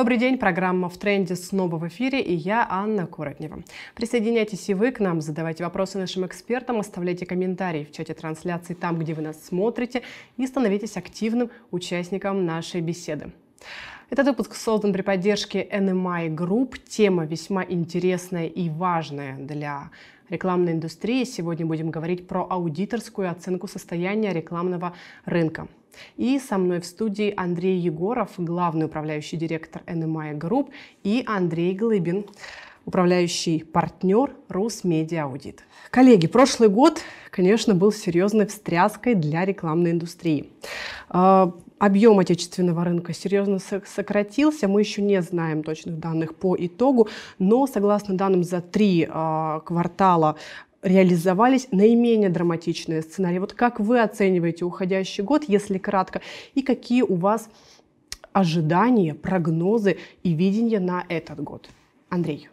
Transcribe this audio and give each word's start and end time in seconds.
Добрый 0.00 0.16
день, 0.16 0.38
программа 0.38 0.88
«В 0.88 0.96
тренде» 0.96 1.36
снова 1.36 1.76
в 1.76 1.86
эфире, 1.86 2.22
и 2.22 2.32
я 2.32 2.66
Анна 2.70 3.06
Куротнева. 3.06 3.62
Присоединяйтесь 3.94 4.66
и 4.70 4.72
вы 4.72 4.92
к 4.92 4.98
нам, 4.98 5.20
задавайте 5.20 5.62
вопросы 5.62 5.98
нашим 5.98 6.24
экспертам, 6.24 6.80
оставляйте 6.80 7.26
комментарии 7.26 7.84
в 7.84 7.92
чате 7.92 8.14
трансляции 8.14 8.72
там, 8.72 8.98
где 8.98 9.12
вы 9.12 9.20
нас 9.20 9.44
смотрите, 9.44 10.00
и 10.38 10.46
становитесь 10.46 10.96
активным 10.96 11.50
участником 11.70 12.46
нашей 12.46 12.80
беседы. 12.80 13.30
Этот 14.08 14.28
выпуск 14.28 14.54
создан 14.54 14.94
при 14.94 15.02
поддержке 15.02 15.68
NMI 15.70 16.34
Group. 16.34 16.78
Тема 16.88 17.26
весьма 17.26 17.62
интересная 17.62 18.46
и 18.46 18.70
важная 18.70 19.36
для 19.36 19.90
рекламной 20.30 20.72
индустрии. 20.72 21.24
Сегодня 21.24 21.66
будем 21.66 21.90
говорить 21.90 22.26
про 22.26 22.46
аудиторскую 22.48 23.30
оценку 23.30 23.68
состояния 23.68 24.32
рекламного 24.32 24.94
рынка. 25.26 25.68
И 26.16 26.38
со 26.38 26.58
мной 26.58 26.80
в 26.80 26.86
студии 26.86 27.32
Андрей 27.36 27.78
Егоров, 27.78 28.30
главный 28.38 28.86
управляющий 28.86 29.36
директор 29.36 29.82
NMI 29.86 30.38
Group, 30.38 30.70
и 31.04 31.24
Андрей 31.26 31.74
Глыбин, 31.74 32.26
управляющий 32.84 33.62
партнер 33.62 34.34
Русмедиа 34.48 35.24
Аудит. 35.24 35.64
Коллеги, 35.90 36.26
прошлый 36.26 36.68
год, 36.68 37.00
конечно, 37.30 37.74
был 37.74 37.92
серьезной 37.92 38.46
встряской 38.46 39.14
для 39.14 39.44
рекламной 39.44 39.90
индустрии. 39.90 40.50
А, 41.08 41.52
объем 41.78 42.18
отечественного 42.18 42.84
рынка 42.84 43.12
серьезно 43.12 43.58
сократился. 43.58 44.68
Мы 44.68 44.80
еще 44.80 45.02
не 45.02 45.20
знаем 45.22 45.62
точных 45.62 45.98
данных 45.98 46.36
по 46.36 46.54
итогу, 46.56 47.08
но 47.38 47.66
согласно 47.66 48.16
данным 48.16 48.44
за 48.44 48.60
три 48.60 49.08
э, 49.08 49.60
квартала 49.64 50.36
реализовались 50.82 51.68
наименее 51.70 52.30
драматичные 52.30 53.02
сценарии. 53.02 53.38
Вот 53.38 53.52
как 53.52 53.80
вы 53.80 54.00
оцениваете 54.00 54.64
уходящий 54.64 55.22
год, 55.22 55.44
если 55.46 55.78
кратко, 55.78 56.20
и 56.54 56.62
какие 56.62 57.02
у 57.02 57.16
вас 57.16 57.48
ожидания, 58.32 59.14
прогнозы 59.14 59.98
и 60.22 60.32
видения 60.32 60.80
на 60.80 61.04
этот 61.08 61.40
год? 61.40 61.68
Андрей. 62.08 62.48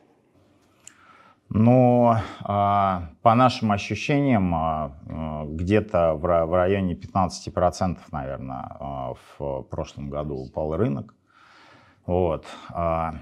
Ну, 1.50 2.14
а, 2.42 3.09
по 3.22 3.34
нашим 3.34 3.72
ощущениям, 3.72 4.53
а, 4.53 4.91
а, 5.08 5.45
где-то 5.45 6.14
в 6.16 6.53
районе 6.53 6.94
15%, 6.94 8.00
наверное, 8.12 9.16
в 9.38 9.62
прошлом 9.64 10.09
году 10.09 10.36
упал 10.36 10.75
рынок. 10.75 11.16
Вот. 12.06 12.45
В 12.69 13.14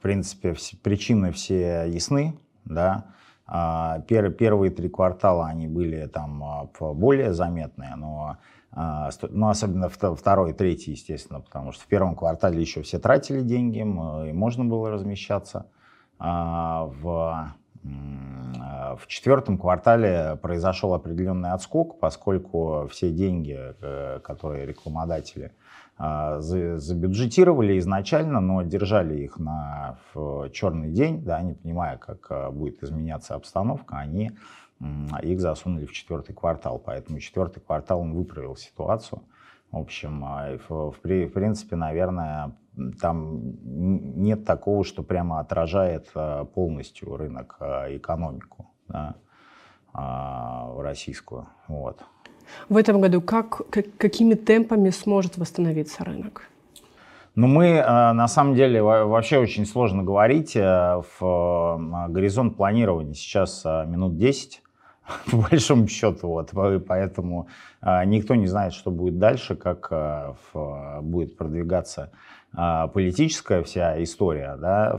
принципе, 0.00 0.54
причины 0.82 1.32
все 1.32 1.84
ясны, 1.88 2.34
да. 2.64 3.06
Первые 4.08 4.70
три 4.70 4.88
квартала 4.88 5.46
они 5.46 5.68
были 5.68 6.06
там 6.06 6.70
более 6.80 7.34
заметные, 7.34 7.94
но 7.96 8.38
ну, 8.74 9.48
особенно 9.48 9.90
второй 9.90 10.54
третий, 10.54 10.92
естественно, 10.92 11.40
потому 11.40 11.72
что 11.72 11.84
в 11.84 11.86
первом 11.86 12.16
квартале 12.16 12.58
еще 12.58 12.80
все 12.80 12.98
тратили 12.98 13.42
деньги, 13.42 13.80
и 13.80 14.32
можно 14.32 14.64
было 14.64 14.90
размещаться. 14.90 15.66
А, 16.18 16.84
в, 16.84 17.52
в 17.82 19.06
четвертом 19.06 19.58
квартале 19.58 20.38
произошел 20.40 20.94
определенный 20.94 21.52
отскок, 21.52 21.98
поскольку 21.98 22.86
все 22.90 23.10
деньги, 23.10 23.58
э, 23.58 24.20
которые 24.22 24.66
рекламодатели 24.66 25.52
а, 25.98 26.40
забюджетировали 26.40 27.78
изначально, 27.78 28.40
но 28.40 28.62
держали 28.62 29.20
их 29.20 29.38
на 29.38 29.98
черный 30.52 30.90
день, 30.90 31.22
да, 31.22 31.40
не 31.42 31.54
понимая, 31.54 31.98
как 31.98 32.26
э, 32.30 32.50
будет 32.50 32.82
изменяться 32.82 33.34
обстановка, 33.34 33.98
они 33.98 34.32
их 35.22 35.40
засунули 35.40 35.86
в 35.86 35.92
четвертый 35.92 36.34
квартал. 36.34 36.80
Поэтому 36.84 37.20
четвертый 37.20 37.60
квартал 37.60 38.00
он 38.00 38.14
выправил 38.14 38.56
ситуацию. 38.56 39.22
В 39.72 39.78
общем, 39.78 40.22
а, 40.22 40.58
в, 40.68 40.92
в 40.92 41.00
принципе, 41.00 41.76
наверное, 41.76 42.52
там 43.00 43.56
нет 43.64 44.44
такого, 44.44 44.84
что 44.84 45.02
прямо 45.02 45.40
отражает 45.40 46.10
а, 46.14 46.44
полностью 46.44 47.16
рынок, 47.16 47.56
а, 47.58 47.86
экономику 47.96 48.70
да, 48.88 49.14
российскую. 50.78 51.46
Вот. 51.68 52.04
В 52.68 52.76
этом 52.76 53.00
году 53.00 53.22
как, 53.22 53.62
как, 53.70 53.86
какими 53.96 54.34
темпами 54.34 54.90
сможет 54.90 55.38
восстановиться 55.38 56.04
рынок? 56.04 56.48
Ну, 57.34 57.46
мы, 57.46 57.80
на 57.80 58.28
самом 58.28 58.54
деле, 58.54 58.82
вообще 58.82 59.38
очень 59.38 59.64
сложно 59.64 60.02
говорить. 60.02 60.54
Э, 60.54 61.00
в 61.18 62.06
горизонт 62.10 62.58
планирования 62.58 63.14
сейчас 63.14 63.64
минут 63.64 64.18
10 64.18 64.62
по 65.30 65.36
большому 65.36 65.88
счету. 65.88 66.28
Вот, 66.28 66.50
поэтому 66.86 67.48
а, 67.80 68.04
никто 68.04 68.34
не 68.34 68.46
знает, 68.46 68.72
что 68.72 68.90
будет 68.90 69.18
дальше, 69.18 69.56
как 69.56 69.88
а, 69.90 70.34
будет 71.02 71.36
продвигаться 71.36 72.10
а, 72.54 72.88
политическая 72.88 73.62
вся 73.62 74.02
история, 74.02 74.56
да, 74.56 74.98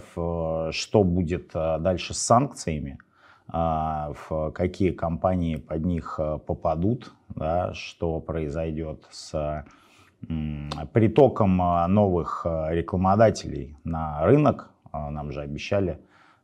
что 0.72 1.04
будет 1.04 1.52
дальше 1.54 2.14
с 2.14 2.20
санкциями, 2.20 2.98
в 3.48 4.52
какие 4.56 4.92
компании 4.92 5.58
под 5.58 5.86
них 5.86 6.20
попадут, 6.48 7.12
да, 7.28 7.74
что 7.74 8.20
произойдет 8.22 9.06
с 9.12 9.66
притоком 10.94 11.58
новых 11.58 12.46
рекламодателей 12.46 13.76
на 13.84 14.26
рынок. 14.26 14.72
Нам 14.94 15.34
же 15.34 15.42
обещали 15.42 16.00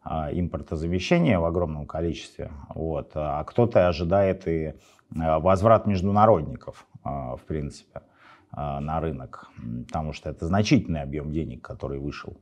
импортозамещения 0.10 1.40
в 1.40 1.46
огромном 1.46 1.86
количестве, 1.86 2.52
вот, 2.74 3.12
а 3.14 3.44
кто-то 3.44 3.88
ожидает 3.88 4.48
и 4.48 4.74
а, 5.16 5.40
возврат 5.40 5.86
международников, 5.86 6.88
в 7.04 7.42
принципе, 7.48 8.02
на 8.52 9.00
рынок, 9.00 9.50
потому 9.88 10.14
что 10.14 10.32
это 10.32 10.48
значительный 10.48 11.02
объем 11.02 11.32
денег, 11.32 11.62
который 11.62 12.00
вышел. 12.00 12.36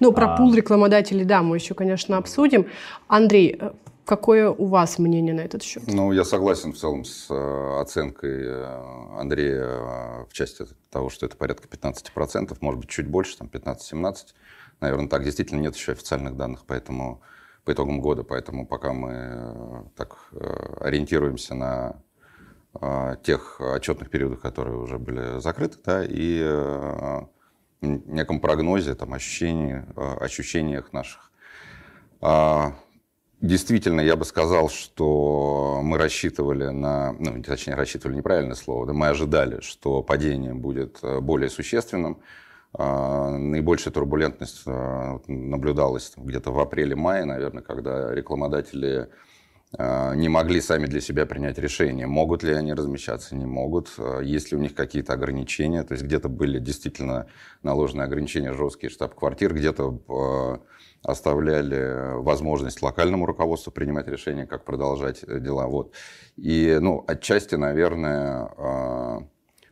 Ну, 0.00 0.12
про 0.12 0.34
а... 0.34 0.36
пул 0.36 0.54
рекламодателей, 0.54 1.24
да, 1.24 1.42
мы 1.42 1.56
еще, 1.56 1.74
конечно, 1.74 2.16
обсудим. 2.16 2.66
Андрей, 3.06 3.56
э, 3.58 3.72
какое 4.04 4.50
у 4.50 4.66
вас 4.66 4.98
мнение 4.98 5.34
на 5.34 5.40
этот 5.40 5.62
счет? 5.62 5.82
Ну, 5.86 6.12
я 6.12 6.24
согласен 6.24 6.72
в 6.72 6.76
целом 6.76 7.04
с 7.04 7.26
э, 7.30 7.80
оценкой 7.80 8.42
э, 8.44 9.18
Андрея 9.18 10.26
в 10.28 10.32
части 10.32 10.64
того, 10.90 11.10
что 11.10 11.26
это 11.26 11.36
порядка 11.36 11.68
15%, 11.68 12.56
может 12.60 12.80
быть, 12.80 12.88
чуть 12.88 13.06
больше, 13.06 13.38
там 13.38 13.48
15-17%. 13.52 14.14
Наверное, 14.80 15.08
так 15.08 15.24
действительно 15.24 15.60
нет 15.60 15.74
еще 15.74 15.92
официальных 15.92 16.36
данных, 16.36 16.64
поэтому 16.66 17.22
по 17.68 17.72
итогам 17.72 18.00
года, 18.00 18.22
поэтому 18.22 18.66
пока 18.66 18.94
мы 18.94 19.10
э, 19.12 19.82
так 19.94 20.16
э, 20.32 20.76
ориентируемся 20.80 21.54
на 21.54 22.02
э, 22.80 23.16
тех 23.22 23.60
отчетных 23.60 24.08
периодах, 24.08 24.40
которые 24.40 24.78
уже 24.78 24.98
были 24.98 25.38
закрыты, 25.38 25.76
да, 25.84 26.02
и 26.02 26.40
неком 27.82 28.40
прогнозе, 28.40 28.94
там, 28.94 29.12
ощущении, 29.12 29.84
ощущениях 29.96 30.94
наших. 30.94 31.30
А, 32.22 32.72
действительно, 33.42 34.00
я 34.00 34.16
бы 34.16 34.24
сказал, 34.24 34.70
что 34.70 35.80
мы 35.82 35.98
рассчитывали 35.98 36.68
на, 36.68 37.12
ну, 37.12 37.42
точнее, 37.42 37.74
рассчитывали 37.74 38.16
неправильное 38.16 38.56
слово, 38.56 38.86
да, 38.86 38.94
мы 38.94 39.08
ожидали, 39.08 39.60
что 39.60 40.02
падение 40.02 40.54
будет 40.54 41.00
более 41.20 41.50
существенным, 41.50 42.22
наибольшая 42.76 43.92
турбулентность 43.92 44.62
а, 44.66 45.20
наблюдалась 45.26 46.12
где-то 46.16 46.50
в 46.52 46.60
апреле-мае, 46.60 47.24
наверное, 47.24 47.62
когда 47.62 48.14
рекламодатели 48.14 49.08
а, 49.76 50.14
не 50.14 50.28
могли 50.28 50.60
сами 50.60 50.86
для 50.86 51.00
себя 51.00 51.24
принять 51.24 51.58
решение, 51.58 52.06
могут 52.06 52.42
ли 52.42 52.52
они 52.52 52.74
размещаться, 52.74 53.34
не 53.36 53.46
могут, 53.46 53.90
есть 54.22 54.52
ли 54.52 54.58
у 54.58 54.60
них 54.60 54.74
какие-то 54.74 55.14
ограничения. 55.14 55.82
То 55.82 55.94
есть 55.94 56.04
где-то 56.04 56.28
были 56.28 56.58
действительно 56.58 57.26
наложены 57.62 58.02
ограничения 58.02 58.52
жесткие 58.52 58.90
штаб-квартир, 58.90 59.54
где-то 59.54 60.62
оставляли 61.02 62.20
возможность 62.20 62.82
локальному 62.82 63.24
руководству 63.24 63.72
принимать 63.72 64.08
решения, 64.08 64.46
как 64.46 64.64
продолжать 64.64 65.24
дела. 65.26 65.66
Вот. 65.68 65.94
И 66.36 66.76
ну, 66.80 67.04
отчасти, 67.06 67.54
наверное, 67.54 69.28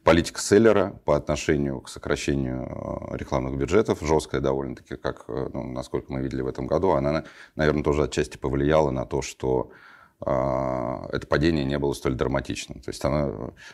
политика 0.06 0.40
селлера 0.40 1.00
по 1.04 1.16
отношению 1.16 1.80
к 1.80 1.88
сокращению 1.88 3.10
э, 3.10 3.16
рекламных 3.16 3.58
бюджетов, 3.58 3.98
жесткая 4.02 4.40
довольно-таки, 4.40 4.94
как, 4.94 5.24
э, 5.26 5.48
ну, 5.52 5.64
насколько 5.64 6.12
мы 6.12 6.22
видели 6.22 6.42
в 6.42 6.46
этом 6.46 6.68
году, 6.68 6.92
она, 6.92 7.24
наверное, 7.56 7.82
тоже 7.82 8.04
отчасти 8.04 8.36
повлияла 8.36 8.92
на 8.92 9.04
то, 9.04 9.20
что 9.20 9.72
э, 10.24 10.30
это 10.30 11.26
падение 11.26 11.64
не 11.64 11.76
было 11.80 11.92
столь 11.92 12.14
драматичным. 12.14 12.80
То 12.82 12.90
есть 12.90 13.04
она, 13.04 13.32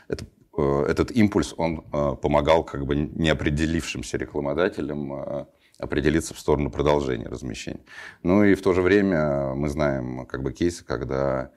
это, 0.08 0.24
этот 0.56 1.10
импульс, 1.10 1.52
он 1.58 1.82
помогал 2.16 2.64
как 2.64 2.86
бы 2.86 2.96
неопределившимся 2.96 4.16
рекламодателям 4.16 5.46
определиться 5.78 6.32
в 6.32 6.38
сторону 6.38 6.70
продолжения 6.70 7.28
размещения. 7.28 7.84
Ну 8.22 8.42
и 8.42 8.54
в 8.54 8.62
то 8.62 8.72
же 8.72 8.80
время 8.80 9.54
мы 9.54 9.68
знаем 9.68 10.24
как 10.24 10.42
бы 10.42 10.52
кейсы, 10.52 10.82
когда 10.82 11.50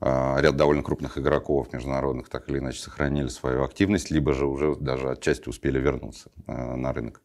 ряд 0.00 0.56
довольно 0.56 0.82
крупных 0.82 1.16
игроков 1.18 1.72
международных 1.72 2.28
так 2.28 2.48
или 2.48 2.58
иначе 2.58 2.80
сохранили 2.80 3.28
свою 3.28 3.64
активность, 3.64 4.10
либо 4.10 4.34
же 4.34 4.46
уже 4.46 4.76
даже 4.76 5.10
отчасти 5.10 5.48
успели 5.48 5.78
вернуться 5.78 6.30
а, 6.46 6.76
на 6.76 6.92
рынок 6.92 7.22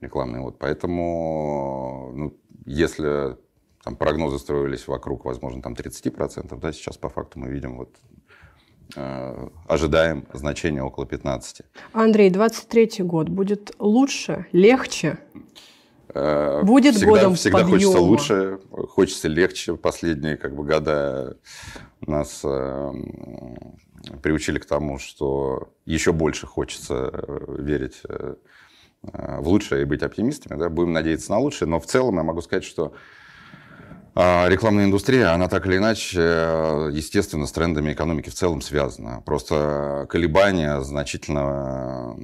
рекламный. 0.00 0.40
Вот. 0.40 0.58
Поэтому, 0.58 2.12
ну, 2.14 2.36
если 2.64 3.36
там, 3.84 3.96
прогнозы 3.96 4.38
строились 4.38 4.88
вокруг, 4.88 5.24
возможно, 5.24 5.60
там 5.60 5.74
30%, 5.74 6.58
да, 6.58 6.72
сейчас 6.72 6.96
по 6.96 7.08
факту 7.08 7.38
мы 7.38 7.48
видим 7.48 7.76
вот 7.76 7.96
ожидаем 9.66 10.26
значение 10.32 10.82
около 10.82 11.06
15. 11.06 11.62
Андрей, 11.92 12.30
23 12.30 13.04
год 13.04 13.28
будет 13.28 13.74
лучше, 13.78 14.46
легче? 14.52 15.18
Будет 16.62 16.96
всегда, 16.96 17.10
годом 17.10 17.34
Всегда 17.34 17.58
подъема. 17.58 17.78
хочется 17.78 18.00
лучше, 18.00 18.58
хочется 18.70 19.28
легче. 19.28 19.76
Последние 19.76 20.36
как 20.36 20.54
бы, 20.54 20.64
года 20.64 21.36
нас 22.00 22.40
э, 22.44 22.92
приучили 24.22 24.58
к 24.58 24.66
тому, 24.66 24.98
что 24.98 25.72
еще 25.84 26.12
больше 26.12 26.46
хочется 26.46 27.12
верить 27.58 28.00
э, 28.08 28.34
в 29.02 29.48
лучшее 29.48 29.82
и 29.82 29.84
быть 29.84 30.02
оптимистами. 30.02 30.58
Да? 30.58 30.68
Будем 30.68 30.92
надеяться 30.92 31.30
на 31.30 31.38
лучшее. 31.38 31.68
Но 31.68 31.80
в 31.80 31.86
целом 31.86 32.16
я 32.16 32.22
могу 32.22 32.40
сказать, 32.40 32.64
что 32.64 32.92
а, 34.18 34.48
рекламная 34.48 34.86
индустрия, 34.86 35.34
она 35.34 35.46
так 35.46 35.66
или 35.66 35.76
иначе, 35.76 36.20
естественно, 36.90 37.46
с 37.46 37.52
трендами 37.52 37.92
экономики 37.92 38.30
в 38.30 38.34
целом 38.34 38.62
связана. 38.62 39.20
Просто 39.20 40.06
колебания 40.08 40.80
значительно 40.80 42.16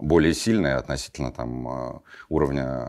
более 0.00 0.34
сильные 0.34 0.74
относительно 0.74 1.32
там, 1.32 2.02
уровня 2.28 2.88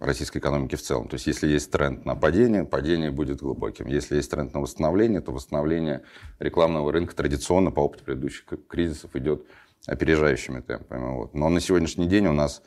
российской 0.00 0.38
экономики 0.38 0.76
в 0.76 0.82
целом. 0.82 1.08
То 1.08 1.14
есть 1.14 1.26
если 1.26 1.48
есть 1.48 1.70
тренд 1.70 2.04
на 2.04 2.14
падение, 2.14 2.64
падение 2.64 3.10
будет 3.10 3.40
глубоким. 3.40 3.86
Если 3.86 4.16
есть 4.16 4.30
тренд 4.30 4.54
на 4.54 4.60
восстановление, 4.60 5.20
то 5.20 5.32
восстановление 5.32 6.02
рекламного 6.38 6.92
рынка 6.92 7.14
традиционно 7.14 7.70
по 7.70 7.80
опыту 7.80 8.04
предыдущих 8.04 8.44
кризисов 8.68 9.14
идет 9.16 9.46
опережающими 9.86 10.60
темпами. 10.60 11.14
Вот. 11.14 11.34
Но 11.34 11.48
на 11.48 11.60
сегодняшний 11.60 12.06
день 12.06 12.26
у 12.26 12.32
нас 12.32 12.62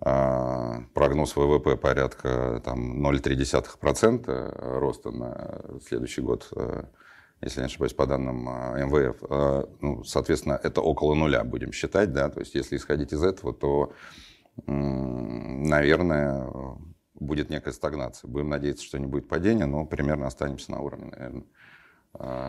а, 0.00 0.82
прогноз 0.94 1.36
ВВП 1.36 1.76
порядка 1.76 2.60
там, 2.64 3.06
0,3% 3.06 4.78
роста 4.78 5.10
на 5.10 5.60
следующий 5.86 6.22
год, 6.22 6.50
если 7.42 7.60
не 7.60 7.66
ошибаюсь, 7.66 7.92
по 7.92 8.06
данным 8.06 8.48
а, 8.48 8.78
МВФ. 8.78 9.16
А, 9.28 9.68
ну, 9.80 10.04
соответственно, 10.04 10.58
это 10.62 10.80
около 10.80 11.14
нуля 11.14 11.44
будем 11.44 11.72
считать. 11.72 12.12
Да? 12.12 12.30
То 12.30 12.40
есть 12.40 12.54
если 12.54 12.76
исходить 12.76 13.12
из 13.12 13.22
этого, 13.22 13.52
то, 13.52 13.92
наверное, 14.66 16.48
будет 17.14 17.50
некая 17.50 17.72
стагнация. 17.72 18.28
Будем 18.28 18.48
надеяться, 18.48 18.84
что 18.84 18.98
не 18.98 19.06
будет 19.06 19.28
падения, 19.28 19.66
но 19.66 19.84
примерно 19.84 20.26
останемся 20.26 20.70
на 20.70 20.80
уровне, 20.80 21.10
наверное, 21.10 21.44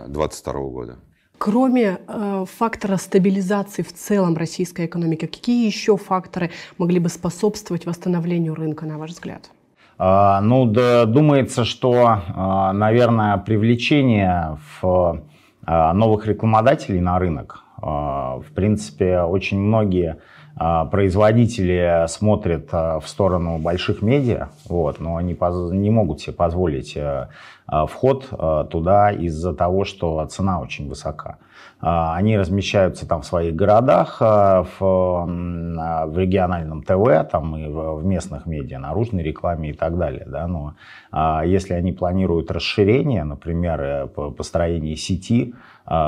2022 0.07 0.54
года. 0.69 1.00
Кроме 1.38 2.00
э, 2.07 2.46
фактора 2.57 2.98
стабилизации 2.98 3.81
в 3.81 3.92
целом 3.92 4.38
российской 4.38 4.86
экономики, 4.86 5.25
какие 5.25 5.66
еще 5.66 5.98
факторы 5.98 6.51
могли 6.78 7.00
бы 7.00 7.10
способствовать 7.10 7.86
восстановлению 7.86 8.56
рынка, 8.56 8.86
на 8.86 8.98
ваш 8.98 9.12
взгляд? 9.12 9.50
А, 9.98 10.42
ну, 10.42 10.66
да, 10.66 11.06
думается, 11.06 11.66
что, 11.66 12.19
а, 12.36 12.74
наверное, 12.74 13.38
привлечение 13.38 14.57
в, 14.81 15.24
а, 15.66 15.94
новых 15.94 16.28
рекламодателей 16.28 17.00
на 17.00 17.19
рынок, 17.19 17.60
в 17.78 18.45
принципе, 18.56 19.19
очень 19.24 19.60
многие 19.60 20.18
производители 20.56 22.06
смотрят 22.07 22.72
в 22.72 23.04
сторону 23.06 23.57
больших 23.57 24.01
медиа, 24.01 24.50
вот, 24.69 25.01
но 25.01 25.18
они 25.18 25.36
не 25.74 25.90
могут 25.90 26.22
себе 26.22 26.34
позволить 26.34 26.96
э, 26.96 27.28
вход 27.68 28.30
туда 28.69 29.12
из-за 29.12 29.54
того, 29.54 29.84
что 29.84 30.25
цена 30.28 30.62
очень 30.62 30.88
высока. 30.88 31.39
Они 31.85 32.38
размещаются 32.38 33.06
там 33.06 33.24
в 33.24 33.25
своих 33.25 33.56
городах, 33.56 34.21
в, 34.21 34.68
в 34.69 36.18
региональном 36.18 36.81
ТВ, 36.81 37.30
там 37.30 37.57
и 37.57 37.68
в 37.68 38.06
местных 38.06 38.45
медиа, 38.45 38.80
наружной 38.80 39.21
рекламе 39.21 39.71
и 39.71 39.74
так 39.74 39.97
далее. 39.97 40.25
Да? 40.25 40.47
Но 40.47 40.75
если 41.44 41.74
они 41.74 41.91
планируют 41.91 42.51
расширение, 42.51 43.25
например, 43.25 43.81
э, 43.81 44.07
построение 44.07 44.95
сети 44.95 45.53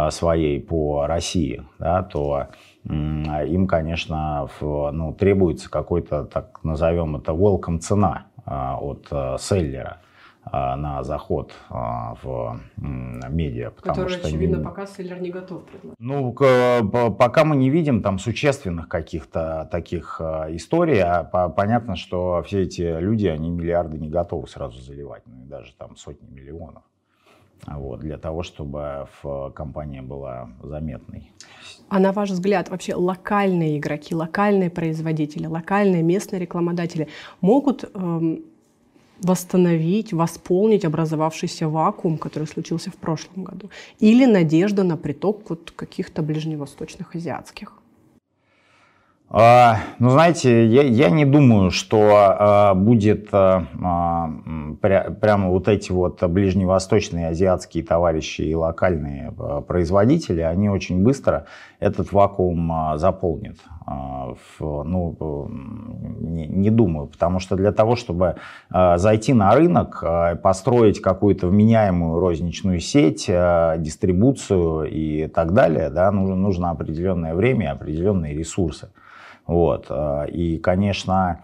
своей 0.09 0.61
по 0.61 1.05
России, 1.05 1.63
да, 1.79 2.01
то 2.03 2.47
им, 2.85 3.67
конечно, 3.67 4.47
ну, 4.61 5.13
требуется 5.13 5.69
какой-то, 5.69 6.23
так 6.23 6.63
назовем 6.63 7.17
это, 7.17 7.33
welcome 7.33 7.79
цена 7.79 8.27
а, 8.45 8.77
от 8.79 9.07
э, 9.09 9.37
селлера 9.39 9.97
а, 9.97 10.04
на 10.51 11.03
заход 11.03 11.53
а, 11.69 12.15
в 12.21 12.59
медиа. 12.77 13.71
Потому 13.71 13.95
Который, 13.95 14.17
что 14.17 14.27
очевидно, 14.27 14.57
не... 14.57 14.63
пока 14.63 14.85
селлер 14.85 15.21
не 15.21 15.31
готов 15.31 15.63
предложить. 15.63 15.99
Ну, 15.99 16.31
пока 16.33 17.43
мы 17.45 17.55
не 17.55 17.69
видим 17.69 18.01
там 18.01 18.19
существенных 18.19 18.87
каких-то 18.87 19.67
таких 19.71 20.21
историй, 20.49 21.01
а 21.01 21.23
понятно, 21.23 21.95
что 21.95 22.43
все 22.45 22.63
эти 22.63 22.99
люди, 22.99 23.27
они 23.27 23.49
миллиарды 23.49 23.97
не 23.97 24.09
готовы 24.09 24.47
сразу 24.47 24.81
заливать, 24.81 25.23
ну 25.25 25.43
и 25.43 25.47
даже 25.47 25.73
там 25.75 25.95
сотни 25.95 26.29
миллионов 26.29 26.83
вот, 27.67 27.99
для 27.99 28.17
того, 28.17 28.43
чтобы 28.43 29.07
в 29.21 29.51
компания 29.51 30.01
была 30.01 30.49
заметной. 30.61 31.31
А 31.89 31.99
на 31.99 32.11
ваш 32.11 32.31
взгляд, 32.31 32.69
вообще 32.69 32.95
локальные 32.95 33.77
игроки, 33.77 34.15
локальные 34.15 34.69
производители, 34.69 35.45
локальные 35.47 36.03
местные 36.03 36.39
рекламодатели 36.39 37.07
могут 37.41 37.83
эм, 37.93 38.43
восстановить, 39.21 40.13
восполнить 40.13 40.85
образовавшийся 40.85 41.67
вакуум, 41.67 42.17
который 42.17 42.47
случился 42.47 42.91
в 42.91 42.95
прошлом 42.95 43.43
году? 43.43 43.69
Или 43.99 44.25
надежда 44.25 44.83
на 44.83 44.97
приток 44.97 45.49
вот 45.49 45.71
каких-то 45.75 46.21
ближневосточных, 46.21 47.15
азиатских? 47.15 47.73
А, 49.27 49.79
ну, 49.97 50.11
знаете, 50.11 50.67
я, 50.67 50.83
я 50.83 51.09
не 51.09 51.25
думаю, 51.25 51.71
что 51.71 52.11
а, 52.13 52.73
будет 52.75 53.29
а, 53.31 53.65
а 53.83 54.29
пря, 54.81 55.15
прямо 55.19 55.49
вот 55.49 55.67
эти 55.67 55.91
вот 55.91 56.23
ближневосточные 56.23 57.29
азиатские 57.29 57.83
товарищи 57.83 58.43
и 58.43 58.53
локальные 58.53 59.33
а, 59.37 59.61
производители, 59.61 60.41
они 60.41 60.69
очень 60.69 61.01
быстро 61.03 61.47
этот 61.85 62.11
вакуум 62.11 62.71
а, 62.71 62.97
заполнят. 62.97 63.57
А, 63.85 64.33
ну, 64.59 65.47
не, 66.19 66.71
думаю, 66.71 67.05
потому 67.07 67.39
что 67.39 67.55
для 67.55 67.71
того, 67.71 67.95
чтобы 67.95 68.37
а, 68.71 68.97
зайти 68.97 69.33
на 69.33 69.53
рынок, 69.53 70.03
построить 70.41 70.99
какую-то 70.99 71.47
вменяемую 71.47 72.19
розничную 72.19 72.79
сеть, 72.79 73.27
дистрибуцию 73.27 74.85
и 74.85 75.27
так 75.27 75.53
далее, 75.53 75.91
да, 75.91 76.11
нужно, 76.11 76.71
определенное 76.71 77.35
время 77.35 77.65
и 77.65 77.69
определенные 77.69 78.35
ресурсы. 78.35 78.89
Вот. 79.45 79.91
И, 80.29 80.57
конечно, 80.57 81.41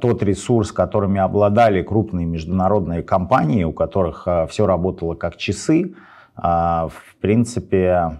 тот 0.00 0.22
ресурс, 0.24 0.72
которыми 0.72 1.20
обладали 1.20 1.82
крупные 1.82 2.26
международные 2.26 3.04
компании, 3.04 3.62
у 3.62 3.72
которых 3.72 4.26
все 4.48 4.66
работало 4.66 5.14
как 5.14 5.36
часы, 5.36 5.94
в 6.36 6.90
принципе, 7.20 8.18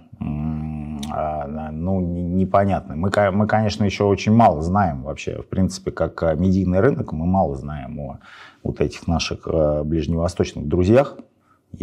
ну, 1.07 2.01
непонятно. 2.01 2.95
Мы, 2.95 3.11
мы, 3.31 3.47
конечно, 3.47 3.83
еще 3.83 4.03
очень 4.03 4.33
мало 4.33 4.61
знаем 4.61 5.03
вообще, 5.03 5.41
в 5.41 5.47
принципе, 5.47 5.91
как 5.91 6.37
медийный 6.37 6.79
рынок, 6.79 7.11
мы 7.11 7.25
мало 7.25 7.55
знаем 7.55 7.99
о 7.99 8.19
вот 8.63 8.81
этих 8.81 9.07
наших 9.07 9.47
ближневосточных 9.85 10.67
друзьях 10.67 11.17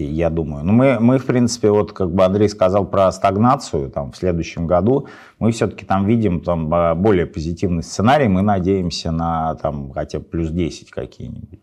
я 0.00 0.30
думаю. 0.30 0.64
Но 0.64 0.72
ну, 0.72 0.78
мы, 0.78 0.98
мы, 1.00 1.18
в 1.18 1.26
принципе, 1.26 1.70
вот 1.70 1.92
как 1.92 2.12
бы 2.12 2.24
Андрей 2.24 2.48
сказал 2.48 2.86
про 2.86 3.10
стагнацию 3.12 3.90
там, 3.90 4.12
в 4.12 4.16
следующем 4.16 4.66
году, 4.66 5.08
мы 5.38 5.52
все-таки 5.52 5.84
там 5.84 6.06
видим 6.06 6.40
там, 6.40 6.68
более 7.00 7.26
позитивный 7.26 7.82
сценарий, 7.82 8.28
мы 8.28 8.42
надеемся 8.42 9.10
на 9.10 9.54
там, 9.56 9.92
хотя 9.92 10.18
бы 10.18 10.24
плюс 10.24 10.50
10 10.50 10.90
какие-нибудь. 10.90 11.60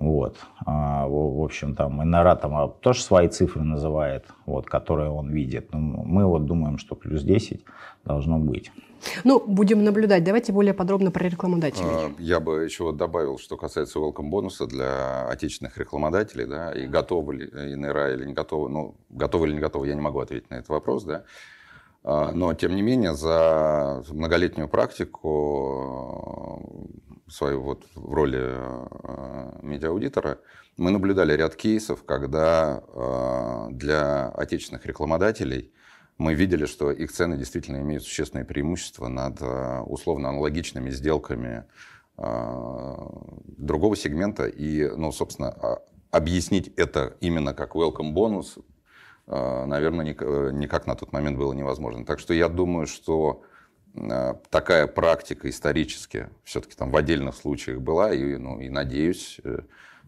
Вот. 0.00 0.36
А, 0.64 1.06
в, 1.06 1.38
в 1.40 1.42
общем, 1.42 1.74
там 1.74 2.02
Инара 2.02 2.36
там 2.36 2.72
тоже 2.80 3.02
свои 3.02 3.28
цифры 3.28 3.62
называет, 3.62 4.26
вот, 4.46 4.66
которые 4.66 5.10
он 5.10 5.30
видит. 5.30 5.72
Но 5.72 5.78
ну, 5.78 6.02
мы 6.04 6.24
вот 6.26 6.46
думаем, 6.46 6.78
что 6.78 6.94
плюс 6.94 7.22
10 7.22 7.64
должно 8.04 8.38
быть. 8.38 8.70
Ну, 9.24 9.42
будем 9.46 9.84
наблюдать. 9.84 10.24
Давайте 10.24 10.52
более 10.52 10.74
подробно 10.74 11.10
про 11.10 11.28
рекламодателей. 11.28 11.88
А, 11.88 12.12
я 12.18 12.40
бы 12.40 12.64
еще 12.64 12.84
вот 12.84 12.96
добавил, 12.96 13.38
что 13.38 13.56
касается 13.56 13.98
welcome 13.98 14.28
бонуса 14.28 14.66
для 14.66 15.28
отечественных 15.28 15.78
рекламодателей, 15.78 16.46
да, 16.46 16.72
и 16.72 16.86
готовы 16.86 17.34
ли 17.34 17.46
ИНРА 17.46 18.14
или 18.14 18.24
не 18.24 18.34
готовы, 18.34 18.68
ну, 18.68 18.94
готовы 19.08 19.46
или 19.46 19.54
не 19.54 19.60
готовы, 19.60 19.88
я 19.88 19.94
не 19.94 20.00
могу 20.00 20.20
ответить 20.20 20.50
на 20.50 20.56
этот 20.56 20.68
вопрос, 20.68 21.04
да. 21.04 21.24
А, 22.04 22.32
но, 22.32 22.54
тем 22.54 22.74
не 22.74 22.82
менее, 22.82 23.14
за 23.14 24.02
многолетнюю 24.10 24.68
практику 24.68 26.62
свою 27.30 27.62
вот 27.62 27.86
в 27.94 28.12
роли 28.12 28.38
а, 28.40 29.58
медиаудитора 29.62 30.38
мы 30.76 30.90
наблюдали 30.90 31.32
ряд 31.32 31.56
кейсов, 31.56 32.04
когда 32.04 32.84
для 33.72 34.28
отечественных 34.28 34.86
рекламодателей 34.86 35.72
мы 36.18 36.34
видели, 36.34 36.66
что 36.66 36.90
их 36.90 37.12
цены 37.12 37.36
действительно 37.36 37.80
имеют 37.80 38.02
существенное 38.02 38.44
преимущество 38.44 39.06
над 39.06 39.40
э, 39.40 39.80
условно 39.82 40.30
аналогичными 40.30 40.90
сделками 40.90 41.64
э, 42.16 42.96
другого 43.56 43.96
сегмента. 43.96 44.46
И, 44.46 44.88
ну, 44.96 45.12
собственно, 45.12 45.50
а, 45.50 45.78
объяснить 46.10 46.72
это 46.76 47.16
именно 47.20 47.54
как 47.54 47.76
welcome 47.76 48.10
бонус, 48.10 48.58
э, 49.28 49.64
наверное, 49.66 50.06
никак 50.52 50.88
на 50.88 50.96
тот 50.96 51.12
момент 51.12 51.38
было 51.38 51.52
невозможно. 51.52 52.04
Так 52.04 52.18
что 52.18 52.34
я 52.34 52.48
думаю, 52.48 52.88
что 52.88 53.42
такая 54.50 54.86
практика 54.86 55.48
исторически 55.48 56.28
все-таки 56.44 56.76
там 56.76 56.90
в 56.90 56.96
отдельных 56.96 57.34
случаях 57.34 57.80
была, 57.80 58.12
и, 58.12 58.36
ну, 58.36 58.60
и 58.60 58.68
надеюсь, 58.68 59.40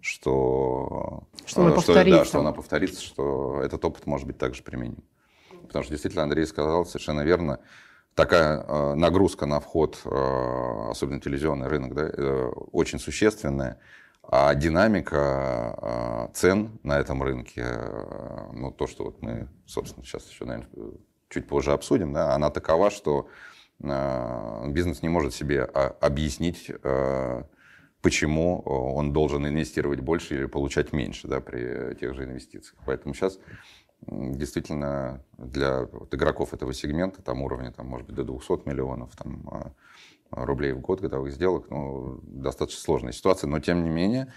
что, 0.00 1.24
что, 1.44 1.60
она, 1.60 1.70
что, 1.70 1.76
повторится. 1.76 2.18
Да, 2.18 2.24
что 2.24 2.40
она 2.40 2.52
повторится, 2.52 3.02
что 3.02 3.62
этот 3.62 3.84
опыт 3.84 4.06
может 4.06 4.26
быть 4.26 4.38
также 4.38 4.62
применим. 4.62 5.02
Потому 5.66 5.84
что 5.84 5.92
действительно 5.92 6.24
Андрей 6.24 6.46
сказал 6.46 6.86
совершенно 6.86 7.20
верно, 7.20 7.60
такая 8.14 8.64
э, 8.66 8.94
нагрузка 8.94 9.46
на 9.46 9.60
вход, 9.60 10.00
э, 10.04 10.88
особенно 10.90 11.20
телевизионный 11.20 11.68
рынок, 11.68 11.94
да, 11.94 12.10
э, 12.12 12.50
очень 12.72 12.98
существенная. 12.98 13.78
А 14.22 14.54
динамика 14.54 16.28
э, 16.30 16.34
цен 16.34 16.78
на 16.82 16.98
этом 16.98 17.22
рынке, 17.22 17.62
э, 17.64 18.50
ну 18.52 18.70
то, 18.72 18.86
что 18.86 19.04
вот 19.04 19.22
мы, 19.22 19.48
собственно, 19.66 20.04
сейчас 20.04 20.28
еще, 20.28 20.44
наверное, 20.44 20.70
чуть 21.28 21.46
позже 21.46 21.72
обсудим, 21.72 22.12
да, 22.12 22.34
она 22.34 22.50
такова, 22.50 22.90
что 22.90 23.28
э, 23.28 23.59
бизнес 23.80 25.02
не 25.02 25.08
может 25.08 25.34
себе 25.34 25.62
а, 25.62 25.96
объяснить, 26.00 26.70
э, 26.70 27.42
почему 28.02 28.60
он 28.60 29.12
должен 29.12 29.46
инвестировать 29.46 30.00
больше 30.00 30.34
или 30.34 30.46
получать 30.46 30.92
меньше 30.92 31.28
да, 31.28 31.40
при 31.40 31.94
тех 31.94 32.14
же 32.14 32.24
инвестициях. 32.24 32.76
Поэтому 32.86 33.14
сейчас 33.14 33.38
действительно 34.06 35.22
для 35.38 35.88
игроков 36.10 36.54
этого 36.54 36.72
сегмента, 36.72 37.22
там 37.22 37.42
уровня, 37.42 37.72
там, 37.72 37.86
может 37.86 38.06
быть, 38.06 38.16
до 38.16 38.24
200 38.24 38.68
миллионов 38.68 39.14
там, 39.16 39.48
а, 39.50 39.72
рублей 40.30 40.72
в 40.72 40.80
год 40.80 41.00
годовых 41.00 41.32
сделок, 41.32 41.68
ну, 41.70 42.20
достаточно 42.22 42.80
сложная 42.80 43.12
ситуация, 43.12 43.48
но 43.48 43.60
тем 43.60 43.84
не 43.84 43.90
менее, 43.90 44.26
а, 44.26 44.32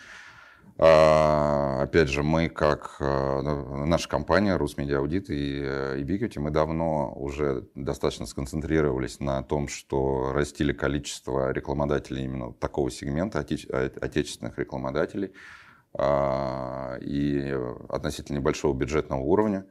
опять 0.77 2.09
же, 2.09 2.23
мы 2.23 2.49
как 2.49 2.97
а, 2.99 3.41
ну, 3.41 3.85
наша 3.85 4.09
компания 4.09 4.57
Русмедиа 4.57 4.99
Аудит 4.99 5.29
и 5.29 5.61
Ubiquity, 5.61 6.39
мы 6.39 6.49
давно 6.49 7.13
уже 7.15 7.67
достаточно 7.75 8.25
сконцентрировались 8.25 9.19
на 9.19 9.43
том, 9.43 9.67
что 9.67 10.33
растили 10.33 10.73
количество 10.73 11.51
рекламодателей 11.51 12.23
именно 12.25 12.53
такого 12.53 12.89
сегмента, 12.89 13.39
отечественных 13.39 14.57
рекламодателей, 14.57 15.31
а, 15.95 16.97
и 17.01 17.55
относительно 17.89 18.37
небольшого 18.37 18.73
бюджетного 18.73 19.21
уровня. 19.21 19.67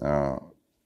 А, 0.00 0.42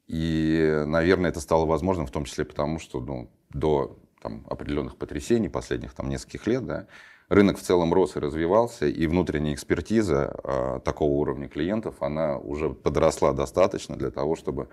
и, 0.09 0.83
наверное, 0.87 1.31
это 1.31 1.41
стало 1.41 1.67
возможным 1.67 2.07
в 2.07 2.11
том 2.11 2.25
числе 2.25 2.45
потому, 2.45 2.81
что 2.81 3.01
ну, 3.01 3.31
до 3.51 3.99
там, 4.21 4.45
определенных 4.49 4.97
потрясений 4.97 5.49
последних 5.49 5.95
там, 5.95 6.09
нескольких 6.09 6.47
лет 6.47 6.67
да, 6.67 6.87
рынок 7.29 7.59
в 7.59 7.63
целом 7.63 7.93
рос 7.93 8.17
и 8.17 8.21
развивался, 8.21 8.87
и 8.87 9.07
внутренняя 9.07 9.55
экспертиза 9.55 10.37
э, 10.43 10.81
такого 10.85 11.13
уровня 11.13 11.49
клиентов, 11.49 11.97
она 12.01 12.39
уже 12.39 12.71
подросла 12.71 13.33
достаточно 13.33 13.97
для 13.97 14.11
того, 14.11 14.37
чтобы 14.37 14.69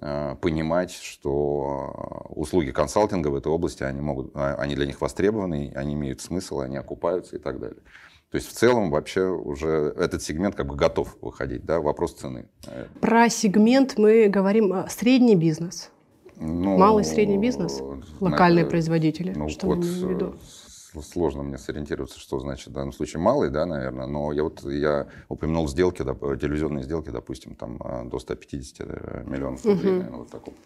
э, 0.00 0.36
понимать, 0.40 0.92
что 0.92 2.26
услуги 2.30 2.70
консалтинга 2.70 3.28
в 3.28 3.34
этой 3.34 3.48
области, 3.48 3.82
они, 3.82 4.00
могут, 4.00 4.30
они 4.34 4.74
для 4.74 4.86
них 4.86 5.00
востребованы, 5.00 5.72
они 5.74 5.94
имеют 5.94 6.20
смысл, 6.20 6.60
они 6.60 6.76
окупаются 6.76 7.36
и 7.36 7.38
так 7.38 7.58
далее. 7.58 7.80
То 8.30 8.36
есть 8.38 8.48
в 8.48 8.52
целом 8.52 8.90
вообще 8.90 9.28
уже 9.28 9.94
этот 9.96 10.22
сегмент 10.22 10.56
как 10.56 10.66
бы 10.66 10.74
готов 10.74 11.16
выходить, 11.22 11.64
да, 11.64 11.80
вопрос 11.80 12.14
цены. 12.14 12.48
Про 13.00 13.30
сегмент 13.30 13.96
мы 13.98 14.26
говорим 14.26 14.74
средний 14.88 15.36
бизнес. 15.36 15.90
Ну, 16.38 16.76
Малый 16.76 17.04
средний 17.04 17.38
бизнес, 17.38 17.80
локальные 18.20 18.64
на, 18.64 18.70
производители, 18.70 19.32
ну, 19.34 19.48
что 19.48 19.68
вот, 19.68 19.78
вы 19.78 19.84
имеете 19.84 20.06
в 20.06 20.10
виду? 20.10 20.34
Сложно 21.02 21.42
мне 21.42 21.58
сориентироваться, 21.58 22.18
что 22.18 22.38
значит 22.38 22.68
в 22.68 22.72
данном 22.72 22.92
случае 22.92 23.20
малый, 23.20 23.50
да, 23.50 23.66
наверное, 23.66 24.06
но 24.06 24.32
я 24.32 24.42
вот 24.42 24.64
я 24.64 25.06
упомянул 25.28 25.68
сделки, 25.68 25.98
телевизионные 25.98 26.84
сделки, 26.84 27.10
допустим, 27.10 27.54
там 27.54 27.78
э, 27.82 28.04
до 28.08 28.18
150 28.18 28.80
э, 28.80 29.24
миллионов 29.26 29.64
рублей, 29.64 29.92
угу. 29.92 29.96
наверное, 29.98 30.18
вот 30.18 30.30
такого. 30.30 30.56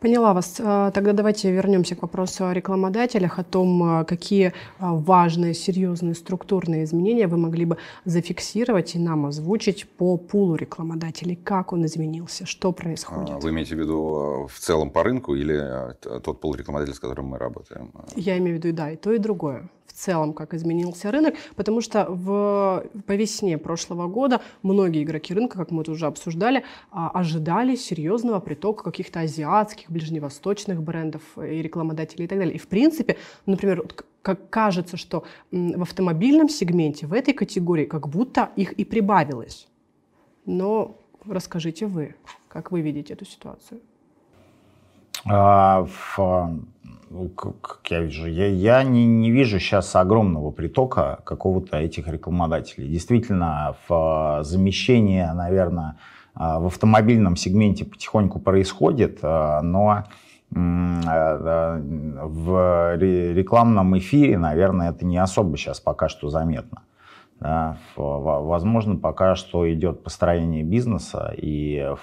Поняла 0.00 0.32
вас. 0.32 0.56
А, 0.58 0.90
тогда 0.92 1.12
давайте 1.12 1.52
вернемся 1.52 1.94
к 1.94 2.02
вопросу 2.02 2.46
о 2.46 2.54
рекламодателях, 2.54 3.38
о 3.38 3.44
том, 3.44 3.82
а, 3.82 4.04
какие 4.04 4.54
а, 4.78 4.94
важные, 4.94 5.52
серьезные 5.52 6.14
структурные 6.14 6.84
изменения 6.84 7.26
вы 7.26 7.36
могли 7.36 7.66
бы 7.66 7.76
зафиксировать 8.06 8.94
и 8.94 8.98
нам 8.98 9.26
озвучить 9.26 9.86
по 9.86 10.16
пулу 10.16 10.54
рекламодателей. 10.54 11.36
Как 11.36 11.74
он 11.74 11.84
изменился? 11.84 12.46
Что 12.46 12.72
происходит? 12.72 13.42
Вы 13.42 13.50
имеете 13.50 13.76
в 13.76 13.78
виду 13.78 14.48
в 14.50 14.58
целом 14.58 14.90
по 14.90 15.02
рынку 15.02 15.34
или 15.34 15.94
тот 16.00 16.40
пул 16.40 16.54
рекламодателей, 16.54 16.96
с 16.96 17.00
которым 17.00 17.26
мы 17.26 17.38
работаем? 17.38 17.92
Я 18.16 18.38
имею 18.38 18.58
в 18.58 18.64
виду, 18.64 18.74
да, 18.74 18.90
и 18.90 18.96
то, 18.96 19.12
и 19.12 19.18
другое 19.18 19.68
целом, 19.92 20.32
как 20.32 20.54
изменился 20.54 21.10
рынок, 21.10 21.34
потому 21.56 21.80
что 21.80 22.06
в, 22.08 22.84
по 23.06 23.12
весне 23.12 23.58
прошлого 23.58 24.08
года 24.08 24.40
многие 24.62 25.02
игроки 25.02 25.34
рынка, 25.34 25.58
как 25.58 25.70
мы 25.70 25.82
это 25.82 25.92
уже 25.92 26.06
обсуждали, 26.06 26.64
а, 26.90 27.10
ожидали 27.10 27.76
серьезного 27.76 28.40
притока 28.40 28.84
каких-то 28.84 29.20
азиатских, 29.20 29.90
ближневосточных 29.90 30.82
брендов 30.82 31.22
и 31.36 31.62
рекламодателей 31.62 32.24
и 32.24 32.28
так 32.28 32.38
далее. 32.38 32.54
И 32.54 32.58
в 32.58 32.68
принципе, 32.68 33.16
например, 33.46 33.84
как 34.22 34.50
кажется, 34.50 34.96
что 34.96 35.24
в 35.50 35.82
автомобильном 35.82 36.48
сегменте, 36.48 37.06
в 37.06 37.12
этой 37.12 37.34
категории, 37.34 37.84
как 37.84 38.08
будто 38.08 38.50
их 38.56 38.72
и 38.72 38.84
прибавилось. 38.84 39.68
Но 40.46 40.98
расскажите 41.26 41.86
вы, 41.86 42.14
как 42.48 42.70
вы 42.70 42.80
видите 42.80 43.14
эту 43.14 43.24
ситуацию? 43.24 43.80
А, 45.26 45.84
в 45.84 46.50
как 47.36 47.80
я 47.90 48.02
вижу, 48.02 48.26
я, 48.26 48.46
я 48.46 48.84
не, 48.84 49.04
не 49.04 49.30
вижу 49.30 49.58
сейчас 49.58 49.96
огромного 49.96 50.52
притока 50.52 51.18
какого-то 51.24 51.76
этих 51.76 52.06
рекламодателей. 52.06 52.88
Действительно, 52.88 53.76
в 53.88 54.40
замещение, 54.42 55.32
наверное, 55.32 55.96
в 56.34 56.66
автомобильном 56.66 57.36
сегменте 57.36 57.84
потихоньку 57.84 58.38
происходит, 58.38 59.22
но 59.22 60.04
в 60.52 62.96
рекламном 62.98 63.98
эфире, 63.98 64.38
наверное, 64.38 64.90
это 64.90 65.04
не 65.04 65.18
особо 65.18 65.56
сейчас 65.56 65.80
пока 65.80 66.08
что 66.08 66.28
заметно. 66.28 66.82
Да, 67.40 67.78
возможно, 67.96 68.96
пока 68.96 69.34
что 69.34 69.72
идет 69.72 70.04
построение 70.04 70.62
бизнеса, 70.62 71.34
и 71.36 71.94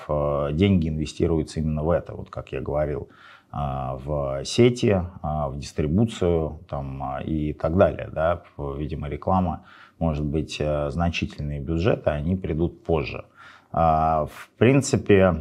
деньги 0.51 0.89
инвестируются 0.89 1.59
именно 1.59 1.83
в 1.83 1.91
это, 1.91 2.13
вот 2.13 2.29
как 2.29 2.51
я 2.51 2.59
говорил. 2.59 3.07
А, 3.49 3.97
в 4.03 4.43
сети, 4.43 5.01
а, 5.21 5.47
в 5.49 5.57
дистрибуцию 5.57 6.59
там, 6.69 7.01
а, 7.01 7.21
и 7.21 7.53
так 7.53 7.77
далее. 7.77 8.09
Да? 8.11 8.43
Видимо, 8.57 9.07
реклама, 9.07 9.63
может 9.99 10.25
быть, 10.25 10.57
э, 10.59 10.89
значительные 10.91 11.59
бюджеты, 11.59 12.09
они 12.11 12.35
придут 12.35 12.83
позже. 12.83 13.25
В 13.71 14.29
принципе, 14.57 15.35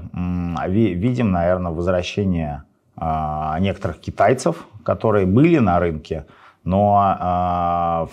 видим, 0.67 1.31
наверное, 1.31 1.71
возвращение 1.71 2.65
некоторых 2.97 4.01
китайцев, 4.01 4.67
которые 4.83 5.27
были 5.27 5.59
на 5.59 5.79
рынке, 5.79 6.27
но 6.65 8.09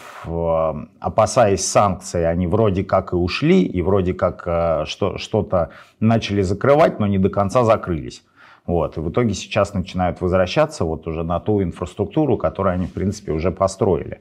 опасаясь 0.99 1.65
санкций, 1.65 2.29
они 2.29 2.45
вроде 2.45 2.83
как 2.83 3.13
и 3.13 3.15
ушли, 3.15 3.63
и 3.63 3.81
вроде 3.81 4.13
как 4.13 4.43
э, 4.45 4.85
что-то 4.85 5.71
начали 5.99 6.43
закрывать, 6.43 6.99
но 6.99 7.07
не 7.07 7.17
до 7.17 7.29
конца 7.29 7.63
закрылись. 7.63 8.23
Вот. 8.65 8.97
И 8.97 9.01
в 9.01 9.09
итоге 9.09 9.33
сейчас 9.33 9.73
начинают 9.73 10.21
возвращаться 10.21 10.85
вот 10.85 11.07
уже 11.07 11.23
на 11.23 11.39
ту 11.39 11.61
инфраструктуру, 11.61 12.37
которую 12.37 12.73
они, 12.73 12.85
в 12.87 12.93
принципе, 12.93 13.31
уже 13.31 13.51
построили. 13.51 14.19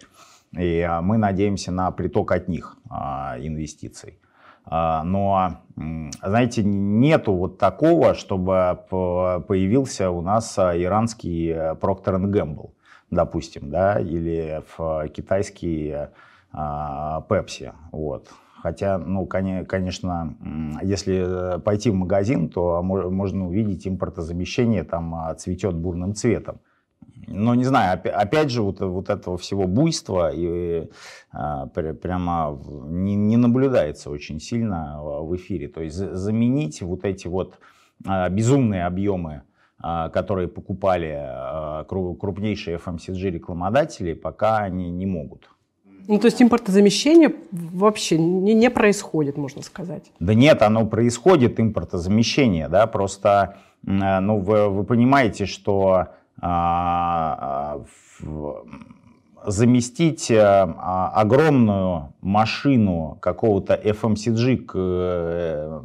И 0.57 0.81
а, 0.81 1.01
мы 1.01 1.17
надеемся 1.17 1.73
на 1.73 1.91
приток 1.91 2.33
от 2.33 2.49
них 2.49 2.77
а, 2.91 3.37
инвестиций. 3.39 4.19
А, 4.65 5.03
но, 5.05 5.61
знаете, 5.77 6.63
нету 6.65 7.35
вот 7.35 7.59
такого, 7.59 8.15
чтобы 8.15 8.79
появился 8.89 10.11
у 10.11 10.21
нас 10.23 10.59
иранский 10.59 11.51
э, 11.51 11.75
Procter 11.75 12.21
Gamble, 12.31 12.71
допустим, 13.11 13.71
да, 13.71 13.99
или 13.99 14.63
китайский 15.09 16.09
Pepsi. 16.53 17.73
Вот. 17.91 18.29
Хотя, 18.63 18.97
ну, 18.97 19.27
конечно, 19.27 20.37
если 20.83 21.57
э, 21.57 21.59
пойти 21.59 21.91
в 21.91 21.95
магазин, 21.95 22.49
то 22.49 22.81
можно 22.81 23.49
увидеть 23.49 23.89
импортозамещение 23.89 24.85
там 24.85 25.17
а, 25.17 25.35
цветет 25.35 25.75
бурным 25.75 26.15
цветом. 26.15 26.61
Но 27.27 27.57
не 27.57 27.65
знаю, 27.65 28.01
опять 28.15 28.51
же, 28.51 28.63
вот, 28.63 28.81
вот 28.81 29.11
этого 29.11 29.37
всего 29.37 29.67
буйства 29.67 30.31
и, 30.33 30.89
а, 31.33 31.67
прямо 31.67 32.57
не, 32.87 33.17
не 33.17 33.37
наблюдается 33.37 34.11
очень 34.11 34.39
сильно 34.39 35.03
в 35.03 35.35
эфире. 35.35 35.67
То 35.67 35.83
есть 35.83 35.97
заменить 35.97 36.83
вот 36.83 37.05
эти 37.05 37.27
вот 37.27 37.59
а, 38.07 38.29
безумные 38.29 38.87
объемы, 38.87 39.43
а, 39.81 40.09
которые 40.11 40.47
покупали 40.47 41.19
а, 41.21 41.83
крупнейшие 41.83 42.77
FMCG 42.77 43.31
рекламодатели, 43.31 44.13
пока 44.13 44.59
они 44.59 44.89
не 44.89 45.07
могут. 45.07 45.51
Ну, 46.09 46.19
то 46.19 46.27
есть 46.27 46.43
импортозамещение 46.43 47.35
вообще 47.53 48.19
не, 48.19 48.55
не 48.55 48.71
происходит, 48.71 49.37
можно 49.37 49.63
сказать. 49.63 50.11
Да 50.21 50.35
нет, 50.35 50.63
оно 50.63 50.87
происходит, 50.87 51.61
импортозамещение, 51.61 52.69
да, 52.69 52.87
просто, 52.87 53.57
э, 53.87 54.21
ну, 54.21 54.39
вы, 54.39 54.69
вы 54.69 54.85
понимаете, 54.85 55.47
что 55.47 56.09
а, 56.41 57.81
в, 58.21 58.65
заместить 59.47 60.31
а, 60.31 61.13
огромную 61.15 62.15
машину 62.21 63.19
какого-то 63.21 63.75
FMCG 63.75 64.71
э, 64.75 65.81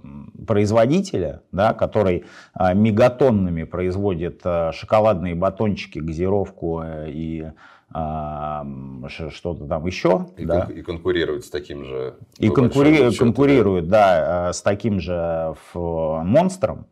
производителя, 0.48 1.42
да, 1.52 1.74
который 1.74 2.26
мегатоннами 2.74 3.64
производит 3.64 4.44
шоколадные 4.74 5.36
батончики, 5.36 6.00
газировку 6.00 6.84
и 6.86 7.52
что-то 7.90 9.66
там 9.68 9.86
еще. 9.86 10.28
И, 10.38 10.46
да. 10.46 10.66
кон- 10.66 10.76
и 10.76 10.82
конкурирует 10.82 11.46
с 11.46 11.50
таким 11.50 11.84
же. 11.86 12.16
И 12.38 12.50
конкури- 12.50 13.16
конкурирует, 13.18 13.88
да, 13.88 14.52
с 14.54 14.62
таким 14.62 15.00
же 15.00 15.56
монстром. 15.74 16.86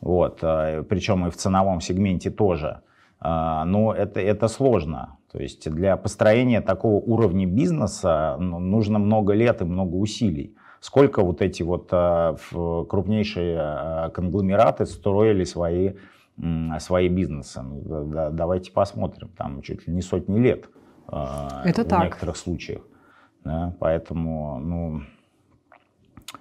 Вот, 0.00 0.40
причем 0.40 1.26
и 1.26 1.30
в 1.30 1.36
ценовом 1.36 1.80
сегменте 1.80 2.30
тоже. 2.30 2.82
Но 3.20 3.92
это, 3.96 4.20
это 4.20 4.46
сложно. 4.48 5.16
То 5.32 5.40
есть 5.40 5.68
для 5.70 5.96
построения 5.96 6.60
такого 6.60 6.94
уровня 7.04 7.46
бизнеса 7.46 8.36
ну, 8.38 8.58
нужно 8.60 8.98
много 8.98 9.34
лет 9.34 9.60
и 9.60 9.64
много 9.64 9.96
усилий. 9.96 10.54
Сколько 10.80 11.22
вот 11.22 11.42
эти 11.42 11.64
вот 11.64 11.88
крупнейшие 12.88 14.10
конгломераты 14.14 14.86
строили 14.86 15.42
свои 15.44 15.94
свои 16.78 17.08
бизнесы. 17.08 17.62
Ну, 17.62 18.30
давайте 18.32 18.70
посмотрим, 18.70 19.28
там 19.36 19.62
чуть 19.62 19.86
ли 19.86 19.94
не 19.94 20.02
сотни 20.02 20.38
лет 20.38 20.68
а, 21.08 21.62
Это 21.64 21.82
в 21.82 21.88
так. 21.88 22.04
некоторых 22.04 22.36
случаях. 22.36 22.82
Да, 23.44 23.74
поэтому, 23.78 24.58
ну, 24.58 25.02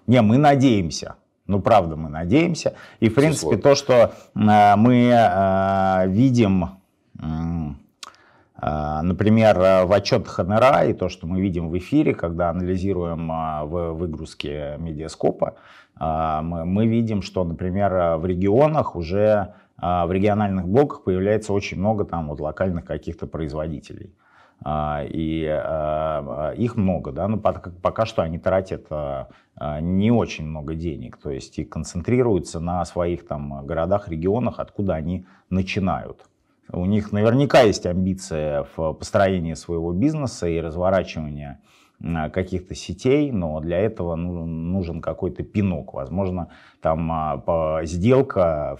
не, 0.08 0.22
мы 0.22 0.38
надеемся, 0.38 1.16
ну, 1.46 1.62
правда, 1.62 1.96
мы 1.96 2.10
надеемся. 2.10 2.74
И, 3.00 3.10
в 3.10 3.16
принципе, 3.16 3.58
то, 3.58 3.75
что 3.75 3.94
э, 4.36 4.75
мы 4.75 5.10
э, 5.13 6.08
видим, 6.10 6.70
например, 8.60 9.86
в 9.86 9.94
отчетах 9.94 10.39
НРА 10.39 10.86
и 10.86 10.94
то, 10.94 11.10
что 11.10 11.27
мы 11.27 11.39
видим 11.39 11.70
в 11.70 11.77
эфире, 11.77 12.13
когда 12.13 12.50
анализируем 12.50 13.27
в 13.27 13.94
выгрузке 13.94 14.75
медиаскопа, 14.80 15.56
мы, 16.00 16.88
видим, 16.88 17.22
что, 17.22 17.44
например, 17.44 18.18
в 18.18 18.25
регионах 18.25 18.96
уже 18.96 19.22
а, 19.30 19.56
в 19.79 20.12
региональных 20.12 20.67
блоках 20.67 21.03
появляется 21.03 21.53
очень 21.53 21.77
много 21.77 22.03
там 22.03 22.29
вот 22.29 22.39
локальных 22.39 22.86
каких-то 22.86 23.27
производителей. 23.27 24.15
А, 24.63 25.03
и 25.07 25.46
а, 25.46 26.51
их 26.57 26.75
много, 26.75 27.12
да, 27.12 27.27
но 27.27 27.38
пока 27.38 28.07
что 28.07 28.24
они 28.24 28.39
тратят 28.39 28.88
не 29.81 30.12
очень 30.12 30.46
много 30.46 30.74
денег, 30.74 31.17
то 31.17 31.29
есть 31.29 31.60
и 31.60 31.63
концентрируются 31.63 32.60
на 32.60 32.84
своих 32.86 33.27
там 33.27 33.65
городах, 33.65 34.10
регионах, 34.10 34.60
откуда 34.60 34.96
они 34.96 35.25
начинают. 35.50 36.27
У 36.72 36.86
них 36.86 37.12
наверняка 37.12 37.62
есть 37.62 37.86
амбиция 37.86 38.67
в 38.75 38.93
построении 38.93 39.53
своего 39.53 39.93
бизнеса 39.93 40.48
и 40.48 40.60
разворачивания 40.60 41.62
каких-то 42.00 42.75
сетей, 42.75 43.32
но 43.32 43.60
для 43.60 43.80
этого 43.80 44.16
нужен 44.16 45.01
какой-то 45.01 45.44
пинок. 45.44 45.94
Возможно, 45.94 46.50
там 46.80 47.12
а, 47.12 47.82
сделка, 47.86 48.77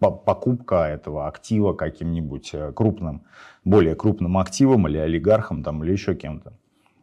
покупка 0.00 0.86
этого 0.86 1.26
актива 1.26 1.74
каким-нибудь 1.74 2.50
э, 2.54 2.72
крупным, 2.72 3.24
более 3.64 3.94
крупным 3.94 4.38
активом 4.38 4.88
или 4.88 4.96
олигархом 4.96 5.62
там, 5.62 5.84
или 5.84 5.92
еще 5.92 6.14
кем-то. 6.14 6.54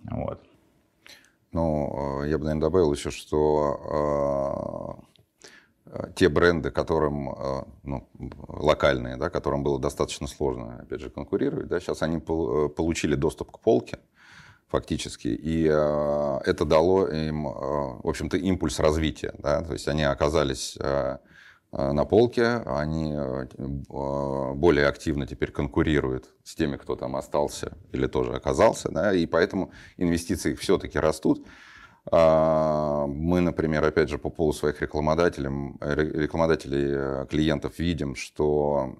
Вот. 0.09 0.41
Ну, 1.51 2.23
э, 2.23 2.29
я 2.29 2.37
бы, 2.39 2.45
наверное, 2.45 2.61
добавил 2.61 2.91
еще, 2.91 3.11
что 3.11 4.97
э, 5.85 6.01
те 6.15 6.29
бренды, 6.29 6.71
которым, 6.71 7.35
ну, 7.83 8.07
локальные, 8.47 9.17
да, 9.17 9.29
которым 9.29 9.61
было 9.61 9.79
достаточно 9.79 10.25
сложно, 10.25 10.79
опять 10.81 11.01
же, 11.01 11.09
конкурировать, 11.09 11.67
да, 11.67 11.79
сейчас 11.79 12.01
они 12.01 12.19
получили 12.19 13.15
доступ 13.15 13.51
к 13.51 13.59
полке, 13.59 13.99
фактически. 14.71 15.27
И 15.27 15.67
э, 15.69 16.39
это 16.45 16.65
дало 16.65 17.07
им, 17.07 17.47
э, 17.47 17.51
в 17.51 18.07
общем-то, 18.07 18.37
импульс 18.37 18.79
развития. 18.79 19.33
Да? 19.37 19.61
То 19.61 19.73
есть 19.73 19.87
они 19.87 20.03
оказались 20.03 20.77
э, 20.79 21.17
э 21.73 21.91
на 21.91 22.05
полке, 22.05 22.63
они 22.65 23.13
э, 23.13 23.45
более 24.55 24.87
активно 24.87 25.27
теперь 25.27 25.51
конкурируют 25.51 26.25
с 26.43 26.55
теми, 26.55 26.77
кто 26.77 26.95
там 26.95 27.15
остался 27.15 27.73
или 27.91 28.07
тоже 28.07 28.33
оказался, 28.33 28.89
да? 28.89 29.13
и 29.13 29.25
поэтому 29.25 29.71
инвестиции 29.97 30.53
все-таки 30.55 30.99
растут. 30.99 31.45
А, 32.11 33.05
мы, 33.05 33.41
например, 33.41 33.85
опять 33.85 34.09
же, 34.09 34.17
по 34.17 34.31
полу 34.31 34.53
своих 34.53 34.81
рекламодателей, 34.81 35.51
рекламодателей 36.23 37.27
клиентов 37.27 37.77
видим, 37.77 38.15
что 38.15 38.95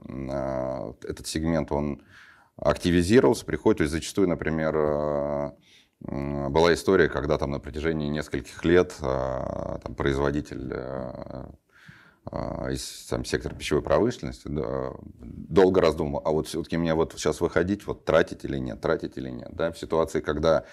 этот 1.04 1.26
сегмент, 1.26 1.72
он 1.72 2.04
активизировался, 2.62 3.46
приходит, 3.46 3.80
то 3.80 3.84
есть 3.84 3.92
зачастую, 3.92 4.30
например, 4.30 4.76
э, 4.76 5.52
была 6.50 6.74
история, 6.74 7.10
когда 7.10 7.38
там 7.38 7.52
на 7.52 7.60
протяжении 7.60 8.08
нескольких 8.08 8.64
лет 8.64 8.94
э, 9.02 9.78
там, 9.84 9.96
производитель 9.96 10.72
э, 10.72 11.46
из 12.72 13.08
там, 13.10 13.26
сектора 13.26 13.56
пищевой 13.56 13.82
промышленности 13.82 14.48
да, 14.48 14.92
долго 15.20 15.82
раздумывал, 15.82 16.22
а 16.24 16.32
вот 16.32 16.48
все-таки 16.48 16.78
мне 16.78 16.94
вот 16.94 17.14
сейчас 17.14 17.42
выходить, 17.42 17.88
вот 17.88 18.06
тратить 18.06 18.46
или 18.46 18.58
нет, 18.58 18.80
тратить 18.80 19.18
или 19.18 19.30
нет. 19.30 19.50
Да? 19.54 19.72
В 19.72 19.80
ситуации, 19.80 20.22
когда 20.22 20.66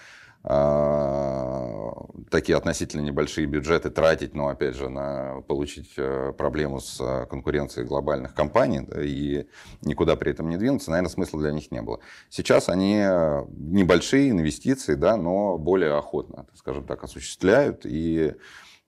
такие 2.29 2.57
относительно 2.57 3.01
небольшие 3.01 3.47
бюджеты 3.47 3.89
тратить, 3.89 4.35
но 4.35 4.47
опять 4.47 4.75
же, 4.75 4.89
на 4.89 5.41
получить 5.47 5.93
э, 5.97 6.33
проблему 6.37 6.79
с 6.79 6.99
э, 7.01 7.25
конкуренцией 7.25 7.85
глобальных 7.85 8.33
компаний 8.33 8.87
и 9.03 9.47
никуда 9.81 10.15
при 10.15 10.31
этом 10.31 10.49
не 10.49 10.57
двинуться, 10.57 10.91
наверное, 10.91 11.09
смысла 11.09 11.41
для 11.41 11.51
них 11.51 11.71
не 11.71 11.81
было. 11.81 11.99
Сейчас 12.29 12.69
они 12.69 13.01
э, 13.03 13.45
небольшие 13.49 14.29
инвестиции, 14.29 14.93
да, 14.93 15.17
но 15.17 15.57
более 15.57 15.97
охотно, 15.97 16.45
скажем 16.55 16.85
так, 16.85 17.03
осуществляют. 17.03 17.85
И 17.85 18.33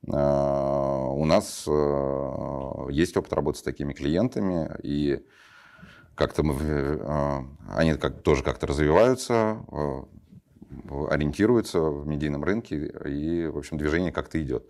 у 0.04 1.26
нас 1.26 1.68
есть 2.90 3.16
опыт 3.16 3.34
работы 3.34 3.60
с 3.60 3.62
такими 3.62 3.94
клиентами, 3.94 4.76
и 4.82 5.24
как-то 6.16 6.42
мы, 6.42 7.46
они 7.70 7.94
как, 7.94 8.24
тоже 8.24 8.42
как-то 8.42 8.66
развиваются, 8.66 9.64
ориентируется 11.10 11.80
в 11.82 12.08
медийном 12.08 12.44
рынке, 12.44 12.92
и, 13.06 13.48
в 13.48 13.58
общем, 13.58 13.78
движение 13.78 14.12
как-то 14.12 14.42
идет. 14.42 14.68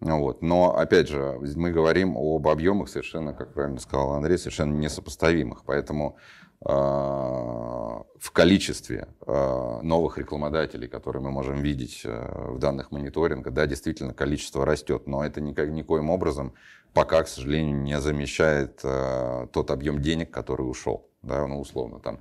Вот. 0.00 0.42
Но, 0.42 0.76
опять 0.76 1.08
же, 1.08 1.38
мы 1.56 1.70
говорим 1.70 2.16
об 2.16 2.46
объемах 2.48 2.88
совершенно, 2.88 3.32
как 3.32 3.54
правильно 3.54 3.80
сказал 3.80 4.12
Андрей, 4.12 4.38
совершенно 4.38 4.74
несопоставимых. 4.74 5.64
Поэтому 5.64 6.18
э, 6.60 6.68
в 6.68 8.30
количестве 8.32 9.08
э, 9.26 9.80
новых 9.82 10.18
рекламодателей, 10.18 10.88
которые 10.88 11.22
мы 11.22 11.30
можем 11.30 11.62
видеть 11.62 12.02
э, 12.04 12.50
в 12.50 12.58
данных 12.58 12.90
мониторинга, 12.90 13.50
да, 13.50 13.66
действительно, 13.66 14.12
количество 14.12 14.66
растет. 14.66 15.06
Но 15.06 15.24
это 15.24 15.40
никак, 15.40 15.70
никоим 15.70 16.10
образом 16.10 16.52
пока, 16.92 17.22
к 17.22 17.28
сожалению, 17.28 17.80
не 17.80 17.98
замещает 17.98 18.76
тот 18.76 19.70
объем 19.70 20.00
денег, 20.00 20.30
который 20.30 20.62
ушел. 20.62 21.08
Да, 21.22 21.46
ну, 21.46 21.58
условно, 21.58 21.98
там 21.98 22.16
а, 22.16 22.20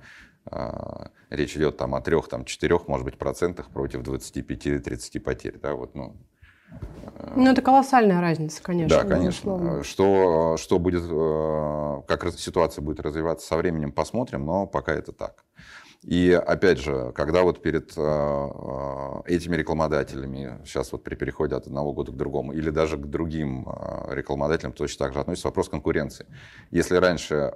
речь 1.33 1.57
идет 1.57 1.77
там 1.77 1.95
о 1.95 2.01
трех, 2.01 2.27
там, 2.27 2.45
четырех, 2.45 2.87
может 2.87 3.05
быть, 3.05 3.17
процентах 3.17 3.69
против 3.69 4.01
25-30 4.01 5.19
потерь. 5.19 5.59
Да, 5.61 5.73
вот, 5.73 5.95
ну, 5.95 6.15
э, 6.71 7.33
ну, 7.35 7.51
это 7.51 7.61
колоссальная 7.61 8.21
разница, 8.21 8.61
конечно. 8.61 9.03
Да, 9.03 9.07
конечно. 9.07 9.83
Что, 9.83 10.57
что 10.57 10.79
будет, 10.79 11.03
э, 11.09 12.01
как 12.07 12.31
ситуация 12.33 12.81
будет 12.81 12.99
развиваться 12.99 13.47
со 13.47 13.57
временем, 13.57 13.91
посмотрим, 13.91 14.45
но 14.45 14.67
пока 14.67 14.93
это 14.93 15.11
так. 15.11 15.43
И 16.03 16.33
опять 16.33 16.79
же, 16.79 17.13
когда 17.15 17.43
вот 17.43 17.61
перед 17.61 17.93
э, 17.95 18.01
этими 19.25 19.55
рекламодателями, 19.55 20.59
сейчас 20.65 20.91
вот 20.91 21.03
при 21.03 21.15
переходе 21.15 21.55
от 21.55 21.65
одного 21.65 21.93
года 21.93 22.11
к 22.11 22.17
другому, 22.17 22.51
или 22.51 22.69
даже 22.69 22.97
к 22.97 23.05
другим 23.05 23.65
рекламодателям 24.09 24.73
точно 24.73 25.05
так 25.05 25.13
же 25.13 25.21
относится 25.21 25.47
вопрос 25.47 25.69
конкуренции. 25.69 26.25
Если 26.71 26.97
раньше 26.97 27.53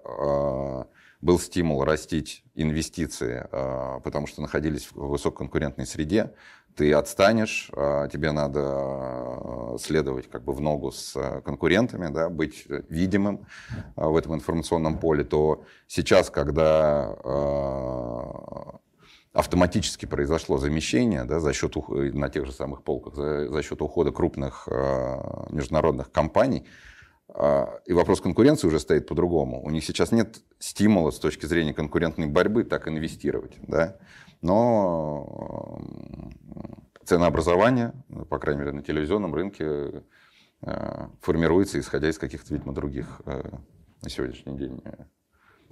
был 1.21 1.39
стимул 1.39 1.84
растить 1.84 2.43
инвестиции, 2.56 3.47
а, 3.51 3.99
потому 4.01 4.27
что 4.27 4.41
находились 4.41 4.88
в 4.91 5.08
высококонкурентной 5.08 5.86
среде, 5.86 6.34
ты 6.75 6.93
отстанешь, 6.93 7.71
а, 7.75 8.08
тебе 8.08 8.32
надо 8.32 8.62
а, 8.63 9.75
следовать 9.80 10.30
как 10.30 10.43
бы 10.43 10.53
в 10.53 10.62
ногу 10.62 10.91
с 10.91 11.41
конкурентами, 11.43 12.13
да, 12.13 12.30
быть 12.30 12.65
видимым 12.89 13.47
в 13.95 14.15
этом 14.15 14.36
информационном 14.36 14.99
поле, 14.99 15.23
то 15.23 15.63
сейчас, 15.88 16.30
когда 16.30 17.15
автоматически 19.34 20.08
произошло 20.08 20.58
замещение 20.58 21.23
да, 21.23 21.39
за 21.39 21.53
счет, 21.53 21.75
на 21.88 22.30
тех 22.30 22.45
же 22.45 22.51
самых 22.51 22.84
полках, 22.84 23.15
за, 23.15 23.49
за 23.49 23.63
счет 23.63 23.82
ухода 23.82 24.12
крупных 24.12 24.67
международных 25.49 26.12
компаний, 26.12 26.65
и 27.29 27.93
вопрос 27.93 28.21
конкуренции 28.21 28.67
уже 28.67 28.79
стоит 28.79 29.07
по-другому. 29.07 29.61
У 29.63 29.69
них 29.69 29.83
сейчас 29.83 30.11
нет 30.11 30.41
стимула 30.59 31.11
с 31.11 31.19
точки 31.19 31.45
зрения 31.45 31.73
конкурентной 31.73 32.27
борьбы 32.27 32.63
так 32.63 32.87
инвестировать. 32.87 33.57
Да? 33.67 33.97
Но 34.41 35.81
ценообразование, 37.03 37.93
по 38.29 38.39
крайней 38.39 38.61
мере, 38.61 38.71
на 38.73 38.81
телевизионном 38.81 39.33
рынке 39.33 40.03
а, 40.61 41.09
формируется, 41.21 41.79
исходя 41.79 42.09
из 42.09 42.17
каких-то, 42.17 42.53
видимо, 42.53 42.73
других 42.73 43.21
а, 43.25 43.59
на 44.01 44.09
сегодняшний 44.09 44.57
день 44.57 44.81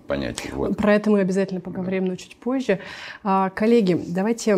понятий. 0.08 0.50
Вот. 0.52 0.78
Про 0.78 0.96
это 0.96 1.10
мы 1.10 1.20
обязательно 1.20 1.62
поговорим, 1.62 2.06
но 2.06 2.16
чуть 2.16 2.38
позже. 2.38 2.80
Коллеги, 3.24 4.00
давайте 4.08 4.56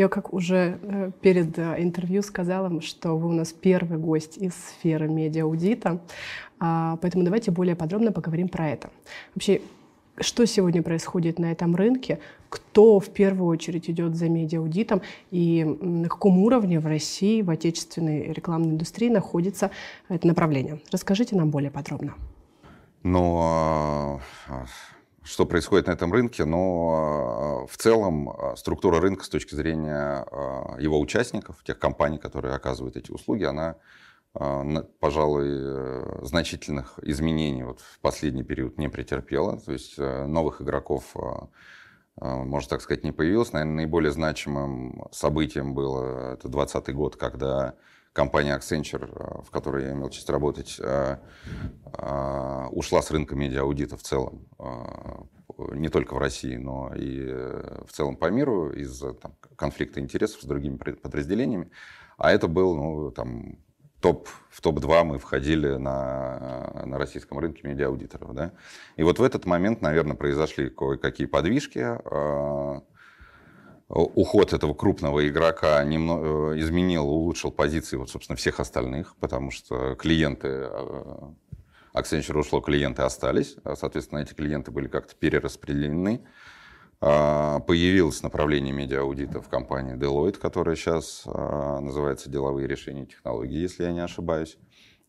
я 0.00 0.08
как 0.08 0.32
уже 0.32 0.78
э, 0.82 1.10
перед 1.20 1.58
э, 1.58 1.76
интервью 1.78 2.22
сказала, 2.22 2.80
что 2.80 3.18
вы 3.18 3.28
у 3.28 3.32
нас 3.32 3.52
первый 3.52 3.98
гость 3.98 4.38
из 4.38 4.54
сферы 4.54 5.08
медиа-аудита, 5.08 6.00
а, 6.58 6.96
поэтому 7.02 7.24
давайте 7.24 7.50
более 7.50 7.76
подробно 7.76 8.10
поговорим 8.10 8.48
про 8.48 8.68
это. 8.70 8.90
Вообще, 9.34 9.60
Что 10.22 10.46
сегодня 10.46 10.82
происходит 10.82 11.38
на 11.38 11.52
этом 11.52 11.76
рынке? 11.76 12.18
Кто 12.48 12.98
в 12.98 13.08
первую 13.08 13.48
очередь 13.48 13.88
идет 13.88 14.16
за 14.16 14.28
медиаудитом 14.28 15.00
и 15.30 15.64
на 15.64 16.08
каком 16.08 16.38
уровне 16.38 16.78
в 16.78 16.86
России, 16.86 17.42
в 17.42 17.50
отечественной 17.50 18.32
рекламной 18.32 18.70
индустрии 18.70 19.08
находится 19.08 19.70
это 20.08 20.26
направление? 20.26 20.80
Расскажите 20.92 21.36
нам 21.36 21.50
более 21.50 21.70
подробно. 21.70 22.14
Ну, 23.02 24.20
что 25.30 25.46
происходит 25.46 25.86
на 25.86 25.92
этом 25.92 26.12
рынке? 26.12 26.44
Но 26.44 27.66
в 27.70 27.76
целом 27.76 28.56
структура 28.56 29.00
рынка 29.00 29.24
с 29.24 29.28
точки 29.28 29.54
зрения 29.54 30.26
его 30.78 30.98
участников, 31.00 31.62
тех 31.64 31.78
компаний, 31.78 32.18
которые 32.18 32.54
оказывают 32.54 32.96
эти 32.96 33.10
услуги, 33.10 33.44
она 33.44 33.76
а, 34.32 34.64
пожалуй, 35.00 35.48
э, 35.48 36.20
значительных 36.22 36.98
изменений 37.02 37.64
вот 37.64 37.80
в 37.80 37.98
последний 38.00 38.44
период 38.44 38.78
не 38.78 38.88
претерпела. 38.88 39.58
То 39.58 39.72
есть 39.72 39.94
э, 39.98 40.26
новых 40.26 40.62
игроков, 40.62 41.16
а, 41.16 41.48
а, 42.16 42.36
можно 42.44 42.70
так 42.70 42.80
сказать, 42.82 43.02
не 43.02 43.12
появилось. 43.12 43.52
Наверное, 43.52 43.76
наиболее 43.76 44.12
значимым 44.12 45.08
событием 45.10 45.74
было 45.74 46.34
это 46.34 46.48
2020 46.48 46.94
год, 46.94 47.16
когда 47.16 47.74
компания 48.12 48.56
Accenture, 48.56 49.44
в 49.44 49.50
которой 49.50 49.84
я 49.84 49.92
имел 49.92 50.10
честь 50.10 50.30
работать, 50.30 50.80
ушла 52.72 53.02
с 53.02 53.10
рынка 53.10 53.34
медиааудита 53.36 53.96
в 53.96 54.02
целом. 54.02 54.46
Не 55.72 55.88
только 55.88 56.14
в 56.14 56.18
России, 56.18 56.56
но 56.56 56.92
и 56.94 57.26
э, 57.28 57.82
в 57.86 57.92
целом 57.92 58.16
по 58.16 58.30
миру 58.30 58.70
из-за 58.70 59.14
конфликта 59.56 60.00
интересов 60.00 60.40
с 60.40 60.44
другими 60.44 60.76
подразделениями. 60.76 61.70
А 62.16 62.32
это 62.32 62.48
был 62.48 62.74
ну, 62.74 63.10
там, 63.10 63.58
топ, 64.00 64.28
в 64.48 64.60
топ-2 64.60 65.04
мы 65.04 65.18
входили 65.18 65.76
на, 65.76 66.82
на 66.86 66.98
российском 66.98 67.38
рынке 67.38 67.66
медиааудиторов. 67.68 68.34
Да? 68.34 68.52
И 68.96 69.02
вот 69.02 69.18
в 69.18 69.22
этот 69.22 69.44
момент, 69.44 69.82
наверное, 69.82 70.16
произошли 70.16 70.70
кое-какие 70.70 71.26
подвижки. 71.26 71.78
Уход 73.92 74.52
этого 74.52 74.72
крупного 74.72 75.26
игрока 75.28 75.82
немного 75.82 76.54
э, 76.54 76.60
изменил, 76.60 77.08
улучшил 77.08 77.50
позиции, 77.50 77.96
вот, 77.96 78.08
собственно, 78.08 78.36
всех 78.36 78.60
остальных, 78.60 79.16
потому 79.16 79.50
что 79.50 79.96
клиенты 79.96 80.48
а, 80.48 81.34
Accenture 81.92 82.38
ушло, 82.38 82.60
клиенты 82.60 83.02
остались. 83.02 83.56
А, 83.64 83.74
соответственно, 83.74 84.20
эти 84.20 84.32
клиенты 84.32 84.70
были 84.70 84.86
как-то 84.86 85.16
перераспределены. 85.16 86.24
А, 87.00 87.58
появилось 87.58 88.22
направление 88.22 88.72
медиааудита 88.72 89.40
в 89.40 89.48
компании 89.48 89.96
Deloitte, 89.96 90.38
которая 90.38 90.76
сейчас 90.76 91.24
а, 91.26 91.80
называется 91.80 92.30
«Деловые 92.30 92.68
решения 92.68 93.02
и 93.02 93.06
технологии», 93.06 93.58
если 93.58 93.82
я 93.82 93.92
не 93.92 94.04
ошибаюсь. 94.04 94.56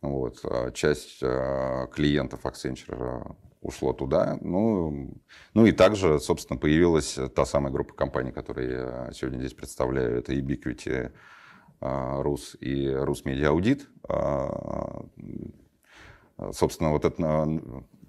Вот. 0.02 0.44
Часть 0.74 1.20
клиентов 1.20 2.40
Accenture 2.46 3.36
ушло 3.62 3.94
туда. 3.94 4.38
Ну, 4.42 5.14
ну 5.54 5.66
и 5.66 5.72
также, 5.72 6.20
собственно, 6.20 6.60
появилась 6.60 7.18
та 7.36 7.46
самая 7.46 7.72
группа 7.72 7.94
компаний, 7.94 8.32
которые 8.32 8.72
я 8.72 9.12
сегодня 9.14 9.40
здесь 9.40 9.54
представляю. 9.54 10.18
Это 10.18 10.34
Ubiquity, 10.34 11.12
Рус 11.80 12.58
и 12.60 12.90
Рус 12.90 13.24
Медиа 13.26 13.50
Аудит. 13.50 13.88
Собственно, 16.52 16.90
вот 16.92 17.06
это 17.06 17.62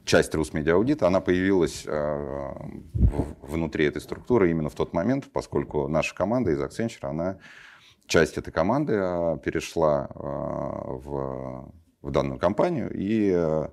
часть 0.04 0.34
Русмедиаудита, 0.34 1.06
она 1.06 1.20
появилась 1.20 1.86
внутри 3.42 3.84
этой 3.84 4.00
структуры 4.00 4.50
именно 4.50 4.68
в 4.68 4.74
тот 4.74 4.94
момент, 4.94 5.30
поскольку 5.32 5.86
наша 5.86 6.14
команда 6.14 6.50
из 6.50 6.60
Accenture, 6.60 7.08
она 7.08 7.38
часть 8.06 8.36
этой 8.36 8.50
команды 8.50 8.94
перешла 9.44 10.08
в, 10.14 11.72
в 12.00 12.10
данную 12.10 12.40
компанию 12.40 12.90
и 12.92 13.68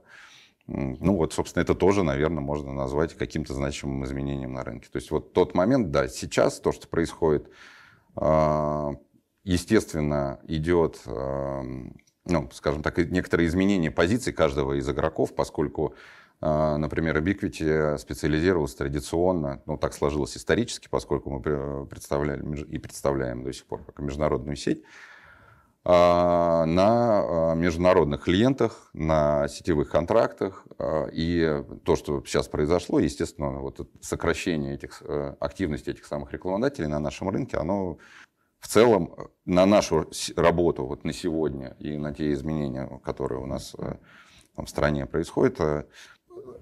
ну 0.71 1.15
вот, 1.15 1.33
собственно, 1.33 1.63
это 1.63 1.73
тоже, 1.73 2.03
наверное, 2.03 2.41
можно 2.41 2.71
назвать 2.71 3.15
каким-то 3.15 3.53
значимым 3.53 4.05
изменением 4.05 4.53
на 4.53 4.63
рынке. 4.63 4.87
То 4.91 4.97
есть 4.97 5.09
вот 5.11 5.33
тот 5.33 5.55
момент, 5.55 5.91
да, 5.91 6.07
сейчас 6.07 6.59
то, 6.59 6.71
что 6.71 6.87
происходит, 6.87 7.49
естественно, 9.43 10.39
идет 10.47 11.01
ну, 11.05 12.49
скажем 12.53 12.83
так, 12.83 12.97
некоторые 12.97 13.47
изменения 13.47 13.89
позиций 13.89 14.31
каждого 14.33 14.73
из 14.73 14.87
игроков, 14.87 15.33
поскольку 15.33 15.95
а, 16.41 16.77
Например, 16.77 17.17
Ubiquiti 17.17 17.97
специализировался 17.97 18.77
традиционно, 18.77 19.61
ну 19.65 19.77
так 19.77 19.93
сложилось 19.93 20.37
исторически, 20.37 20.87
поскольку 20.89 21.29
мы 21.31 21.85
представляли 21.85 22.63
и 22.63 22.77
представляем 22.77 23.43
до 23.43 23.51
сих 23.51 23.65
пор 23.65 23.83
как 23.83 23.99
международную 23.99 24.55
сеть, 24.55 24.81
а, 24.81 24.87
на 25.85 27.51
а, 27.51 27.55
международных 27.55 28.23
клиентах, 28.23 28.89
на 28.93 29.47
сетевых 29.47 29.89
контрактах. 29.89 30.67
И 31.13 31.63
то, 31.83 31.95
что 31.95 32.23
сейчас 32.25 32.47
произошло, 32.47 32.99
естественно, 32.99 33.59
вот 33.59 33.89
сокращение 34.01 34.75
этих, 34.75 35.01
э, 35.01 35.35
активности 35.39 35.89
этих 35.89 36.05
самых 36.05 36.31
рекламодателей 36.33 36.87
на 36.87 36.99
нашем 36.99 37.29
рынке, 37.29 37.57
оно 37.57 37.97
в 38.59 38.67
целом 38.67 39.13
э, 39.17 39.23
на 39.45 39.65
нашу 39.65 40.09
работу 40.35 40.85
вот 40.85 41.03
на 41.03 41.13
сегодня 41.13 41.75
и 41.79 41.97
на 41.97 42.13
те 42.13 42.33
изменения, 42.33 42.87
которые 43.03 43.41
у 43.41 43.45
нас 43.45 43.75
э, 43.77 43.95
в 44.55 44.67
стране 44.67 45.05
происходят, 45.05 45.87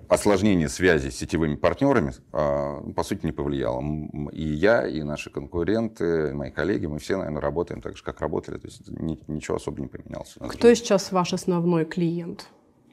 осложнение 0.09 0.69
связи 0.69 1.09
с 1.09 1.17
сетевыми 1.17 1.55
партнерами, 1.55 2.13
а, 2.31 2.81
по 2.95 3.03
сути, 3.03 3.25
не 3.25 3.31
повлияло. 3.31 3.83
И 4.31 4.43
я, 4.43 4.87
и 4.87 5.03
наши 5.03 5.29
конкуренты, 5.29 6.29
и 6.29 6.33
мои 6.33 6.51
коллеги, 6.51 6.85
мы 6.85 6.99
все, 6.99 7.17
наверное, 7.17 7.41
работаем 7.41 7.81
так 7.81 7.97
же, 7.97 8.03
как 8.03 8.21
работали. 8.21 8.57
То 8.57 8.67
есть 8.67 8.87
ничего 8.89 9.57
особо 9.57 9.81
не 9.81 9.87
поменялось. 9.87 10.35
Кто 10.39 10.73
сейчас 10.73 11.11
ваш 11.11 11.33
основной 11.33 11.85
клиент? 11.85 12.47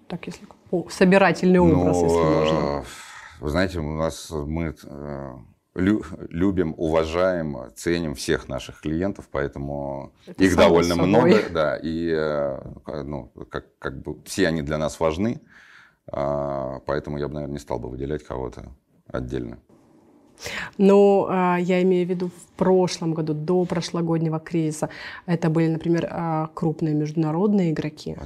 Так, 0.09 0.27
если 0.27 0.47
собирательный 0.91 1.61
образ, 1.61 1.97
ну, 1.97 2.05
если 2.05 2.17
можно. 2.17 2.85
Вы 3.41 3.51
знаете, 3.51 3.79
у 3.81 3.97
нас 3.97 4.31
мы 4.31 4.75
любим, 5.75 6.75
уважаем, 6.77 7.57
ценим 7.75 8.15
всех 8.15 8.49
наших 8.49 8.81
клиентов, 8.81 9.29
поэтому 9.31 10.13
Это 10.27 10.45
их 10.45 10.57
довольно 10.57 10.95
собой. 10.95 11.09
много, 11.09 11.43
да, 11.51 11.77
и 11.77 12.11
э, 12.11 13.03
ну, 13.05 13.33
как, 13.51 13.77
как 13.79 14.01
бы 14.03 14.23
все 14.25 14.47
они 14.47 14.63
для 14.63 14.79
нас 14.79 15.01
важны, 15.01 15.41
поэтому 16.07 17.19
я 17.19 17.29
бы, 17.29 17.35
наверное, 17.35 17.55
не 17.55 17.59
стал 17.59 17.79
бы 17.79 17.89
выделять 17.89 18.25
кого-то 18.25 18.75
отдельно. 19.07 19.59
Ну, 20.79 21.27
а, 21.29 21.57
я 21.57 21.83
имею 21.83 22.07
в 22.07 22.11
виду 22.11 22.29
в 22.29 22.57
прошлом 22.57 23.15
году, 23.15 23.35
до 23.35 23.65
прошлогоднего 23.65 24.39
кризиса, 24.39 24.89
это 25.27 25.51
были, 25.51 25.69
например, 25.69 26.09
а, 26.11 26.51
крупные 26.55 26.95
международные 26.95 27.73
игроки. 27.73 28.17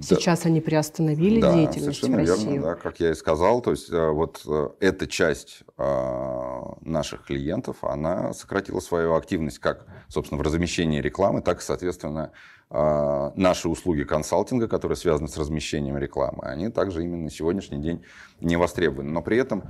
Сейчас 0.00 0.42
да. 0.42 0.48
они 0.48 0.60
приостановили 0.60 1.40
да, 1.40 1.52
деятельность 1.52 2.00
совершенно 2.00 2.24
в 2.24 2.28
России. 2.28 2.48
Верно, 2.52 2.62
да, 2.62 2.74
как 2.74 3.00
я 3.00 3.10
и 3.10 3.14
сказал, 3.14 3.60
то 3.60 3.70
есть 3.70 3.90
э, 3.90 4.08
вот 4.10 4.42
э, 4.46 4.68
эта 4.80 5.06
часть 5.06 5.62
наших 5.76 7.24
клиентов, 7.24 7.82
она 7.82 8.32
сократила 8.32 8.78
свою 8.78 9.14
активность 9.14 9.58
как, 9.58 9.86
собственно, 10.08 10.40
в 10.40 10.44
размещении 10.44 11.00
рекламы, 11.00 11.42
так 11.42 11.58
и, 11.58 11.62
соответственно, 11.62 12.30
наши 12.70 13.68
услуги 13.68 14.04
консалтинга, 14.04 14.68
которые 14.68 14.96
связаны 14.96 15.28
с 15.28 15.36
размещением 15.36 15.98
рекламы, 15.98 16.44
они 16.44 16.68
также 16.68 17.02
именно 17.02 17.24
на 17.24 17.30
сегодняшний 17.30 17.78
день 17.78 18.04
не 18.40 18.56
востребованы. 18.56 19.10
Но 19.10 19.20
при 19.20 19.36
этом 19.36 19.64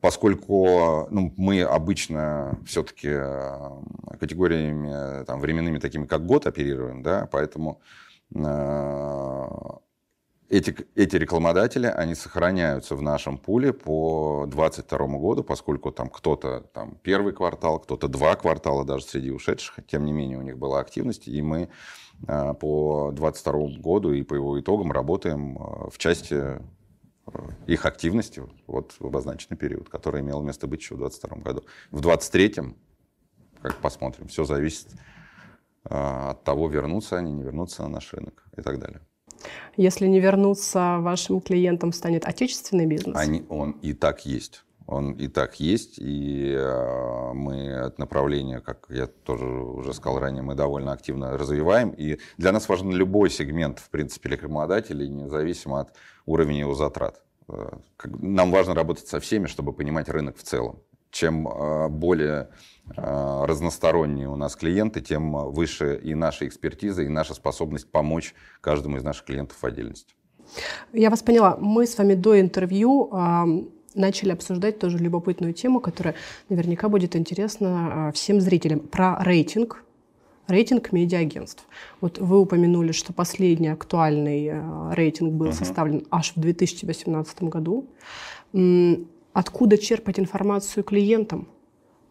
поскольку 0.00 1.08
ну, 1.10 1.32
мы 1.36 1.62
обычно 1.62 2.58
все-таки 2.66 3.08
э, 3.10 3.70
категориями 4.18 5.24
там, 5.24 5.40
временными 5.40 5.78
такими, 5.78 6.06
как 6.06 6.24
год, 6.24 6.46
оперируем, 6.46 7.02
да, 7.02 7.28
поэтому 7.30 7.80
э, 8.34 9.48
эти, 10.48 10.74
эти 10.94 11.16
рекламодатели, 11.16 11.86
они 11.86 12.14
сохраняются 12.14 12.94
в 12.94 13.02
нашем 13.02 13.38
пуле 13.38 13.72
по 13.72 14.44
2022 14.46 15.18
году, 15.18 15.44
поскольку 15.44 15.90
там 15.90 16.08
кто-то 16.08 16.60
там 16.72 16.96
первый 17.02 17.32
квартал, 17.32 17.80
кто-то 17.80 18.08
два 18.08 18.36
квартала 18.36 18.84
даже 18.84 19.04
среди 19.04 19.30
ушедших, 19.30 19.80
тем 19.86 20.04
не 20.04 20.12
менее 20.12 20.38
у 20.38 20.42
них 20.42 20.56
была 20.58 20.80
активность, 20.80 21.26
и 21.26 21.42
мы 21.42 21.68
э, 22.26 22.54
по 22.54 23.10
2022 23.12 23.80
году 23.80 24.12
и 24.12 24.22
по 24.22 24.34
его 24.34 24.58
итогам 24.60 24.92
работаем 24.92 25.58
в 25.90 25.98
части 25.98 26.60
их 27.66 27.86
активности 27.86 28.42
вот 28.66 28.94
в 28.98 29.06
обозначенный 29.06 29.56
период, 29.56 29.88
который 29.88 30.20
имел 30.20 30.42
место 30.42 30.66
быть 30.66 30.80
еще 30.80 30.94
в 30.94 30.98
2022 30.98 31.42
году. 31.42 31.64
В 31.90 32.00
2023, 32.00 32.74
как 33.62 33.76
посмотрим, 33.76 34.28
все 34.28 34.44
зависит 34.44 34.88
а, 35.84 36.30
от 36.30 36.44
того, 36.44 36.68
вернутся 36.68 37.16
они, 37.16 37.32
не 37.32 37.42
вернутся 37.42 37.82
на 37.82 37.88
наш 37.88 38.12
рынок 38.12 38.44
и 38.56 38.62
так 38.62 38.78
далее. 38.78 39.00
Если 39.76 40.06
не 40.06 40.20
вернуться, 40.20 40.98
вашим 40.98 41.40
клиентом 41.40 41.92
станет 41.92 42.24
отечественный 42.24 42.86
бизнес? 42.86 43.16
Они, 43.16 43.44
он 43.48 43.72
и 43.82 43.92
так 43.92 44.26
есть. 44.26 44.64
Он 44.88 45.12
и 45.12 45.28
так 45.28 45.60
есть, 45.60 45.98
и 45.98 46.54
э, 46.56 47.32
мы 47.34 47.56
это 47.56 48.00
направление, 48.00 48.60
как 48.60 48.86
я 48.88 49.06
тоже 49.06 49.44
уже 49.44 49.92
сказал 49.92 50.18
ранее, 50.18 50.42
мы 50.42 50.54
довольно 50.54 50.92
активно 50.92 51.36
развиваем. 51.36 51.90
И 51.90 52.18
для 52.38 52.52
нас 52.52 52.70
важен 52.70 52.90
любой 52.90 53.28
сегмент, 53.28 53.80
в 53.80 53.90
принципе, 53.90 54.30
рекламодателей, 54.30 55.10
независимо 55.10 55.80
от 55.80 55.94
уровень 56.24 56.60
его 56.60 56.74
затрат. 56.74 57.20
Э, 57.48 57.68
нам 58.02 58.50
важно 58.50 58.72
работать 58.72 59.06
со 59.06 59.20
всеми, 59.20 59.46
чтобы 59.46 59.74
понимать 59.74 60.08
рынок 60.08 60.38
в 60.38 60.42
целом. 60.42 60.78
Чем 61.10 61.46
э, 61.46 61.88
более 61.88 62.48
разносторонние 62.96 64.30
у 64.30 64.36
нас 64.36 64.56
клиенты, 64.56 65.02
тем 65.02 65.32
выше 65.52 66.00
и 66.02 66.14
наша 66.14 66.46
экспертиза, 66.48 67.02
и 67.02 67.08
наша 67.08 67.34
способность 67.34 67.90
помочь 67.90 68.34
каждому 68.62 68.96
из 68.96 69.02
наших 69.02 69.26
клиентов 69.26 69.58
в 69.60 69.66
отдельности. 69.66 70.14
Я 70.94 71.10
вас 71.10 71.22
поняла. 71.22 71.58
Мы 71.60 71.86
с 71.86 71.98
вами 71.98 72.14
до 72.14 72.40
интервью 72.40 73.10
начали 73.98 74.30
обсуждать 74.30 74.78
тоже 74.78 74.98
любопытную 74.98 75.52
тему, 75.52 75.80
которая 75.80 76.14
наверняка 76.48 76.88
будет 76.88 77.16
интересна 77.16 78.12
всем 78.14 78.40
зрителям, 78.40 78.80
про 78.80 79.22
рейтинг 79.22 79.84
рейтинг 80.48 80.92
медиагентств. 80.92 81.64
Вот 82.00 82.18
вы 82.18 82.40
упомянули, 82.40 82.92
что 82.92 83.12
последний 83.12 83.68
актуальный 83.68 84.46
э, 84.46 84.94
рейтинг 84.94 85.34
был 85.34 85.48
uh-huh. 85.48 85.52
составлен 85.52 86.06
аж 86.10 86.32
в 86.34 86.40
2018 86.40 87.42
году. 87.44 87.86
Откуда 89.34 89.78
черпать 89.78 90.18
информацию 90.18 90.82
клиентам? 90.82 91.48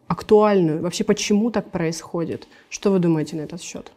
Актуальную? 0.06 0.80
Вообще, 0.80 1.04
почему 1.04 1.50
так 1.50 1.70
происходит? 1.70 2.46
Что 2.70 2.90
вы 2.90 3.00
думаете 3.00 3.36
на 3.36 3.40
этот 3.42 3.60
счет? 3.60 3.92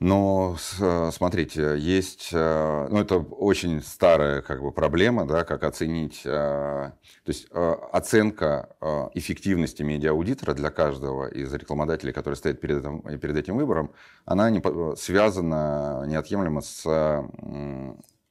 Но 0.00 0.56
э, 0.80 1.10
смотрите, 1.12 1.76
есть, 1.78 2.30
э, 2.32 2.88
ну 2.90 3.00
это 3.00 3.18
очень 3.18 3.82
старая 3.82 4.40
как 4.40 4.62
бы 4.62 4.72
проблема, 4.72 5.26
да, 5.26 5.44
как 5.44 5.62
оценить, 5.62 6.22
э, 6.24 6.28
то 6.30 6.96
есть 7.26 7.48
оценка 7.52 8.70
эффективности 9.12 9.82
медиааудитора 9.82 10.54
для 10.54 10.70
каждого 10.70 11.28
из 11.28 11.52
рекламодателей, 11.52 12.14
который 12.14 12.36
стоит 12.36 12.62
перед 12.62 12.78
этим, 12.78 13.02
перед 13.18 13.36
этим 13.36 13.58
выбором, 13.58 13.92
она 14.24 14.48
не, 14.48 14.62
связана 14.96 16.04
неотъемлемо 16.06 16.62
с 16.62 17.22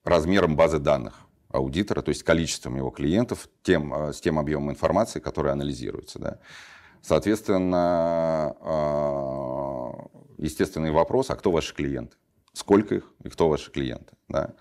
размером 0.04 0.56
базы 0.56 0.80
данных 0.80 1.20
аудитора, 1.52 2.02
то 2.02 2.10
есть 2.10 2.24
количеством 2.24 2.78
его 2.78 2.90
клиентов, 2.90 3.48
тем, 3.62 3.94
с 4.12 4.20
тем 4.20 4.40
объемом 4.40 4.72
информации, 4.72 5.20
который 5.20 5.52
анализируется. 5.52 6.18
Да. 6.18 6.40
Соответственно, 7.02 8.56
естественный 10.40 10.92
вопрос, 10.92 11.30
а 11.30 11.36
кто 11.36 11.52
ваши 11.52 11.74
клиенты? 11.76 12.16
Сколько 12.54 12.96
их 12.96 13.14
и 13.24 13.30
кто 13.30 13.50
ваши 13.50 13.72
клиенты? 13.72 14.14
Да? 14.28 14.56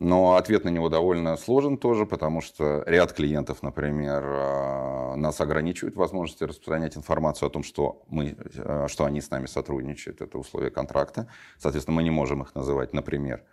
Но 0.00 0.36
ответ 0.36 0.64
на 0.64 0.70
него 0.70 0.88
довольно 0.88 1.36
сложен 1.36 1.76
тоже, 1.76 2.06
потому 2.06 2.40
что 2.40 2.82
ряд 2.86 3.12
клиентов, 3.12 3.62
например, 3.62 4.24
а, 4.26 5.14
нас 5.16 5.42
ограничивают 5.42 5.94
возможности 5.94 6.44
распространять 6.44 6.96
информацию 6.96 7.48
о 7.48 7.50
том, 7.50 7.62
что, 7.62 8.02
мы, 8.08 8.34
а, 8.56 8.86
что 8.88 9.04
они 9.04 9.20
с 9.20 9.30
нами 9.30 9.44
сотрудничают. 9.44 10.22
Это 10.22 10.38
условия 10.38 10.70
контракта. 10.70 11.28
Соответственно, 11.58 11.96
мы 11.96 12.02
не 12.02 12.10
можем 12.10 12.42
их 12.42 12.54
называть, 12.54 12.94
например. 12.94 13.44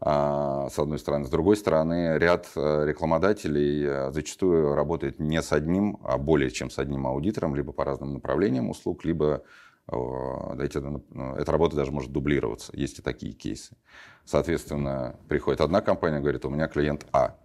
А, 0.00 0.70
с 0.70 0.78
одной 0.78 0.98
стороны. 0.98 1.26
С 1.26 1.30
другой 1.30 1.58
стороны, 1.58 2.16
ряд 2.16 2.48
рекламодателей 2.56 4.10
зачастую 4.12 4.74
работает 4.74 5.20
не 5.20 5.42
с 5.42 5.52
одним, 5.52 5.98
а 6.04 6.16
более 6.16 6.50
чем 6.50 6.70
с 6.70 6.78
одним 6.78 7.06
аудитором, 7.06 7.54
либо 7.54 7.72
по 7.72 7.84
разным 7.84 8.14
направлениям 8.14 8.70
услуг, 8.70 9.04
либо 9.04 9.42
эти, 9.88 10.78
ну, 10.78 11.34
эта 11.36 11.52
работа 11.52 11.76
даже 11.76 11.90
может 11.92 12.12
дублироваться. 12.12 12.72
Есть 12.74 12.98
и 12.98 13.02
такие 13.02 13.32
кейсы. 13.32 13.76
Соответственно, 14.24 15.16
приходит 15.28 15.60
одна 15.60 15.80
компания, 15.80 16.20
говорит, 16.20 16.44
у 16.44 16.50
меня 16.50 16.68
клиент 16.68 17.06
А, 17.12 17.36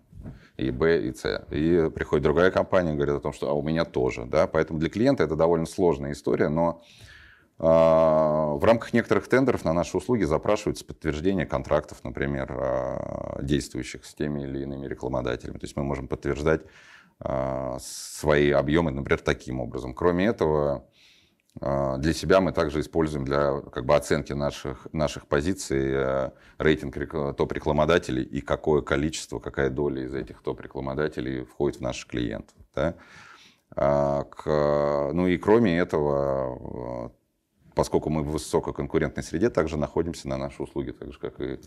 и 0.58 0.72
Б, 0.72 1.08
и 1.08 1.14
С. 1.14 1.46
И 1.52 1.90
приходит 1.94 2.24
другая 2.24 2.52
компания, 2.52 2.94
говорит 2.94 3.16
о 3.16 3.20
том, 3.20 3.34
что 3.34 3.50
а 3.50 3.54
у 3.54 3.62
меня 3.62 3.86
тоже. 3.86 4.26
Да? 4.26 4.48
Поэтому 4.48 4.80
для 4.80 4.90
клиента 4.90 5.24
это 5.24 5.36
довольно 5.36 5.66
сложная 5.66 6.12
история, 6.12 6.50
но 6.50 6.82
э, 7.60 7.64
в 7.64 8.64
рамках 8.64 8.94
некоторых 8.94 9.28
тендеров 9.28 9.66
на 9.66 9.74
наши 9.74 9.98
услуги 9.98 10.24
запрашиваются 10.24 10.86
подтверждение 10.86 11.48
контрактов, 11.48 12.04
например, 12.04 12.52
э, 12.52 13.44
действующих 13.44 14.06
с 14.06 14.14
теми 14.14 14.44
или 14.44 14.62
иными 14.64 14.88
рекламодателями. 14.88 15.58
То 15.58 15.66
есть 15.66 15.76
мы 15.76 15.84
можем 15.84 16.08
подтверждать 16.08 16.62
э, 17.20 17.78
свои 17.80 18.52
объемы, 18.52 18.92
например, 18.92 19.20
таким 19.22 19.60
образом. 19.60 19.96
Кроме 19.96 20.28
этого, 20.28 20.76
а, 20.76 20.84
для 21.60 22.14
себя 22.14 22.40
мы 22.40 22.52
также 22.52 22.82
используем 22.82 23.26
для 23.26 23.62
как 23.62 23.86
бы, 23.86 23.96
оценки 23.96 24.32
наших, 24.34 24.88
наших 24.94 25.28
позиций 25.28 25.92
э, 25.92 26.32
рейтинг 26.60 26.96
топ-рекламодателей 27.36 28.22
и 28.22 28.42
какое 28.42 28.82
количество, 28.82 29.40
какая 29.40 29.72
доля 29.72 30.04
из 30.04 30.14
этих 30.14 30.44
топ-рекламодателей 30.44 31.46
входит 31.46 31.80
в 31.80 31.82
наших 31.82 32.08
клиентов. 32.10 32.56
Да? 32.76 32.94
А, 33.76 34.26
к, 34.26 35.12
ну 35.14 35.28
и 35.28 35.38
кроме 35.38 35.80
этого, 35.80 37.08
э, 37.08 37.10
поскольку 37.74 38.12
мы 38.12 38.22
в 38.22 38.32
высококонкурентной 38.32 39.24
среде, 39.24 39.50
также 39.50 39.78
находимся 39.78 40.28
на 40.28 40.38
наши 40.38 40.62
услуги, 40.62 40.92
так 40.92 41.12
же 41.12 41.18
как 41.18 41.42
и 41.42 41.60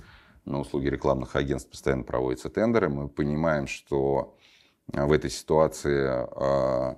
на 0.45 0.61
услуги 0.61 0.87
рекламных 0.87 1.35
агентств 1.35 1.71
постоянно 1.71 2.05
проводятся 2.05 2.49
тендеры. 2.49 2.89
Мы 2.89 3.09
понимаем, 3.09 3.67
что 3.67 4.37
в 4.87 5.13
этой 5.13 5.31
ситуации 5.31 6.07
а, 6.07 6.97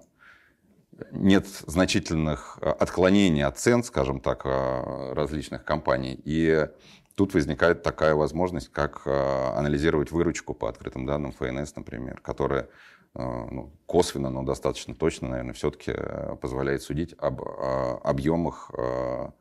нет 1.11 1.47
значительных 1.47 2.59
э, 2.61 2.69
отклонений 2.71 3.45
от 3.45 3.59
цен, 3.59 3.83
скажем 3.83 4.21
так, 4.21 4.43
э, 4.45 5.13
различных 5.13 5.65
компаний. 5.65 6.21
И 6.25 6.69
тут 7.15 7.35
возникает 7.35 7.83
такая 7.83 8.15
возможность, 8.15 8.69
как 8.69 9.03
э, 9.07 9.11
анализировать 9.57 10.11
выручку 10.11 10.55
по 10.55 10.69
открытым 10.69 11.07
данным 11.07 11.33
ФНС, 11.33 11.75
например, 11.77 12.21
которая 12.21 12.69
ну, 13.15 13.71
косвенно, 13.85 14.31
но 14.31 14.43
достаточно 14.43 14.95
точно, 14.95 15.29
наверное, 15.29 15.53
все-таки 15.53 15.93
позволяет 16.41 16.81
судить 16.81 17.15
об 17.19 17.43
объемах, 17.43 18.71
о 18.73 19.35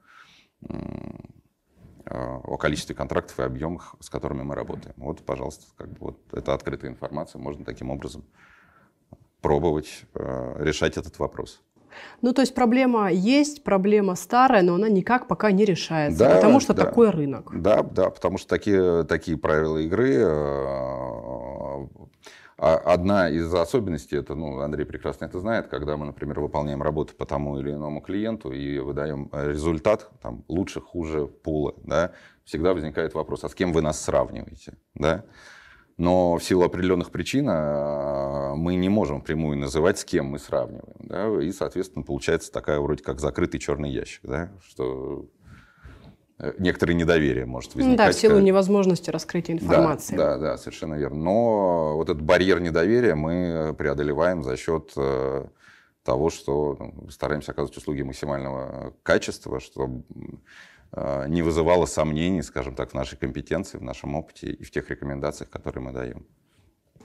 количестве 2.57 2.95
контрактов 2.95 3.39
и 3.39 3.43
объемах, 3.43 3.95
с 4.01 4.09
которыми 4.09 4.43
мы 4.43 4.55
работаем. 4.55 4.93
Вот, 4.97 5.25
пожалуйста, 5.25 5.67
как 5.77 5.87
бы 5.91 5.97
вот 5.99 6.19
это 6.33 6.53
открытая 6.53 6.91
информация, 6.91 7.39
можно 7.39 7.63
таким 7.63 7.91
образом 7.91 8.25
пробовать 9.41 10.05
э, 10.15 10.55
решать 10.59 10.97
этот 10.97 11.19
вопрос. 11.19 11.61
Ну, 12.21 12.33
то 12.33 12.41
есть 12.41 12.55
проблема 12.55 13.11
есть, 13.11 13.63
проблема 13.63 14.15
старая, 14.15 14.61
но 14.61 14.75
она 14.75 14.89
никак 14.89 15.27
пока 15.27 15.51
не 15.51 15.65
решается, 15.65 16.19
да, 16.19 16.35
потому 16.35 16.59
что 16.59 16.73
да. 16.73 16.85
такой 16.85 17.09
рынок. 17.09 17.51
Да, 17.53 17.83
да, 17.83 18.09
потому 18.09 18.37
что 18.37 18.47
такие, 18.47 19.03
такие 19.03 19.37
правила 19.37 19.77
игры. 19.77 20.15
Э, 20.19 21.87
а 22.63 22.75
одна 22.75 23.27
из 23.27 23.51
особенностей, 23.51 24.17
это, 24.17 24.35
ну, 24.35 24.59
Андрей 24.59 24.85
прекрасно 24.85 25.25
это 25.25 25.39
знает, 25.39 25.67
когда 25.67 25.97
мы, 25.97 26.05
например, 26.05 26.39
выполняем 26.39 26.83
работу 26.83 27.15
по 27.15 27.25
тому 27.25 27.59
или 27.59 27.71
иному 27.71 28.01
клиенту 28.01 28.51
и 28.51 28.77
выдаем 28.77 29.31
результат, 29.33 30.11
там, 30.21 30.43
лучше, 30.47 30.79
хуже 30.79 31.25
пула, 31.25 31.73
да, 31.83 32.11
всегда 32.43 32.75
возникает 32.75 33.15
вопрос, 33.15 33.43
а 33.43 33.49
с 33.49 33.55
кем 33.55 33.73
вы 33.73 33.81
нас 33.81 33.99
сравниваете, 33.99 34.75
да? 34.93 35.25
Но 35.97 36.37
в 36.37 36.43
силу 36.43 36.63
определенных 36.63 37.11
причин 37.11 37.47
а, 37.49 38.55
мы 38.55 38.75
не 38.75 38.89
можем 38.89 39.21
прямую 39.21 39.57
называть, 39.57 39.99
с 39.99 40.05
кем 40.05 40.27
мы 40.27 40.39
сравниваем. 40.39 40.95
Да? 40.99 41.43
И, 41.43 41.51
соответственно, 41.51 42.03
получается 42.03 42.51
такая 42.51 42.79
вроде 42.79 43.03
как 43.03 43.19
закрытый 43.19 43.59
черный 43.59 43.91
ящик, 43.91 44.21
да? 44.23 44.51
что 44.67 45.25
э, 46.39 46.53
некоторое 46.57 46.93
недоверие 46.93 47.45
может 47.45 47.75
возникать. 47.75 47.97
Да, 47.97 48.11
в 48.11 48.15
силу 48.15 48.35
как... 48.35 48.43
невозможности 48.43 49.09
раскрытия 49.09 49.55
информации. 49.55 50.15
Да, 50.15 50.37
да, 50.37 50.51
да, 50.51 50.57
совершенно 50.57 50.95
верно. 50.95 51.21
Но 51.21 51.95
вот 51.95 52.09
этот 52.09 52.21
барьер 52.21 52.59
недоверия 52.59 53.15
мы 53.15 53.75
преодолеваем 53.77 54.43
за 54.43 54.57
счет 54.57 54.93
э, 54.95 55.45
того, 56.03 56.29
что 56.29 56.77
ну, 56.79 57.09
стараемся 57.09 57.51
оказывать 57.51 57.77
услуги 57.77 58.01
максимального 58.01 58.93
качества, 59.03 59.59
чтобы 59.59 60.03
Э, 60.13 60.70
не 61.27 61.41
вызывало 61.41 61.85
сомнений, 61.85 62.41
скажем 62.41 62.75
так, 62.75 62.91
в 62.91 62.93
нашей 62.93 63.17
компетенции, 63.17 63.77
в 63.77 63.83
нашем 63.83 64.15
опыте 64.15 64.51
и 64.51 64.63
в 64.63 64.71
тех 64.71 64.89
рекомендациях, 64.89 65.49
которые 65.49 65.83
мы 65.83 65.91
даем. 65.93 66.25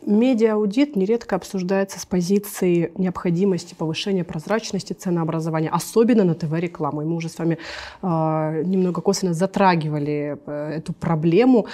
Медиааудит 0.06 0.94
нередко 0.94 1.34
обсуждается 1.34 1.98
с 1.98 2.06
позиции 2.06 2.92
необходимости 2.96 3.74
повышения 3.74 4.22
прозрачности 4.22 4.92
ценообразования, 4.92 5.68
особенно 5.70 6.22
на 6.22 6.34
ТВ-рекламу. 6.34 7.02
И 7.02 7.04
мы 7.04 7.16
уже 7.16 7.28
с 7.28 7.38
вами 7.38 7.58
э, 8.02 8.62
немного 8.64 9.00
косвенно 9.00 9.34
затрагивали 9.34 10.38
э, 10.46 10.76
эту 10.76 10.92
проблему. 10.92 11.66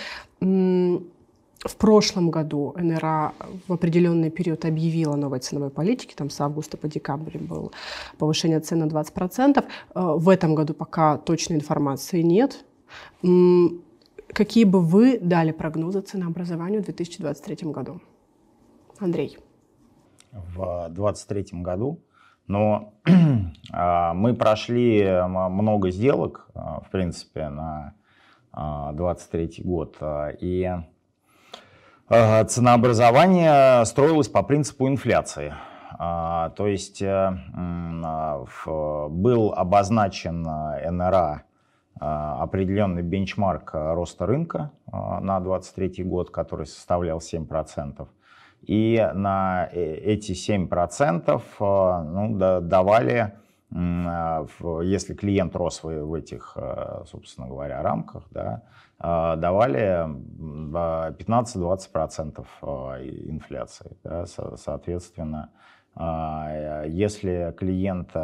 В 1.64 1.76
прошлом 1.76 2.30
году 2.30 2.74
НРА 2.76 3.32
в 3.68 3.72
определенный 3.72 4.30
период 4.30 4.64
объявила 4.64 5.16
новой 5.16 5.38
ценовой 5.38 5.70
политики, 5.70 6.14
там 6.14 6.28
с 6.28 6.40
августа 6.40 6.76
по 6.76 6.88
декабрь 6.88 7.38
было 7.38 7.70
повышение 8.18 8.60
цен 8.60 8.80
на 8.80 8.84
20%. 8.84 9.58
Э, 9.58 9.64
в 9.94 10.28
этом 10.28 10.54
году 10.54 10.74
пока 10.74 11.18
точной 11.18 11.56
информации 11.56 12.22
нет. 12.22 12.64
Какие 14.32 14.64
бы 14.64 14.80
вы 14.80 15.18
дали 15.20 15.52
прогнозы 15.52 16.00
ценообразованию 16.00 16.82
в 16.82 16.86
2023 16.86 17.70
году? 17.70 18.00
Андрей. 18.98 19.38
В 20.32 20.88
2023 20.88 21.60
году 21.60 22.00
но 22.46 22.92
а, 23.72 24.14
мы 24.14 24.34
прошли 24.34 25.04
много 25.26 25.90
сделок, 25.90 26.50
а, 26.54 26.80
в 26.80 26.90
принципе, 26.90 27.48
на 27.48 27.94
2023 28.52 29.62
год. 29.64 29.96
А, 30.00 30.30
и 30.38 30.70
ценообразование 32.12 33.86
строилось 33.86 34.28
по 34.28 34.42
принципу 34.42 34.86
инфляции. 34.86 35.54
А, 35.98 36.50
то 36.50 36.66
есть 36.66 37.00
э, 37.00 37.36
был 39.08 39.54
обозначен 39.56 40.46
э, 40.46 40.90
НРА 40.90 41.44
определенный 41.98 43.02
бенчмарк 43.02 43.70
роста 43.74 44.26
рынка 44.26 44.72
на 44.90 45.40
2023 45.40 46.04
год, 46.04 46.30
который 46.30 46.66
составлял 46.66 47.18
7%. 47.18 48.08
И 48.62 49.10
на 49.14 49.68
э, 49.72 49.94
эти 49.94 50.32
7% 50.32 51.40
ну, 51.60 52.60
давали, 52.60 53.34
если 53.74 55.14
клиент 55.14 55.56
рос 55.56 55.82
в 55.82 56.14
этих, 56.14 56.56
собственно 57.06 57.46
говоря, 57.48 57.80
рамках, 57.82 58.24
да, 58.30 58.62
давали 58.98 60.06
15-20% 61.16 62.44
инфляции. 63.30 63.96
Да, 64.04 64.26
соответственно, 64.26 65.50
если 66.86 67.54
клиент 67.56 68.14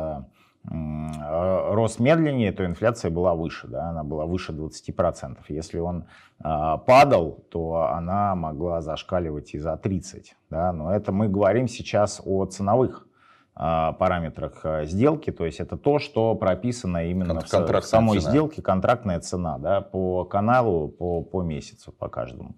рос 0.70 1.98
медленнее, 1.98 2.52
то 2.52 2.66
инфляция 2.66 3.10
была 3.10 3.34
выше, 3.34 3.68
да, 3.68 3.88
она 3.88 4.04
была 4.04 4.26
выше 4.26 4.52
20%. 4.52 5.38
Если 5.48 5.78
он 5.78 6.04
падал, 6.40 7.46
то 7.50 7.88
она 7.90 8.34
могла 8.34 8.82
зашкаливать 8.82 9.54
и 9.54 9.58
за 9.58 9.80
30%. 9.82 10.34
Да, 10.50 10.72
но 10.72 10.94
это 10.94 11.10
мы 11.10 11.28
говорим 11.28 11.68
сейчас 11.68 12.20
о 12.22 12.44
ценовых 12.44 13.06
а, 13.06 13.07
параметрах 13.58 14.60
а, 14.62 14.84
сделки, 14.84 15.32
то 15.32 15.44
есть 15.44 15.58
это 15.58 15.76
то, 15.76 15.98
что 15.98 16.36
прописано 16.36 17.10
именно 17.10 17.40
в, 17.40 17.44
в 17.44 17.84
самой 17.84 18.20
цена. 18.20 18.30
сделке, 18.30 18.62
контрактная 18.62 19.18
цена, 19.18 19.58
да, 19.58 19.80
по 19.80 20.24
каналу, 20.24 20.88
по, 20.88 21.22
по 21.22 21.42
месяцу, 21.42 21.90
по 21.90 22.08
каждому. 22.08 22.54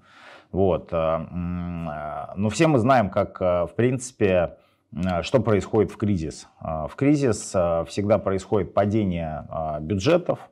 Вот. 0.52 0.90
А, 0.92 2.34
но 2.36 2.50
все 2.50 2.66
мы 2.66 2.78
знаем, 2.78 3.08
как, 3.08 3.40
в 3.40 3.72
принципе, 3.76 4.58
что 5.22 5.40
происходит 5.40 5.90
в 5.90 5.96
кризис. 5.96 6.48
В 6.60 6.90
кризис 6.96 7.54
всегда 7.86 8.18
происходит 8.18 8.74
падение 8.74 9.46
бюджетов 9.80 10.50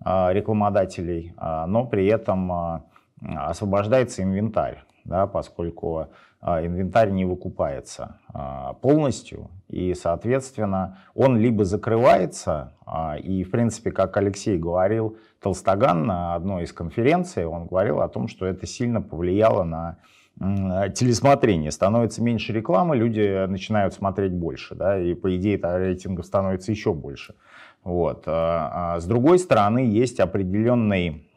рекламодателей, 0.00 1.34
но 1.38 1.84
при 1.84 2.06
этом 2.06 2.82
освобождается 3.20 4.22
инвентарь, 4.22 4.82
да, 5.04 5.26
поскольку 5.26 6.08
инвентарь 6.42 7.10
не 7.10 7.24
выкупается 7.24 8.18
полностью, 8.82 9.50
и, 9.68 9.94
соответственно, 9.94 10.98
он 11.14 11.38
либо 11.38 11.64
закрывается, 11.64 12.74
а, 12.86 13.16
и, 13.16 13.42
в 13.42 13.50
принципе, 13.50 13.90
как 13.90 14.16
Алексей 14.16 14.58
говорил, 14.58 15.16
Толстоган 15.40 16.06
на 16.06 16.34
одной 16.34 16.64
из 16.64 16.72
конференций, 16.72 17.44
он 17.46 17.66
говорил 17.66 18.00
о 18.02 18.08
том, 18.08 18.28
что 18.28 18.46
это 18.46 18.66
сильно 18.66 19.00
повлияло 19.02 19.64
на 19.64 19.98
телесмотрение. 20.38 21.70
Становится 21.70 22.22
меньше 22.22 22.52
рекламы, 22.52 22.96
люди 22.96 23.46
начинают 23.46 23.94
смотреть 23.94 24.32
больше, 24.32 24.74
да, 24.74 24.98
и, 24.98 25.14
по 25.14 25.34
идее, 25.36 25.58
рейтингов 25.62 26.26
становится 26.26 26.70
еще 26.70 26.92
больше. 26.92 27.34
Вот. 27.82 28.24
А, 28.26 28.94
а 28.96 29.00
с 29.00 29.06
другой 29.06 29.38
стороны, 29.38 29.78
есть 29.78 30.20
определенный, 30.20 31.28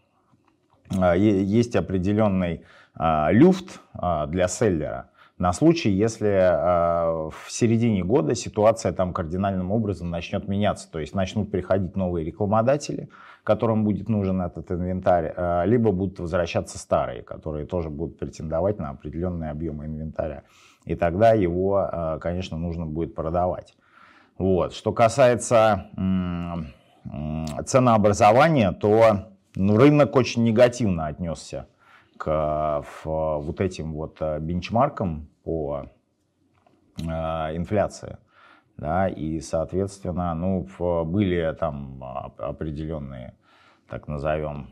есть 1.15 1.75
определенный 1.75 2.63
люфт 2.99 3.79
для 4.27 4.47
селлера– 4.47 5.09
на 5.37 5.53
случай, 5.53 5.91
если 5.91 6.29
э, 6.29 7.29
в 7.29 7.51
середине 7.51 8.03
года 8.03 8.33
ситуация 8.33 8.91
там 8.91 9.13
кардинальным 9.13 9.71
образом 9.71 10.09
начнет 10.09 10.47
меняться, 10.47 10.89
то 10.91 10.97
есть 10.97 11.13
начнут 11.13 11.51
приходить 11.51 11.95
новые 11.95 12.25
рекламодатели, 12.25 13.09
которым 13.43 13.83
будет 13.83 14.09
нужен 14.09 14.41
этот 14.41 14.71
инвентарь, 14.71 15.31
э, 15.37 15.63
либо 15.67 15.91
будут 15.91 16.19
возвращаться 16.19 16.79
старые, 16.79 17.21
которые 17.21 17.67
тоже 17.67 17.91
будут 17.91 18.17
претендовать 18.17 18.79
на 18.79 18.89
определенные 18.89 19.51
объемы 19.51 19.85
инвентаря. 19.85 20.41
И 20.85 20.95
тогда 20.95 21.33
его, 21.33 21.87
э, 21.91 22.19
конечно, 22.19 22.57
нужно 22.57 22.87
будет 22.87 23.13
продавать. 23.13 23.75
Вот. 24.39 24.73
Что 24.73 24.91
касается 24.91 25.91
э, 25.95 27.63
ценообразования, 27.63 28.71
то 28.71 29.27
ну, 29.55 29.77
рынок 29.77 30.15
очень 30.15 30.43
негативно 30.43 31.05
отнесся 31.05 31.67
к 32.17 32.83
вот 33.03 33.61
этим 33.61 33.93
вот 33.93 34.17
э, 34.21 34.39
бенчмаркам 34.39 35.29
по 35.43 35.89
инфляции. 36.99 38.17
Да, 38.75 39.07
и, 39.07 39.39
соответственно, 39.39 40.33
ну, 40.35 40.67
были 41.05 41.55
там 41.59 42.03
определенные, 42.03 43.35
так 43.87 44.07
назовем, 44.07 44.69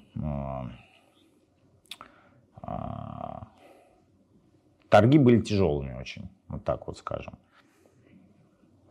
торги 4.89 5.17
были 5.17 5.41
тяжелыми 5.41 5.93
очень, 5.93 6.29
вот 6.47 6.63
так 6.63 6.87
вот 6.87 6.97
скажем. 6.97 7.37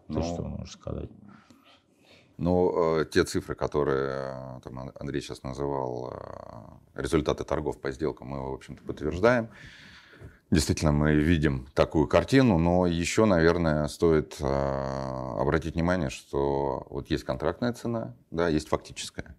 Ты 0.09 0.15
ну, 0.15 0.23
что 0.23 0.43
можешь 0.43 0.73
сказать? 0.73 1.11
Ну, 2.37 3.01
э, 3.01 3.05
те 3.07 3.25
цифры, 3.25 3.55
которые 3.55 4.59
э, 4.59 4.61
там, 4.65 4.93
Андрей 4.99 5.23
сейчас 5.23 5.45
называл, 5.45 6.13
э, 6.95 7.01
результаты 7.01 7.45
торгов 7.45 7.81
по 7.81 7.93
сделкам, 7.93 8.29
мы, 8.29 8.51
в 8.51 8.55
общем-то, 8.55 8.83
подтверждаем. 8.83 9.49
Действительно, 10.51 10.93
мы 10.93 11.15
видим 11.15 11.67
такую 11.75 12.09
картину, 12.09 12.59
но 12.59 12.87
еще, 12.87 13.25
наверное, 13.25 13.89
стоит 13.89 14.37
обратить 14.41 15.75
внимание, 15.75 16.11
что 16.11 16.87
вот 16.91 17.11
есть 17.11 17.25
контрактная 17.25 17.73
цена, 17.73 18.15
да, 18.31 18.49
есть 18.49 18.69
фактическая. 18.69 19.37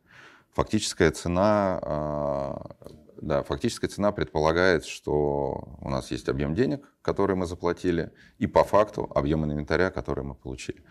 Фактическая 0.53 1.11
цена, 1.11 2.59
да, 3.21 3.43
фактическая 3.43 3.87
цена 3.89 4.11
предполагает, 4.11 4.85
что 4.85 5.77
у 5.81 5.89
нас 5.89 6.11
есть 6.11 6.29
объем 6.29 6.55
денег, 6.55 6.91
который 7.01 7.35
мы 7.35 7.45
заплатили, 7.45 8.11
и 8.37 8.47
по 8.47 8.63
факту 8.63 9.09
объем 9.13 9.45
инвентаря, 9.45 9.89
который 9.89 10.23
мы 10.23 10.35
получили. 10.35 10.83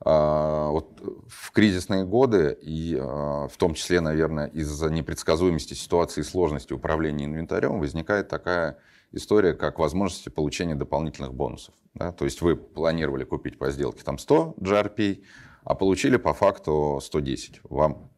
А, 0.00 0.70
вот 0.70 1.00
в 1.26 1.50
кризисные 1.52 2.04
годы, 2.04 2.56
и 2.60 2.96
а, 3.00 3.48
в 3.48 3.56
том 3.56 3.74
числе, 3.74 4.00
наверное, 4.00 4.46
из-за 4.46 4.90
непредсказуемости 4.90 5.74
ситуации 5.74 6.20
и 6.20 6.24
сложности 6.24 6.72
управления 6.72 7.24
инвентарем, 7.24 7.80
возникает 7.80 8.28
такая 8.28 8.78
история, 9.12 9.54
как 9.54 9.78
возможность 9.78 10.32
получения 10.34 10.74
дополнительных 10.74 11.34
бонусов. 11.34 11.74
Да? 11.94 12.12
То 12.12 12.24
есть 12.24 12.40
вы 12.42 12.56
планировали 12.56 13.24
купить 13.24 13.58
по 13.58 13.70
сделке 13.70 14.02
там 14.04 14.18
100 14.18 14.54
GRP, 14.58 15.24
а 15.64 15.74
получили 15.74 16.16
по 16.16 16.32
факту 16.32 17.00
110. 17.02 17.60
Вам 17.64 18.10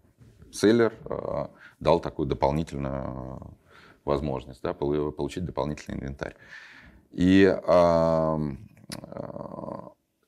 селлер 0.53 0.92
а, 1.05 1.51
дал 1.81 2.01
такую 2.01 2.29
дополнительную 2.29 3.57
возможность 4.05 4.62
да, 4.62 4.73
получить 4.73 5.45
дополнительный 5.45 5.99
инвентарь. 5.99 6.35
И 7.11 7.45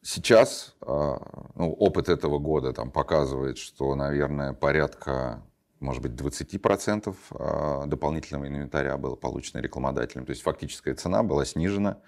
Сейчас 0.05 0.75
а, 0.81 1.17
ну, 1.55 1.73
опыт 1.75 2.09
этого 2.09 2.41
года 2.41 2.73
там, 2.73 2.91
показывает, 2.91 3.57
что, 3.57 3.95
наверное, 3.95 4.53
порядка, 4.53 5.45
может 5.79 6.03
быть, 6.03 6.12
20% 6.12 7.15
а, 7.31 7.87
дополнительного 7.87 8.49
инвентаря 8.49 8.97
было 8.97 9.15
получено 9.15 9.61
рекламодателем. 9.61 10.27
То 10.27 10.31
есть 10.31 10.43
фактическая 10.43 10.97
цена 10.97 11.23
была 11.23 11.45
снижена 11.45 11.99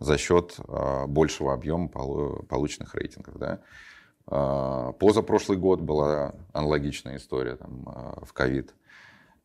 за 0.00 0.18
счет 0.18 0.56
а, 0.66 1.06
большего 1.06 1.54
объема 1.54 1.86
полученных 1.88 2.96
рейтингов. 2.96 3.38
Да? 3.38 3.60
Позапрошлый 4.98 5.56
год 5.56 5.80
была 5.80 6.34
аналогичная 6.52 7.16
история 7.18 7.54
там, 7.54 7.84
в 8.22 8.32
ковид. 8.32 8.74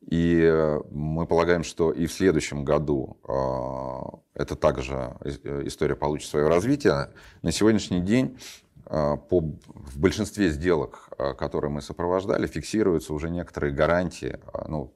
И 0.09 0.41
э, 0.43 0.79
мы 0.89 1.27
полагаем, 1.27 1.63
что 1.63 1.91
и 1.91 2.07
в 2.07 2.11
следующем 2.11 2.65
году 2.65 3.17
э, 3.27 4.41
это 4.41 4.55
также 4.55 5.15
э, 5.21 5.61
история 5.65 5.95
получит 5.95 6.29
свое 6.29 6.47
развитие. 6.47 7.11
На 7.43 7.51
сегодняшний 7.51 8.01
день 8.01 8.37
по, 8.83 9.25
в 9.29 9.99
большинстве 9.99 10.49
сделок, 10.49 11.07
которые 11.37 11.71
мы 11.71 11.81
сопровождали, 11.81 12.45
фиксируются 12.45 13.13
уже 13.13 13.29
некоторые 13.29 13.73
гарантии, 13.73 14.37
ну, 14.67 14.93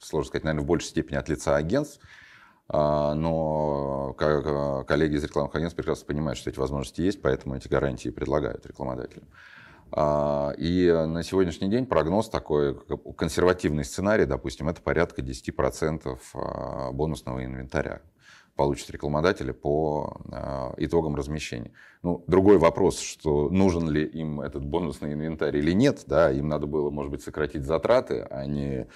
сложно 0.00 0.28
сказать, 0.28 0.42
наверное, 0.42 0.64
в 0.64 0.66
большей 0.66 0.88
степени 0.88 1.18
от 1.18 1.28
лица 1.28 1.54
агентств, 1.54 2.00
но 2.68 4.12
коллеги 4.88 5.16
из 5.16 5.24
рекламных 5.24 5.54
агентств 5.54 5.76
прекрасно 5.76 6.04
понимают, 6.06 6.36
что 6.36 6.50
эти 6.50 6.58
возможности 6.58 7.02
есть, 7.02 7.22
поэтому 7.22 7.54
эти 7.54 7.68
гарантии 7.68 8.08
предлагают 8.08 8.66
рекламодателям. 8.66 9.28
А, 9.92 10.52
и 10.58 10.90
на 10.90 11.22
сегодняшний 11.22 11.68
день 11.68 11.86
прогноз 11.86 12.28
такой, 12.28 12.76
консервативный 13.16 13.84
сценарий, 13.84 14.26
допустим, 14.26 14.68
это 14.68 14.82
порядка 14.82 15.22
10% 15.22 16.18
а, 16.34 16.92
бонусного 16.92 17.44
инвентаря 17.44 18.02
получат 18.56 18.90
рекламодатели 18.90 19.52
по 19.52 20.20
а, 20.32 20.74
итогам 20.78 21.14
размещения. 21.14 21.72
Ну, 22.02 22.24
другой 22.26 22.58
вопрос, 22.58 22.98
что 22.98 23.48
нужен 23.50 23.88
ли 23.88 24.04
им 24.04 24.40
этот 24.40 24.64
бонусный 24.64 25.12
инвентарь 25.12 25.56
или 25.56 25.72
нет, 25.72 26.04
да, 26.06 26.32
им 26.32 26.48
надо 26.48 26.66
было, 26.66 26.90
может 26.90 27.12
быть, 27.12 27.22
сократить 27.22 27.64
затраты, 27.64 28.26
а 28.30 28.46
не 28.46 28.86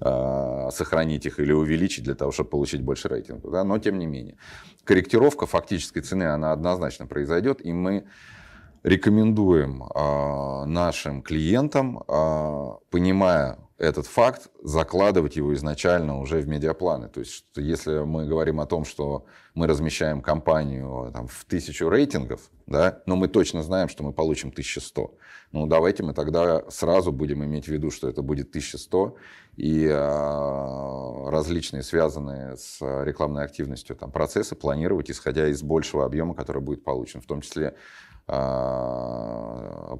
э, 0.00 0.68
сохранить 0.70 1.26
их 1.26 1.38
или 1.38 1.52
увеличить 1.52 2.04
для 2.04 2.14
того, 2.14 2.32
чтобы 2.32 2.50
получить 2.50 2.82
больше 2.82 3.08
рейтинга, 3.08 3.50
да, 3.50 3.64
но 3.64 3.78
тем 3.78 3.98
не 3.98 4.06
менее. 4.06 4.36
Корректировка 4.84 5.46
фактической 5.46 6.00
цены, 6.00 6.24
она 6.24 6.52
однозначно 6.52 7.06
произойдет, 7.06 7.64
и 7.64 7.72
мы 7.72 8.06
рекомендуем 8.86 9.82
э, 9.82 10.64
нашим 10.66 11.20
клиентам, 11.20 12.04
э, 12.06 12.66
понимая 12.90 13.58
этот 13.78 14.06
факт, 14.06 14.48
закладывать 14.62 15.34
его 15.34 15.52
изначально 15.54 16.20
уже 16.20 16.38
в 16.38 16.48
медиапланы. 16.48 17.08
То 17.08 17.20
есть, 17.20 17.32
что 17.32 17.60
если 17.60 18.04
мы 18.04 18.26
говорим 18.26 18.60
о 18.60 18.66
том, 18.66 18.84
что 18.84 19.26
мы 19.54 19.66
размещаем 19.66 20.22
компанию 20.22 21.10
там, 21.12 21.26
в 21.26 21.44
тысячу 21.46 21.88
рейтингов, 21.90 22.40
да, 22.66 23.02
но 23.06 23.16
мы 23.16 23.26
точно 23.26 23.64
знаем, 23.64 23.88
что 23.88 24.04
мы 24.04 24.12
получим 24.12 24.50
1100, 24.50 25.18
ну 25.50 25.66
давайте 25.66 26.04
мы 26.04 26.14
тогда 26.14 26.62
сразу 26.70 27.10
будем 27.10 27.44
иметь 27.44 27.64
в 27.64 27.68
виду, 27.68 27.90
что 27.90 28.08
это 28.08 28.22
будет 28.22 28.50
1100, 28.50 29.16
и 29.56 29.84
э, 29.84 31.30
различные 31.30 31.82
связанные 31.82 32.56
с 32.56 32.78
рекламной 32.80 33.44
активностью 33.44 33.96
там, 33.96 34.12
процессы 34.12 34.54
планировать, 34.54 35.10
исходя 35.10 35.48
из 35.48 35.62
большего 35.62 36.04
объема, 36.04 36.34
который 36.34 36.62
будет 36.62 36.84
получен, 36.84 37.20
в 37.20 37.26
том 37.26 37.40
числе 37.40 37.68
а, 37.68 37.74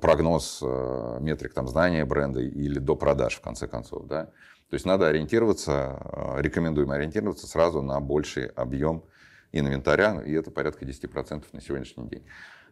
прогноз 0.00 0.60
а, 0.62 1.18
метрик 1.20 1.54
там, 1.54 1.68
знания 1.68 2.04
бренда 2.04 2.40
или 2.40 2.78
до 2.78 2.96
продаж, 2.96 3.36
в 3.36 3.40
конце 3.40 3.68
концов. 3.68 4.06
Да? 4.06 4.24
То 4.68 4.74
есть 4.74 4.84
надо 4.84 5.06
ориентироваться, 5.06 6.34
рекомендуем 6.38 6.90
ориентироваться 6.90 7.46
сразу 7.46 7.82
на 7.82 8.00
больший 8.00 8.46
объем 8.46 9.04
инвентаря, 9.52 10.20
и 10.22 10.32
это 10.32 10.50
порядка 10.50 10.84
10% 10.84 11.44
на 11.52 11.60
сегодняшний 11.60 12.08
день. 12.08 12.24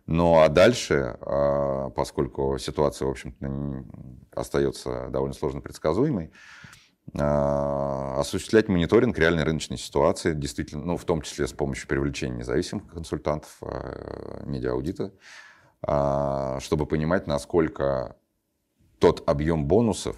Ну 0.06 0.40
а 0.40 0.48
дальше, 0.48 1.16
поскольку 1.94 2.58
ситуация, 2.58 3.06
в 3.06 3.10
общем-то, 3.12 3.84
остается 4.38 5.08
довольно 5.08 5.34
сложно 5.34 5.60
предсказуемой, 5.60 6.26
а, 6.26 6.63
осуществлять 7.12 8.68
мониторинг 8.68 9.18
реальной 9.18 9.44
рыночной 9.44 9.78
ситуации, 9.78 10.32
действительно, 10.32 10.84
ну, 10.84 10.96
в 10.96 11.04
том 11.04 11.22
числе 11.22 11.46
с 11.46 11.52
помощью 11.52 11.86
привлечения 11.86 12.38
независимых 12.38 12.88
консультантов, 12.88 13.56
а, 13.60 14.42
медиаудита, 14.44 15.12
а, 15.82 16.58
чтобы 16.60 16.86
понимать, 16.86 17.26
насколько 17.26 18.16
тот 18.98 19.22
объем 19.28 19.66
бонусов 19.66 20.16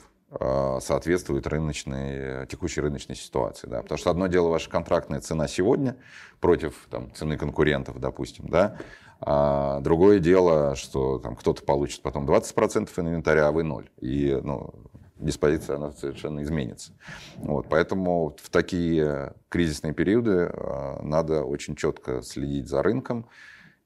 соответствует 0.80 1.46
рыночной, 1.46 2.46
текущей 2.48 2.80
рыночной 2.80 3.14
ситуации. 3.14 3.68
Да? 3.68 3.80
Потому 3.80 3.96
что 3.96 4.10
одно 4.10 4.26
дело 4.26 4.48
ваша 4.48 4.68
контрактная 4.68 5.20
цена 5.20 5.46
сегодня 5.46 5.96
против 6.40 6.88
там, 6.90 7.14
цены 7.14 7.38
конкурентов, 7.38 8.00
допустим, 8.00 8.48
да? 8.48 8.76
а 9.20 9.80
другое 9.80 10.18
дело, 10.18 10.74
что 10.74 11.18
там, 11.20 11.36
кто-то 11.36 11.62
получит 11.62 12.02
потом 12.02 12.28
20% 12.28 12.90
инвентаря, 12.96 13.48
а 13.48 13.52
вы 13.52 13.62
ноль. 13.62 13.88
И 14.00 14.38
ну, 14.42 14.74
диспозиция 15.18 15.76
она 15.76 15.92
совершенно 15.92 16.42
изменится. 16.42 16.92
Вот, 17.36 17.66
поэтому 17.68 18.36
в 18.40 18.50
такие 18.50 19.34
кризисные 19.48 19.94
периоды 19.94 20.50
а, 20.52 21.00
надо 21.02 21.44
очень 21.44 21.76
четко 21.76 22.22
следить 22.22 22.68
за 22.68 22.82
рынком 22.82 23.28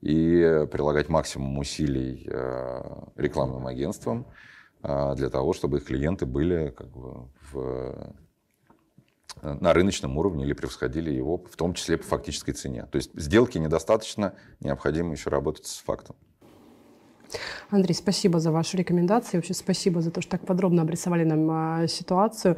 и 0.01 0.67
прилагать 0.71 1.09
максимум 1.09 1.59
усилий 1.59 2.29
а, 2.33 3.09
рекламным 3.17 3.67
агентствам 3.67 4.27
а, 4.83 5.15
для 5.15 5.31
того, 5.31 5.53
чтобы 5.53 5.79
их 5.79 5.85
клиенты 5.85 6.27
были 6.27 6.71
как 6.71 6.89
бы 6.89 7.29
в 7.53 8.15
на 9.43 9.73
рыночном 9.73 10.19
уровне 10.19 10.45
или 10.45 10.53
превосходили 10.53 11.11
его, 11.11 11.39
в 11.39 11.57
том 11.57 11.73
числе 11.73 11.97
по 11.97 12.05
фактической 12.05 12.53
цене. 12.53 12.87
То 12.91 12.97
есть 12.97 13.11
сделки 13.15 13.59
недостаточно, 13.59 14.35
необходимо 14.59 15.13
еще 15.13 15.31
работать 15.31 15.67
с 15.67 15.79
фактом. 15.79 16.17
Андрей, 17.71 17.95
спасибо 17.95 18.41
за 18.41 18.51
ваши 18.51 18.77
рекомендации. 18.77 19.37
Вообще 19.37 19.55
спасибо 19.55 20.01
за 20.01 20.11
то, 20.11 20.21
что 20.21 20.33
так 20.33 20.47
подробно 20.47 20.83
обрисовали 20.83 21.25
нам 21.25 21.49
а, 21.51 21.87
ситуацию. 21.87 22.57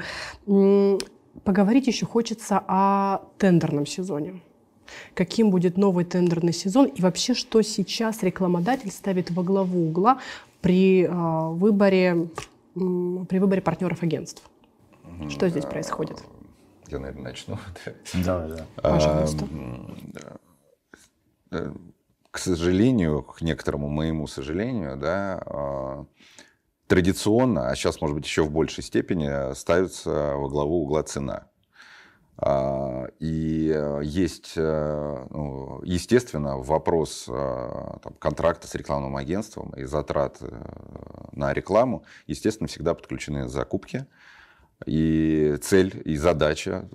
Поговорить 1.45 1.87
еще 1.87 2.07
хочется 2.07 2.63
о 2.67 3.23
тендерном 3.39 3.87
сезоне. 3.87 4.43
Каким 5.15 5.51
будет 5.51 5.79
новый 5.79 6.05
тендерный 6.05 6.53
сезон 6.53 6.87
и 6.87 7.01
вообще, 7.01 7.35
что 7.35 7.63
сейчас 7.63 8.23
рекламодатель 8.23 8.91
ставит 8.91 9.31
во 9.31 9.43
главу 9.43 9.89
угла 9.89 10.19
при 10.61 11.07
а, 11.09 11.49
выборе, 11.49 12.29
при 12.75 13.39
выборе 13.39 13.63
партнеров 13.63 14.03
агентств? 14.03 14.43
Что 15.29 15.49
здесь 15.49 15.65
происходит? 15.65 16.23
Я, 16.89 16.99
наверное, 16.99 17.25
начну. 17.25 17.59
Да, 18.25 18.49
да. 18.49 18.67
Пожалуйста. 18.77 19.47
Э, 22.33 22.37
к 22.37 22.39
сожалению, 22.39 23.23
к 23.23 23.43
некоторому 23.43 23.89
моему 23.89 24.27
сожалению, 24.27 24.97
да, 24.97 25.43
а, 25.47 26.07
традиционно, 26.87 27.69
а 27.69 27.77
сейчас, 27.77 28.01
может 28.01 28.17
быть, 28.17 28.25
еще 28.25 28.43
в 28.43 28.51
большей 28.51 28.83
степени, 28.83 29.55
ставится 29.55 30.35
во 30.37 30.49
главу 30.49 30.83
угла 30.83 31.03
цена. 31.03 31.49
А, 32.39 33.07
и 33.21 34.01
есть, 34.03 34.55
э, 34.57 35.27
ну, 35.31 35.83
естественно, 35.85 36.57
вопрос 36.57 37.27
а, 37.29 37.99
там, 38.03 38.15
контракта 38.15 38.67
с 38.67 38.75
рекламным 38.75 39.17
агентством 39.17 39.71
и 39.77 39.85
затрат 39.85 40.39
э, 40.41 40.49
на 41.33 41.53
рекламу, 41.53 42.05
естественно, 42.27 42.69
всегда 42.69 42.95
подключены 42.95 43.49
закупки. 43.49 44.07
И 44.87 45.57
цель 45.63 46.03
и 46.05 46.17
задача 46.17 46.89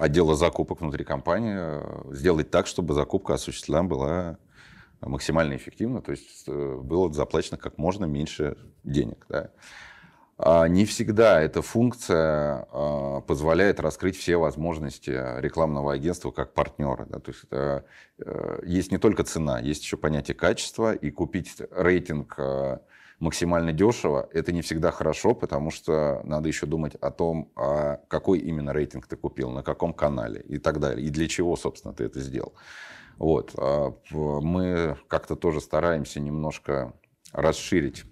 отдела 0.00 0.34
закупок 0.34 0.80
внутри 0.80 1.04
компании 1.04 1.56
э, 1.56 2.14
сделать 2.14 2.50
так, 2.50 2.66
чтобы 2.66 2.94
закупка 2.94 3.34
осуществлена 3.34 3.84
была 3.84 4.38
максимально 5.02 5.56
эффективно, 5.56 6.00
то 6.00 6.12
есть 6.12 6.44
э, 6.46 6.80
было 6.82 7.12
заплачено 7.12 7.58
как 7.58 7.76
можно 7.78 8.06
меньше 8.06 8.56
денег. 8.82 9.26
Да. 9.28 9.50
А 10.42 10.68
не 10.68 10.86
всегда 10.86 11.42
эта 11.42 11.60
функция 11.60 12.66
а, 12.72 13.20
позволяет 13.20 13.78
раскрыть 13.78 14.16
все 14.16 14.38
возможности 14.38 15.10
рекламного 15.38 15.92
агентства 15.92 16.30
как 16.30 16.54
партнера. 16.54 17.04
Да. 17.10 17.18
То 17.18 17.30
есть 17.30 17.44
э, 17.50 17.82
есть 18.64 18.90
не 18.90 18.96
только 18.96 19.22
цена, 19.22 19.60
есть 19.60 19.82
еще 19.82 19.98
понятие 19.98 20.34
качества, 20.34 20.94
и 20.94 21.10
купить 21.10 21.58
рейтинг 21.70 22.38
максимально 23.20 23.72
дешево, 23.72 24.28
это 24.32 24.50
не 24.50 24.62
всегда 24.62 24.90
хорошо, 24.90 25.34
потому 25.34 25.70
что 25.70 26.22
надо 26.24 26.48
еще 26.48 26.66
думать 26.66 26.94
о 26.96 27.10
том, 27.10 27.52
а 27.54 28.00
какой 28.08 28.38
именно 28.38 28.72
рейтинг 28.72 29.06
ты 29.06 29.16
купил, 29.16 29.50
на 29.50 29.62
каком 29.62 29.92
канале 29.92 30.40
и 30.40 30.58
так 30.58 30.80
далее, 30.80 31.06
и 31.06 31.10
для 31.10 31.28
чего, 31.28 31.54
собственно, 31.56 31.94
ты 31.94 32.04
это 32.04 32.18
сделал. 32.20 32.54
Вот. 33.18 33.52
А 33.56 33.94
мы 34.10 34.96
как-то 35.06 35.36
тоже 35.36 35.60
стараемся 35.60 36.18
немножко 36.18 36.94
расширить 37.32 38.04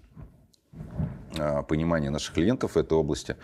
а, 1.37 1.63
понимание 1.63 2.11
наших 2.11 2.35
клиентов 2.35 2.75
в 2.75 2.77
этой 2.77 2.93
области, 2.93 3.35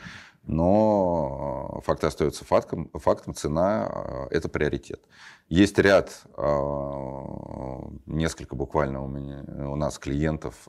но 0.43 1.81
факт 1.83 2.03
остается 2.03 2.45
фактом, 2.45 2.91
фактом 2.93 3.33
цена– 3.33 4.27
это 4.29 4.47
приоритет. 4.47 5.01
Есть 5.49 5.79
ряд, 5.79 6.11
несколько 8.05 8.55
буквально 8.55 9.03
у, 9.03 9.07
меня, 9.07 9.43
у 9.67 9.75
нас 9.75 9.97
клиентов, 9.97 10.67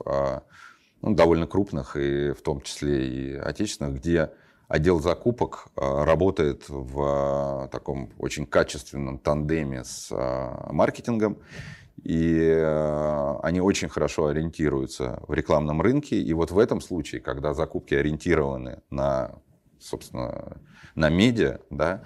ну, 1.07 1.15
довольно 1.15 1.47
крупных, 1.47 1.97
и 1.97 2.33
в 2.33 2.43
том 2.43 2.61
числе 2.61 3.09
и 3.09 3.35
отечественных, 3.37 4.01
где 4.01 4.33
отдел 4.67 5.01
закупок 5.01 5.69
а, 5.77 6.05
работает 6.05 6.65
в 6.69 7.01
а, 7.01 7.69
таком 7.69 8.11
очень 8.19 8.45
качественном 8.45 9.19
тандеме 9.19 9.85
с 9.85 10.09
а, 10.11 10.69
маркетингом, 10.73 11.39
и 12.03 12.43
они 13.43 13.61
очень 13.61 13.89
хорошо 13.89 14.27
ориентируются 14.27 15.23
в 15.27 15.33
рекламном 15.33 15.81
рынке. 15.81 16.21
И 16.21 16.33
вот 16.35 16.51
в 16.51 16.59
этом 16.59 16.81
случае, 16.81 17.21
когда 17.21 17.55
закупки 17.55 17.95
ориентированы 17.95 18.83
на, 18.91 19.41
собственно, 19.81 20.59
на 20.95 21.09
медиа, 21.09 21.61
да, 21.71 22.03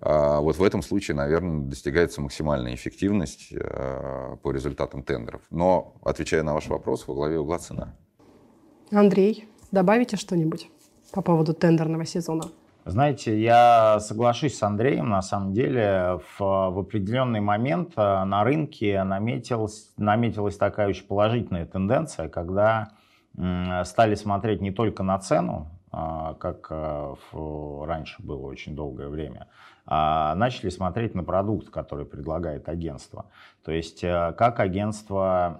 вот 0.00 0.56
в 0.56 0.62
этом 0.62 0.82
случае, 0.82 1.16
наверное, 1.16 1.60
достигается 1.60 2.20
максимальная 2.20 2.74
эффективность 2.74 3.54
по 4.42 4.50
результатам 4.50 5.02
тендеров. 5.02 5.40
Но, 5.50 5.94
отвечая 6.02 6.42
на 6.42 6.52
ваш 6.52 6.66
вопрос, 6.66 7.06
во 7.06 7.14
главе 7.14 7.38
угла 7.38 7.58
цена. 7.58 7.96
Андрей, 8.92 9.48
добавите 9.70 10.16
что-нибудь 10.16 10.68
по 11.12 11.22
поводу 11.22 11.54
тендерного 11.54 12.04
сезона? 12.04 12.44
Знаете, 12.84 13.38
я 13.38 14.00
соглашусь 14.00 14.56
с 14.56 14.62
Андреем. 14.62 15.10
На 15.10 15.20
самом 15.20 15.52
деле, 15.52 16.20
в, 16.38 16.40
в 16.40 16.78
определенный 16.78 17.40
момент 17.40 17.92
э, 17.96 18.24
на 18.24 18.44
рынке 18.44 19.02
наметилась, 19.04 19.92
наметилась 19.98 20.56
такая 20.56 20.88
очень 20.88 21.06
положительная 21.06 21.66
тенденция, 21.66 22.28
когда 22.28 22.90
стали 23.84 24.16
смотреть 24.16 24.60
не 24.60 24.72
только 24.72 25.04
на 25.04 25.16
цену, 25.20 25.68
а, 25.90 26.34
как 26.34 26.66
э, 26.70 27.14
раньше 27.86 28.22
было 28.22 28.46
очень 28.46 28.76
долгое 28.76 29.08
время, 29.08 29.46
начали 29.90 30.68
смотреть 30.68 31.14
на 31.14 31.24
продукт, 31.24 31.70
который 31.70 32.04
предлагает 32.04 32.68
агентство. 32.68 33.26
То 33.64 33.72
есть 33.72 34.04
э, 34.04 34.34
как 34.36 34.60
агентство 34.60 35.58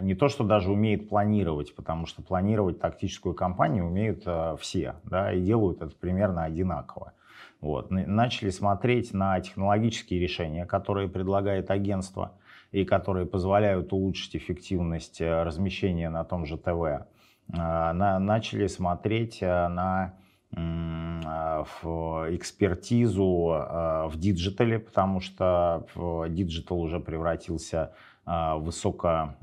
не 0.00 0.14
то, 0.14 0.28
что 0.28 0.44
даже 0.44 0.70
умеет 0.70 1.08
планировать, 1.08 1.74
потому 1.74 2.06
что 2.06 2.22
планировать 2.22 2.78
тактическую 2.78 3.34
кампанию 3.34 3.86
умеют 3.86 4.22
э, 4.26 4.56
все, 4.60 4.96
да, 5.04 5.32
и 5.32 5.40
делают 5.40 5.80
это 5.80 5.94
примерно 5.96 6.44
одинаково. 6.44 7.12
Вот. 7.60 7.90
Начали 7.90 8.50
смотреть 8.50 9.14
на 9.14 9.40
технологические 9.40 10.20
решения, 10.20 10.66
которые 10.66 11.08
предлагает 11.08 11.70
агентство 11.70 12.32
и 12.72 12.84
которые 12.84 13.24
позволяют 13.24 13.92
улучшить 13.94 14.36
эффективность 14.36 15.22
размещения 15.22 16.10
на 16.10 16.24
том 16.24 16.44
же 16.44 16.58
ТВ 16.58 17.06
а, 17.52 17.92
на, 17.92 18.18
начали 18.18 18.66
смотреть 18.66 19.42
э, 19.42 19.68
на 19.68 20.02
а, 20.04 20.14
в 20.56 22.26
экспертизу 22.34 23.50
а, 23.52 24.08
в 24.08 24.16
диджитале, 24.18 24.78
потому 24.78 25.20
что 25.20 25.86
диджитал 26.28 26.80
уже 26.80 27.00
превратился 27.00 27.92
в 28.26 28.58
высоко 28.58 29.34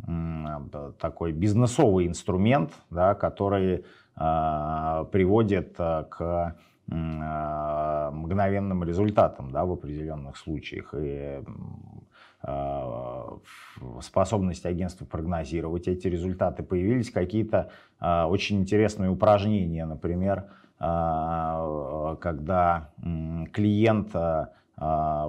такой 1.00 1.34
бизнесовый 1.34 2.08
инструмент, 2.08 2.74
да, 2.90 3.14
который 3.14 3.86
приводит 4.16 5.78
к 5.78 6.56
мгновенным 6.88 8.84
результатам 8.84 9.52
да, 9.52 9.66
в 9.66 9.72
определенных 9.74 10.36
случаях. 10.36 10.96
И 10.98 11.44
способность 14.02 14.66
агентства 14.66 15.06
прогнозировать 15.06 15.88
эти 15.88 16.08
результаты. 16.08 16.64
Появились 16.64 17.12
какие-то 17.12 17.70
очень 18.00 18.62
интересные 18.62 19.12
упражнения, 19.12 19.86
например, 19.86 20.46
когда 22.20 22.90
клиент 23.54 24.14
в 24.14 24.50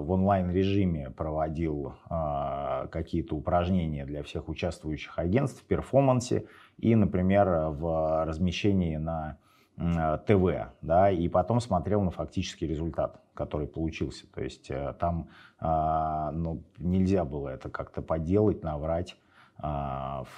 онлайн-режиме 0.07 1.11
проводил 1.11 1.93
какие-то 2.09 3.35
упражнения 3.35 4.03
для 4.05 4.23
всех 4.23 4.49
участвующих 4.49 5.19
агентств 5.19 5.61
в 5.61 5.65
перформансе 5.65 6.47
и, 6.79 6.95
например, 6.95 7.69
в 7.69 8.25
размещении 8.25 8.97
на 8.97 9.37
ТВ, 9.75 10.71
да, 10.81 11.11
и 11.11 11.27
потом 11.27 11.59
смотрел 11.59 12.01
на 12.01 12.09
фактический 12.09 12.65
результат, 12.65 13.21
который 13.35 13.67
получился. 13.67 14.25
То 14.33 14.43
есть 14.43 14.71
э, 14.71 14.95
там 14.99 15.29
ну, 15.59 16.63
нельзя 16.79 17.25
было 17.25 17.49
это 17.49 17.69
как-то 17.69 18.01
поделать, 18.01 18.63
наврать, 18.63 19.17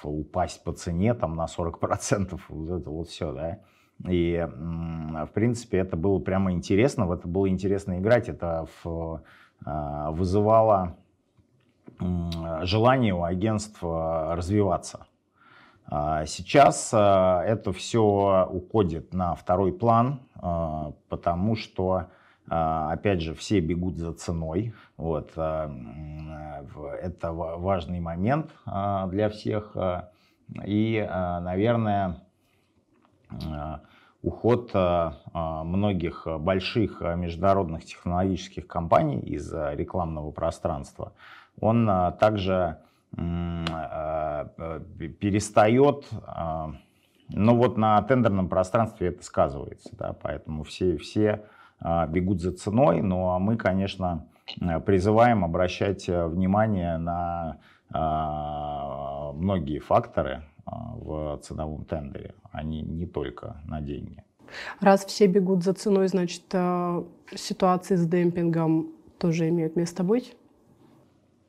упасть 0.02 0.62
по 0.62 0.72
цене 0.72 1.14
там 1.14 1.36
на 1.36 1.46
40%, 1.46 2.38
вот 2.48 2.80
это 2.80 2.90
вот 2.90 3.08
все, 3.08 3.32
да. 3.32 3.60
И, 4.06 4.46
в 4.46 5.30
принципе, 5.32 5.78
это 5.78 5.96
было 5.96 6.18
прямо 6.18 6.52
интересно, 6.52 7.06
в 7.06 7.12
это 7.12 7.26
было 7.26 7.48
интересно 7.48 7.98
играть, 7.98 8.28
это 8.28 8.66
в, 8.84 9.22
а, 9.64 10.10
вызывало 10.10 10.96
желание 12.62 13.14
у 13.14 13.22
агентства 13.22 14.36
развиваться. 14.36 15.06
А 15.86 16.26
сейчас 16.26 16.90
а, 16.92 17.42
это 17.44 17.72
все 17.72 18.46
уходит 18.50 19.14
на 19.14 19.34
второй 19.34 19.72
план, 19.72 20.20
потому 21.08 21.56
что, 21.56 22.08
опять 22.46 23.22
же, 23.22 23.34
все 23.34 23.60
бегут 23.60 23.96
за 23.96 24.12
ценой. 24.12 24.74
Вот. 24.98 25.32
Это 25.32 27.32
важный 27.32 28.00
момент 28.00 28.50
для 28.66 29.30
всех. 29.30 29.74
И, 30.64 31.08
наверное, 31.10 32.25
уход 34.26 34.70
э, 34.74 34.78
э, 34.78 35.62
многих 35.62 36.26
больших 36.26 37.00
международных 37.00 37.84
технологических 37.84 38.66
компаний 38.66 39.20
из 39.20 39.52
рекламного 39.52 40.32
пространства, 40.32 41.12
он 41.60 41.88
также 42.20 42.78
перестает, 45.20 46.06
ну 47.30 47.56
вот 47.56 47.78
на 47.78 48.02
тендерном 48.02 48.50
пространстве 48.50 49.08
это 49.08 49.22
сказывается, 49.24 49.88
да, 49.96 50.14
поэтому 50.20 50.64
все, 50.64 50.98
все 50.98 51.46
бегут 52.08 52.42
за 52.42 52.52
ценой, 52.52 53.00
ну 53.00 53.30
а 53.30 53.38
мы, 53.38 53.56
конечно, 53.56 54.26
призываем 54.84 55.46
обращать 55.46 56.08
внимание 56.08 56.98
на 56.98 57.56
многие 59.32 59.78
факторы, 59.78 60.42
в 60.66 61.38
ценовом 61.42 61.84
тендере, 61.84 62.34
а 62.52 62.62
не, 62.62 62.82
не 62.82 63.06
только 63.06 63.60
на 63.64 63.80
деньги. 63.80 64.22
Раз 64.80 65.04
все 65.04 65.26
бегут 65.26 65.64
за 65.64 65.72
ценой, 65.72 66.08
значит, 66.08 66.42
а, 66.52 67.04
ситуации 67.34 67.96
с 67.96 68.06
демпингом 68.06 68.92
тоже 69.18 69.48
имеют 69.48 69.76
место 69.76 70.02
быть? 70.02 70.36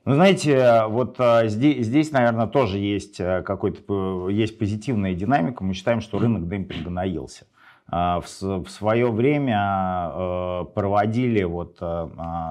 Ну, 0.05 0.13
знаете, 0.13 0.85
вот 0.87 1.19
здесь, 1.45 1.85
здесь, 1.85 2.11
наверное, 2.11 2.47
тоже 2.47 2.77
есть 2.77 3.17
какой-то 3.17 4.29
есть 4.29 4.57
позитивная 4.57 5.13
динамика. 5.13 5.65
Мы 5.65 5.73
считаем, 5.73 5.99
что 5.99 6.17
рынок 6.17 6.47
демпинга 6.47 6.89
наелся. 6.89 7.45
В, 7.89 8.23
в 8.41 8.67
свое 8.67 9.09
время 9.11 10.65
проводили 10.75 11.43
вот 11.43 11.81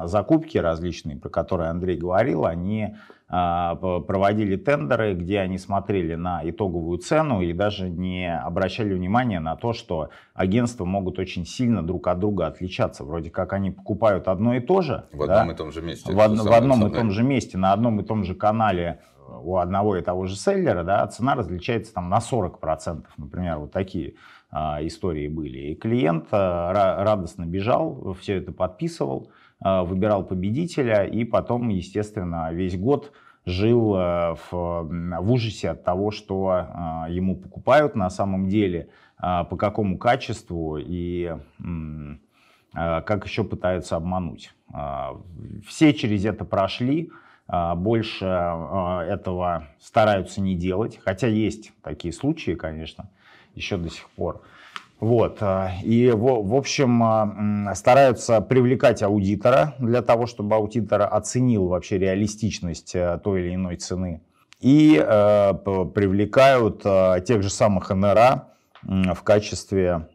закупки 0.04 0.56
различные, 0.56 1.18
про 1.18 1.28
которые 1.28 1.68
Андрей 1.68 1.98
говорил, 1.98 2.46
они 2.46 2.94
проводили 3.28 4.56
тендеры, 4.56 5.14
где 5.14 5.40
они 5.40 5.58
смотрели 5.58 6.14
на 6.14 6.48
итоговую 6.48 6.98
цену 6.98 7.40
и 7.42 7.52
даже 7.52 7.90
не 7.90 8.32
обращали 8.32 8.94
внимания 8.94 9.40
на 9.40 9.56
то, 9.56 9.72
что 9.72 10.10
агентства 10.32 10.84
могут 10.84 11.18
очень 11.18 11.44
сильно 11.44 11.84
друг 11.84 12.06
от 12.06 12.20
друга 12.20 12.46
отличаться. 12.46 13.04
Вроде 13.04 13.30
как 13.30 13.52
они 13.52 13.72
покупают 13.72 14.28
одно 14.28 14.54
и 14.54 14.60
то 14.60 14.80
же. 14.80 15.06
В 15.12 15.26
да? 15.26 15.40
одном 15.40 15.54
и 15.54 15.58
том 15.58 15.72
же 15.72 15.82
месте. 15.82 16.12
В, 16.12 16.14
в 16.14 16.52
одном 16.52 16.86
и 16.86 16.94
том 16.94 17.10
же 17.10 17.24
месте, 17.24 17.58
на 17.58 17.72
одном 17.72 18.00
и 18.00 18.04
том 18.04 18.22
же 18.22 18.36
канале 18.36 19.00
у 19.42 19.56
одного 19.56 19.96
и 19.96 20.02
того 20.02 20.26
же 20.26 20.36
селлера, 20.36 20.84
да, 20.84 21.04
цена 21.08 21.34
различается 21.34 21.92
там 21.92 22.08
на 22.08 22.18
40%, 22.18 23.04
например, 23.16 23.58
вот 23.58 23.72
такие 23.72 24.14
истории 24.52 25.28
были. 25.28 25.58
И 25.70 25.74
клиент 25.74 26.28
а, 26.30 26.72
радостно 27.04 27.44
бежал, 27.44 28.14
все 28.20 28.36
это 28.36 28.52
подписывал, 28.52 29.30
Э, 29.64 29.82
выбирал 29.82 30.24
победителя 30.24 31.04
и 31.04 31.24
потом, 31.24 31.68
естественно, 31.68 32.52
весь 32.52 32.78
год 32.78 33.12
жил 33.46 33.92
в, 33.92 34.38
в 34.50 35.30
ужасе 35.30 35.70
от 35.70 35.84
того, 35.84 36.10
что 36.10 37.06
ему 37.08 37.36
покупают 37.36 37.94
на 37.94 38.10
самом 38.10 38.48
деле, 38.48 38.88
по 39.18 39.56
какому 39.56 39.98
качеству 39.98 40.78
и 40.78 41.32
как 42.72 43.24
еще 43.24 43.44
пытаются 43.44 43.94
обмануть. 43.94 44.52
Все 45.64 45.94
через 45.94 46.24
это 46.24 46.44
прошли, 46.44 47.12
больше 47.76 48.24
этого 48.24 49.68
стараются 49.78 50.40
не 50.40 50.56
делать, 50.56 50.98
хотя 51.04 51.28
есть 51.28 51.72
такие 51.84 52.12
случаи, 52.12 52.56
конечно, 52.56 53.10
еще 53.56 53.76
до 53.76 53.90
сих 53.90 54.08
пор. 54.10 54.42
Вот. 55.00 55.38
Э, 55.40 55.72
и, 55.82 56.10
в, 56.10 56.54
общем, 56.54 57.02
э, 57.70 57.74
стараются 57.74 58.40
привлекать 58.40 59.02
аудитора 59.02 59.74
для 59.78 60.02
того, 60.02 60.26
чтобы 60.26 60.54
аудитор 60.56 61.02
оценил 61.02 61.66
вообще 61.66 61.98
реалистичность 61.98 62.94
э, 62.94 63.18
той 63.22 63.42
или 63.42 63.54
иной 63.54 63.76
цены. 63.76 64.22
И 64.60 64.94
привлекают 64.96 66.82
тех 67.26 67.42
же 67.42 67.50
самых 67.50 67.90
НРА 67.90 68.48
в 68.82 69.22
качестве 69.22 70.08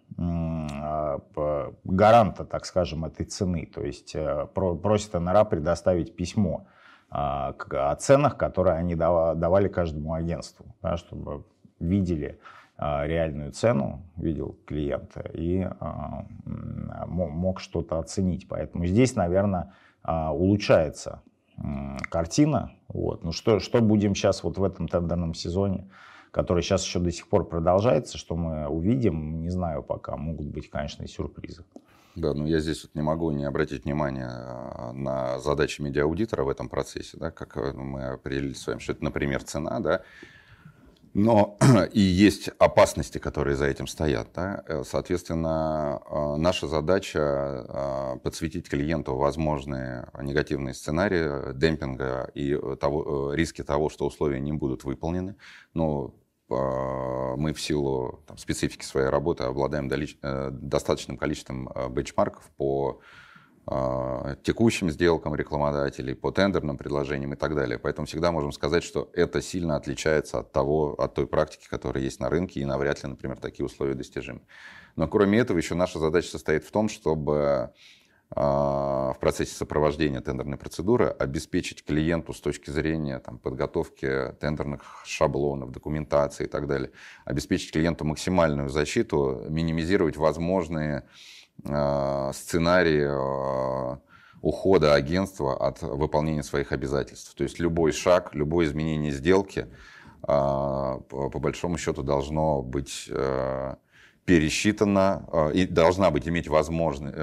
гаранта, 1.83 2.43
так 2.45 2.65
скажем, 2.65 3.05
этой 3.05 3.27
цены. 3.27 3.69
То 3.71 3.83
есть 3.83 4.15
просят 4.55 5.13
НРА 5.13 5.43
предоставить 5.43 6.15
письмо 6.15 6.65
о 7.11 7.95
ценах, 7.99 8.35
которые 8.35 8.77
они 8.77 8.95
давали 8.95 9.67
каждому 9.67 10.15
агентству, 10.15 10.65
да, 10.81 10.97
чтобы 10.97 11.43
видели, 11.79 12.39
реальную 12.81 13.51
цену, 13.51 14.01
видел 14.17 14.57
клиента 14.65 15.21
и 15.33 15.67
а, 15.79 16.25
мог 17.05 17.59
что-то 17.59 17.99
оценить. 17.99 18.47
Поэтому 18.47 18.85
здесь, 18.87 19.15
наверное, 19.15 19.73
а, 20.03 20.33
улучшается 20.33 21.21
картина. 22.09 22.71
Вот. 22.87 23.23
Ну 23.23 23.31
что, 23.31 23.59
что 23.59 23.81
будем 23.81 24.15
сейчас 24.15 24.43
вот 24.43 24.57
в 24.57 24.63
этом 24.63 24.87
тендерном 24.87 25.35
сезоне, 25.35 25.91
который 26.31 26.63
сейчас 26.63 26.83
еще 26.83 26.99
до 26.99 27.11
сих 27.11 27.27
пор 27.27 27.47
продолжается, 27.47 28.17
что 28.17 28.35
мы 28.35 28.67
увидим, 28.67 29.41
не 29.41 29.49
знаю 29.49 29.83
пока, 29.83 30.17
могут 30.17 30.47
быть, 30.47 30.69
конечно, 30.69 31.03
и 31.03 31.07
сюрпризы. 31.07 31.63
Да, 32.15 32.33
ну 32.33 32.45
я 32.45 32.59
здесь 32.59 32.83
вот 32.83 32.95
не 32.95 33.01
могу 33.01 33.31
не 33.31 33.45
обратить 33.45 33.85
внимание 33.85 34.29
на 34.93 35.39
задачи 35.39 35.81
медиааудитора 35.81 36.43
в 36.43 36.49
этом 36.49 36.67
процессе, 36.67 37.17
да, 37.17 37.31
как 37.31 37.55
э, 37.55 37.71
мы 37.73 38.05
определили 38.09 38.53
с 38.53 38.67
вами, 38.67 38.79
что 38.79 38.91
это, 38.91 39.03
например, 39.03 39.43
цена, 39.43 39.79
да, 39.79 40.01
но 41.13 41.57
и 41.93 41.99
есть 41.99 42.49
опасности, 42.57 43.17
которые 43.17 43.55
за 43.55 43.65
этим 43.65 43.87
стоят. 43.87 44.29
Да? 44.33 44.63
Э, 44.67 44.83
соответственно, 44.85 46.01
э, 46.05 46.35
наша 46.37 46.67
задача 46.67 47.19
э, 47.19 48.19
подсветить 48.23 48.69
клиенту 48.69 49.15
возможные 49.15 50.07
негативные 50.21 50.73
сценарии 50.73 51.53
демпинга 51.53 52.29
и 52.33 52.57
того, 52.79 53.33
риски 53.33 53.63
того, 53.63 53.89
что 53.89 54.05
условия 54.05 54.39
не 54.39 54.53
будут 54.53 54.83
выполнены. 54.83 55.35
Но 55.73 56.15
мы 56.49 57.53
в 57.53 57.61
силу 57.61 58.25
там, 58.27 58.37
специфики 58.37 58.83
своей 58.83 59.07
работы 59.07 59.45
обладаем 59.45 59.87
достаточным 59.87 61.15
количеством 61.15 61.69
бенчмарков 61.91 62.43
по 62.57 62.99
текущим 64.43 64.89
сделкам 64.89 65.35
рекламодателей, 65.35 66.15
по 66.15 66.31
тендерным 66.31 66.77
предложениям 66.77 67.33
и 67.33 67.35
так 67.35 67.55
далее. 67.55 67.77
Поэтому 67.77 68.07
всегда 68.07 68.31
можем 68.31 68.51
сказать, 68.51 68.83
что 68.83 69.09
это 69.13 69.41
сильно 69.41 69.75
отличается 69.75 70.39
от, 70.39 70.51
того, 70.51 70.95
от 70.95 71.13
той 71.13 71.27
практики, 71.27 71.67
которая 71.69 72.03
есть 72.03 72.19
на 72.19 72.29
рынке, 72.29 72.59
и 72.59 72.65
навряд 72.65 73.03
ли, 73.03 73.09
например, 73.09 73.37
такие 73.37 73.65
условия 73.65 73.93
достижимы. 73.93 74.41
Но 74.95 75.07
кроме 75.07 75.39
этого, 75.39 75.57
еще 75.57 75.75
наша 75.75 75.99
задача 75.99 76.29
состоит 76.29 76.65
в 76.65 76.71
том, 76.71 76.89
чтобы 76.89 77.71
а, 78.33 79.13
в 79.13 79.19
процессе 79.19 79.53
сопровождения 79.53 80.21
тендерной 80.21 80.57
процедуры 80.57 81.07
обеспечить 81.07 81.83
клиенту 81.83 82.33
с 82.33 82.39
точки 82.39 82.69
зрения 82.69 83.19
там, 83.19 83.37
подготовки 83.37 84.33
тендерных 84.39 85.03
шаблонов, 85.05 85.71
документации 85.71 86.45
и 86.45 86.47
так 86.47 86.67
далее, 86.67 86.91
обеспечить 87.25 87.73
клиенту 87.73 88.05
максимальную 88.05 88.69
защиту, 88.69 89.45
минимизировать 89.49 90.15
возможные 90.15 91.03
сценарий 91.63 93.03
э, 93.03 93.97
ухода 94.41 94.93
агентства 94.93 95.55
от 95.67 95.81
выполнения 95.81 96.43
своих 96.43 96.71
обязательств. 96.71 97.35
То 97.35 97.43
есть 97.43 97.59
любой 97.59 97.91
шаг, 97.91 98.33
любое 98.33 98.65
изменение 98.65 99.11
сделки, 99.11 99.67
э, 99.67 99.67
по 100.27 101.39
большому 101.39 101.77
счету, 101.77 102.03
должно 102.03 102.61
быть 102.61 103.09
пересчитано 104.23 105.51
и 105.53 105.65
должна 105.65 106.11
быть 106.11 106.27
иметь 106.27 106.47
возможность, 106.47 107.15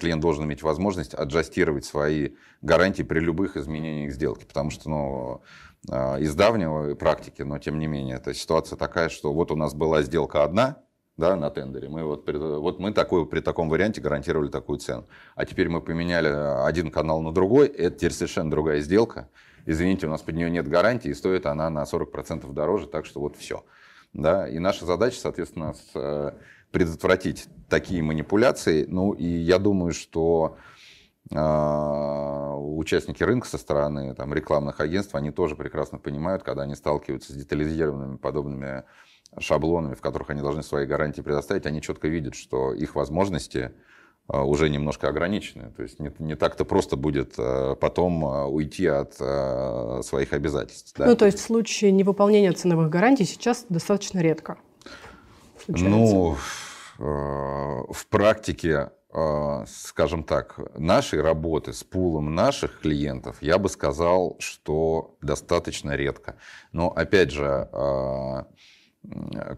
клиент 0.00 0.20
должен 0.20 0.44
иметь 0.44 0.62
возможность 0.62 1.14
аджастировать 1.14 1.86
свои 1.86 2.32
гарантии 2.60 3.02
при 3.02 3.20
любых 3.20 3.56
изменениях 3.56 4.12
сделки, 4.12 4.44
потому 4.44 4.70
что 4.70 4.88
ну, 4.90 5.42
из 6.18 6.34
давнего 6.34 6.94
практики, 6.94 7.40
но 7.40 7.58
тем 7.58 7.78
не 7.78 7.86
менее, 7.86 8.16
эта 8.16 8.34
ситуация 8.34 8.76
такая, 8.76 9.08
что 9.08 9.32
вот 9.32 9.50
у 9.50 9.56
нас 9.56 9.72
была 9.74 10.02
сделка 10.02 10.44
одна, 10.44 10.82
да, 11.16 11.36
на 11.36 11.50
тендере. 11.50 11.88
Мы 11.88 12.04
вот, 12.04 12.28
вот 12.28 12.78
мы 12.78 12.92
такой, 12.92 13.26
при 13.26 13.40
таком 13.40 13.68
варианте 13.68 14.00
гарантировали 14.00 14.48
такую 14.48 14.78
цену. 14.78 15.06
А 15.34 15.44
теперь 15.44 15.68
мы 15.68 15.80
поменяли 15.80 16.28
один 16.66 16.90
канал 16.90 17.20
на 17.22 17.32
другой, 17.32 17.68
это 17.68 17.96
теперь 17.96 18.12
совершенно 18.12 18.50
другая 18.50 18.80
сделка. 18.80 19.28
Извините, 19.66 20.06
у 20.06 20.10
нас 20.10 20.22
под 20.22 20.34
нее 20.34 20.50
нет 20.50 20.68
гарантии, 20.68 21.10
и 21.10 21.14
стоит 21.14 21.46
она 21.46 21.70
на 21.70 21.84
40% 21.84 22.50
дороже, 22.52 22.86
так 22.86 23.06
что 23.06 23.20
вот 23.20 23.36
все. 23.36 23.64
Да? 24.12 24.48
И 24.48 24.58
наша 24.58 24.86
задача, 24.86 25.18
соответственно, 25.18 25.74
э, 25.94 26.32
предотвратить 26.70 27.46
такие 27.68 28.02
манипуляции. 28.02 28.84
Ну 28.88 29.12
и 29.12 29.26
я 29.26 29.58
думаю, 29.58 29.92
что 29.92 30.56
э, 31.30 31.36
участники 32.56 33.22
рынка 33.22 33.46
со 33.46 33.58
стороны 33.58 34.14
там, 34.14 34.34
рекламных 34.34 34.80
агентств, 34.80 35.14
они 35.14 35.30
тоже 35.30 35.54
прекрасно 35.54 35.98
понимают, 35.98 36.42
когда 36.42 36.62
они 36.62 36.74
сталкиваются 36.74 37.32
с 37.32 37.36
детализированными 37.36 38.16
подобными 38.16 38.84
шаблонами, 39.38 39.94
в 39.94 40.00
которых 40.00 40.30
они 40.30 40.42
должны 40.42 40.62
свои 40.62 40.86
гарантии 40.86 41.20
предоставить, 41.20 41.66
они 41.66 41.80
четко 41.80 42.08
видят, 42.08 42.34
что 42.34 42.72
их 42.72 42.94
возможности 42.94 43.72
э, 44.28 44.38
уже 44.38 44.68
немножко 44.68 45.08
ограничены. 45.08 45.70
То 45.70 45.82
есть 45.82 46.00
не, 46.00 46.12
не 46.18 46.36
так-то 46.36 46.64
просто 46.64 46.96
будет 46.96 47.34
э, 47.38 47.76
потом 47.80 48.24
э, 48.24 48.44
уйти 48.44 48.86
от 48.86 49.14
своих 49.14 50.32
обязательств. 50.32 50.94
Да? 50.96 51.06
Ну, 51.06 51.16
то 51.16 51.26
есть 51.26 51.38
в 51.38 51.42
случае 51.42 51.92
невыполнения 51.92 52.52
ценовых 52.52 52.90
гарантий 52.90 53.24
сейчас 53.24 53.64
достаточно 53.68 54.20
редко 54.20 54.58
случается. 55.64 55.88
Ну, 55.88 56.36
в 56.98 58.06
практике, 58.10 58.90
скажем 59.66 60.24
так, 60.24 60.60
нашей 60.78 61.20
работы 61.20 61.72
с 61.72 61.82
пулом 61.82 62.34
наших 62.34 62.80
клиентов, 62.80 63.38
я 63.40 63.58
бы 63.58 63.68
сказал, 63.68 64.36
что 64.38 65.16
достаточно 65.20 65.96
редко. 65.96 66.36
Но, 66.70 66.90
опять 66.90 67.32
же, 67.32 67.68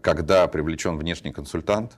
когда 0.01 0.47
привлечен 0.47 0.97
внешний 0.97 1.31
консультант, 1.31 1.97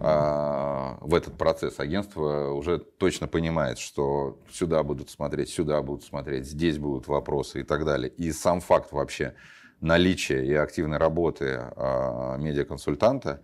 а, 0.00 0.96
в 1.00 1.14
этот 1.14 1.36
процесс 1.36 1.80
агентство 1.80 2.50
уже 2.52 2.78
точно 2.78 3.26
понимает, 3.26 3.78
что 3.78 4.38
сюда 4.50 4.82
будут 4.82 5.10
смотреть, 5.10 5.50
сюда 5.50 5.82
будут 5.82 6.04
смотреть, 6.04 6.46
здесь 6.46 6.78
будут 6.78 7.08
вопросы 7.08 7.60
и 7.60 7.64
так 7.64 7.84
далее. 7.84 8.08
И 8.10 8.30
сам 8.30 8.60
факт 8.60 8.92
вообще 8.92 9.34
наличия 9.80 10.44
и 10.44 10.54
активной 10.54 10.98
работы 10.98 11.58
а, 11.58 12.36
медиаконсультанта, 12.36 13.42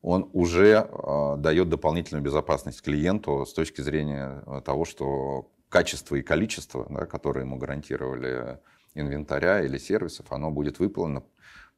он 0.00 0.30
уже 0.32 0.86
а, 0.88 1.36
дает 1.36 1.68
дополнительную 1.68 2.22
безопасность 2.22 2.82
клиенту 2.82 3.44
с 3.44 3.52
точки 3.52 3.80
зрения 3.80 4.42
того, 4.64 4.84
что 4.84 5.50
качество 5.68 6.14
и 6.14 6.22
количество, 6.22 6.86
да, 6.88 7.06
которые 7.06 7.44
ему 7.44 7.56
гарантировали 7.56 8.60
инвентаря 8.94 9.62
или 9.62 9.76
сервисов, 9.76 10.26
оно 10.30 10.52
будет 10.52 10.78
выполнено 10.78 11.24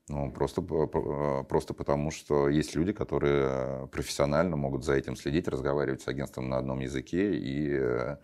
ну, 0.09 0.30
просто, 0.32 0.62
просто 0.62 1.74
потому, 1.74 2.11
что 2.11 2.48
есть 2.48 2.74
люди, 2.74 2.92
которые 2.92 3.86
профессионально 3.88 4.56
могут 4.56 4.84
за 4.84 4.94
этим 4.94 5.16
следить, 5.16 5.48
разговаривать 5.48 6.02
с 6.02 6.09
агентством 6.09 6.48
на 6.48 6.59
одном 6.59 6.80
языке 6.80 7.34
и 7.36 7.68
э, 7.72 8.16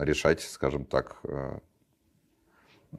решать, 0.00 0.40
скажем 0.40 0.84
так, 0.84 1.16
э, 1.24 1.58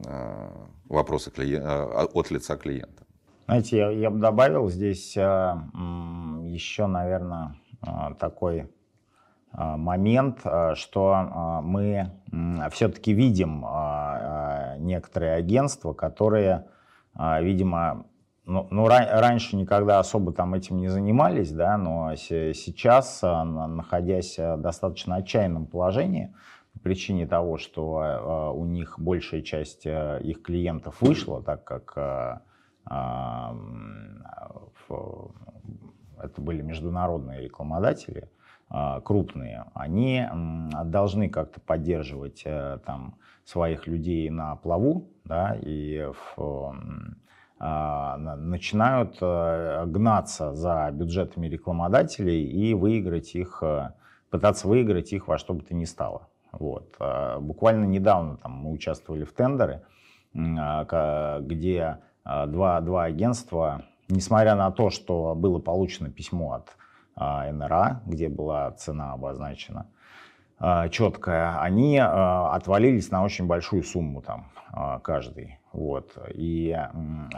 э 0.06 0.50
вопросы 0.88 1.30
клиента, 1.30 1.68
а, 1.68 2.04
от 2.04 2.30
лица 2.30 2.56
клиента. 2.56 3.04
Знаете, 3.46 3.78
я, 3.78 3.90
я 3.90 4.10
бы 4.10 4.18
добавил 4.18 4.68
здесь 4.68 5.16
э, 5.16 5.54
еще, 6.42 6.86
наверное, 6.86 7.56
э, 7.86 8.14
такой 8.18 8.58
э, 8.58 8.66
момент, 9.76 10.40
что 10.74 11.60
мы 11.62 12.10
все-таки 12.70 13.14
видим 13.14 13.64
некоторые 14.80 15.36
агентства, 15.36 15.94
которые 15.94 16.66
видимо, 17.14 18.06
ну, 18.48 18.66
ну 18.70 18.88
раньше 18.88 19.56
никогда 19.56 19.98
особо 19.98 20.32
там 20.32 20.54
этим 20.54 20.78
не 20.78 20.88
занимались, 20.88 21.52
да, 21.52 21.76
но 21.76 22.14
сейчас, 22.16 23.20
а, 23.22 23.44
находясь 23.44 24.38
в 24.38 24.56
достаточно 24.56 25.16
отчаянном 25.16 25.66
положении, 25.66 26.34
по 26.72 26.80
причине 26.80 27.26
того, 27.26 27.58
что 27.58 28.00
а, 28.00 28.50
у 28.52 28.64
них 28.64 28.98
большая 28.98 29.42
часть 29.42 29.84
их 29.84 30.42
клиентов 30.42 31.02
вышла, 31.02 31.42
так 31.42 31.64
как 31.64 31.92
это 36.18 36.40
были 36.40 36.62
международные 36.62 37.42
рекламодатели, 37.42 38.30
крупные, 39.04 39.66
они 39.74 40.24
должны 40.86 41.28
как-то 41.28 41.60
поддерживать 41.60 42.42
э, 42.46 42.78
там 42.86 43.16
своих 43.44 43.86
людей 43.86 44.30
на 44.30 44.56
плаву, 44.56 45.10
да, 45.28 45.56
и 45.60 46.10
в, 46.36 46.74
а, 47.60 48.16
начинают 48.16 49.18
э, 49.20 49.84
гнаться 49.86 50.54
за 50.54 50.90
бюджетами 50.92 51.48
рекламодателей 51.48 52.44
и 52.44 52.72
выиграть 52.72 53.34
их, 53.34 53.58
э, 53.62 53.90
пытаться 54.30 54.68
выиграть 54.68 55.12
их 55.12 55.26
во 55.26 55.38
что 55.38 55.54
бы 55.54 55.62
то 55.62 55.74
ни 55.74 55.84
стало. 55.84 56.28
Вот. 56.52 56.94
А, 57.00 57.40
буквально 57.40 57.84
недавно 57.84 58.36
там, 58.36 58.52
мы 58.52 58.70
участвовали 58.70 59.24
в 59.24 59.32
тендере, 59.32 59.82
а, 60.36 61.40
где 61.40 61.98
два, 62.24 62.80
два 62.80 63.04
агентства, 63.04 63.82
несмотря 64.08 64.54
на 64.54 64.70
то, 64.70 64.90
что 64.90 65.34
было 65.34 65.58
получено 65.58 66.10
письмо 66.10 66.52
от 66.52 66.76
НРА, 67.16 68.02
где 68.04 68.28
была 68.28 68.70
цена 68.72 69.14
обозначена, 69.14 69.86
четкая, 70.90 71.60
они 71.60 71.98
а, 71.98 72.54
отвалились 72.54 73.10
на 73.10 73.24
очень 73.24 73.46
большую 73.46 73.82
сумму 73.82 74.22
там 74.22 74.50
а, 74.72 74.98
каждый. 74.98 75.58
Вот. 75.72 76.16
И, 76.34 76.76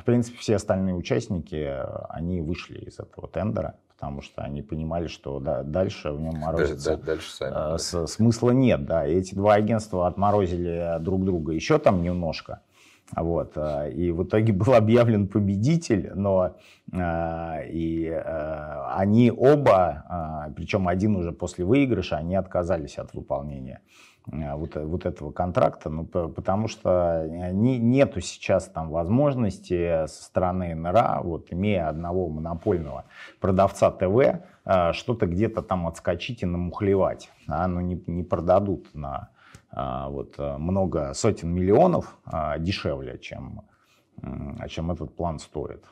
в 0.00 0.04
принципе, 0.04 0.38
все 0.38 0.56
остальные 0.56 0.94
участники, 0.94 1.68
они 2.08 2.40
вышли 2.40 2.78
из 2.78 2.98
этого 2.98 3.28
тендера, 3.28 3.74
потому 3.88 4.22
что 4.22 4.42
они 4.42 4.62
понимали, 4.62 5.08
что 5.08 5.40
да, 5.40 5.62
дальше 5.62 6.12
в 6.12 6.20
нем 6.20 6.38
морозиться 6.38 6.96
дальше 6.96 7.30
сами, 7.30 7.76
с, 7.76 8.06
смысла 8.06 8.52
нет. 8.52 8.86
Да. 8.86 9.06
И 9.06 9.14
эти 9.14 9.34
два 9.34 9.54
агентства 9.54 10.06
отморозили 10.06 10.96
друг 11.00 11.24
друга 11.24 11.52
еще 11.52 11.78
там 11.78 12.02
немножко. 12.02 12.60
Вот, 13.16 13.52
э, 13.56 13.92
и 13.92 14.10
в 14.12 14.24
итоге 14.24 14.52
был 14.52 14.74
объявлен 14.74 15.26
победитель, 15.26 16.12
но 16.14 16.56
э, 16.92 17.68
и 17.68 18.06
э, 18.06 18.84
они 18.94 19.30
оба, 19.30 20.52
причем 20.56 20.88
один 20.88 21.16
уже 21.16 21.32
после 21.32 21.64
выигрыша, 21.64 22.16
они 22.16 22.36
отказались 22.36 22.98
от 22.98 23.14
выполнения 23.14 23.80
вот, 24.26 24.76
вот 24.76 25.06
этого 25.06 25.32
контракта, 25.32 25.88
ну, 25.88 26.04
потому 26.04 26.68
что 26.68 27.26
не, 27.26 27.78
нету 27.78 28.20
сейчас 28.20 28.68
там 28.68 28.90
возможности 28.90 30.06
со 30.06 30.24
стороны 30.24 30.74
НРА, 30.74 31.20
вот 31.24 31.52
имея 31.52 31.88
одного 31.88 32.28
монопольного 32.28 33.06
продавца 33.40 33.90
ТВ, 33.90 34.42
что-то 34.92 35.26
где-то 35.26 35.62
там 35.62 35.86
отскочить 35.86 36.42
и 36.42 36.46
намухлевать. 36.46 37.30
А, 37.48 37.66
ну, 37.66 37.80
не, 37.80 38.00
не 38.06 38.22
продадут 38.22 38.94
на 38.94 39.30
вот, 39.72 40.34
э, 40.38 40.56
много 40.56 41.14
сотен 41.14 41.52
миллионов 41.54 42.18
а, 42.24 42.58
дешевле, 42.58 43.18
чем, 43.18 43.62
чем 44.68 44.90
этот 44.90 45.14
план 45.14 45.38
стоит. 45.38 45.84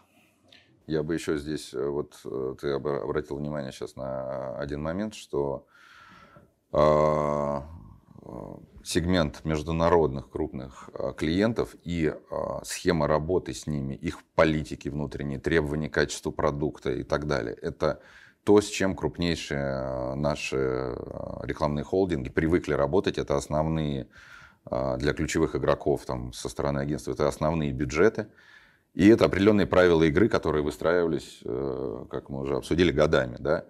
Я 0.86 1.02
бы 1.02 1.14
еще 1.14 1.38
здесь, 1.38 1.72
э, 1.74 1.88
вот 1.88 2.20
э, 2.24 2.54
ты 2.60 2.72
обратил 2.72 3.36
внимание 3.36 3.72
сейчас 3.72 3.96
на 3.96 4.58
один 4.58 4.82
момент, 4.82 5.14
что 5.14 5.66
сегмент 8.84 9.42
международных 9.46 10.28
крупных 10.28 10.90
клиентов 11.16 11.74
и 11.82 12.14
схема 12.62 13.06
работы 13.06 13.54
с 13.54 13.66
ними, 13.66 13.94
их 13.94 14.22
политики 14.34 14.90
внутренние, 14.90 15.38
требования 15.38 15.88
к 15.88 15.94
качеству 15.94 16.30
продукта 16.30 16.92
и 16.92 17.04
так 17.04 17.26
далее, 17.26 17.54
это 17.54 18.02
то, 18.48 18.62
с 18.62 18.68
чем 18.70 18.94
крупнейшие 18.96 19.60
э, 19.60 20.14
наши 20.14 20.56
э, 20.56 20.94
рекламные 21.42 21.84
холдинги 21.84 22.30
привыкли 22.30 22.72
работать, 22.72 23.18
это 23.18 23.36
основные 23.36 24.06
э, 24.70 24.96
для 24.98 25.12
ключевых 25.12 25.54
игроков 25.54 26.06
там, 26.06 26.32
со 26.32 26.48
стороны 26.48 26.78
агентства, 26.78 27.12
это 27.12 27.28
основные 27.28 27.72
бюджеты. 27.72 28.28
И 28.94 29.06
это 29.06 29.26
определенные 29.26 29.66
правила 29.66 30.02
игры, 30.04 30.30
которые 30.30 30.62
выстраивались, 30.62 31.42
как 32.10 32.30
мы 32.30 32.40
уже 32.40 32.56
обсудили, 32.56 32.90
годами. 32.90 33.36
Да? 33.38 33.66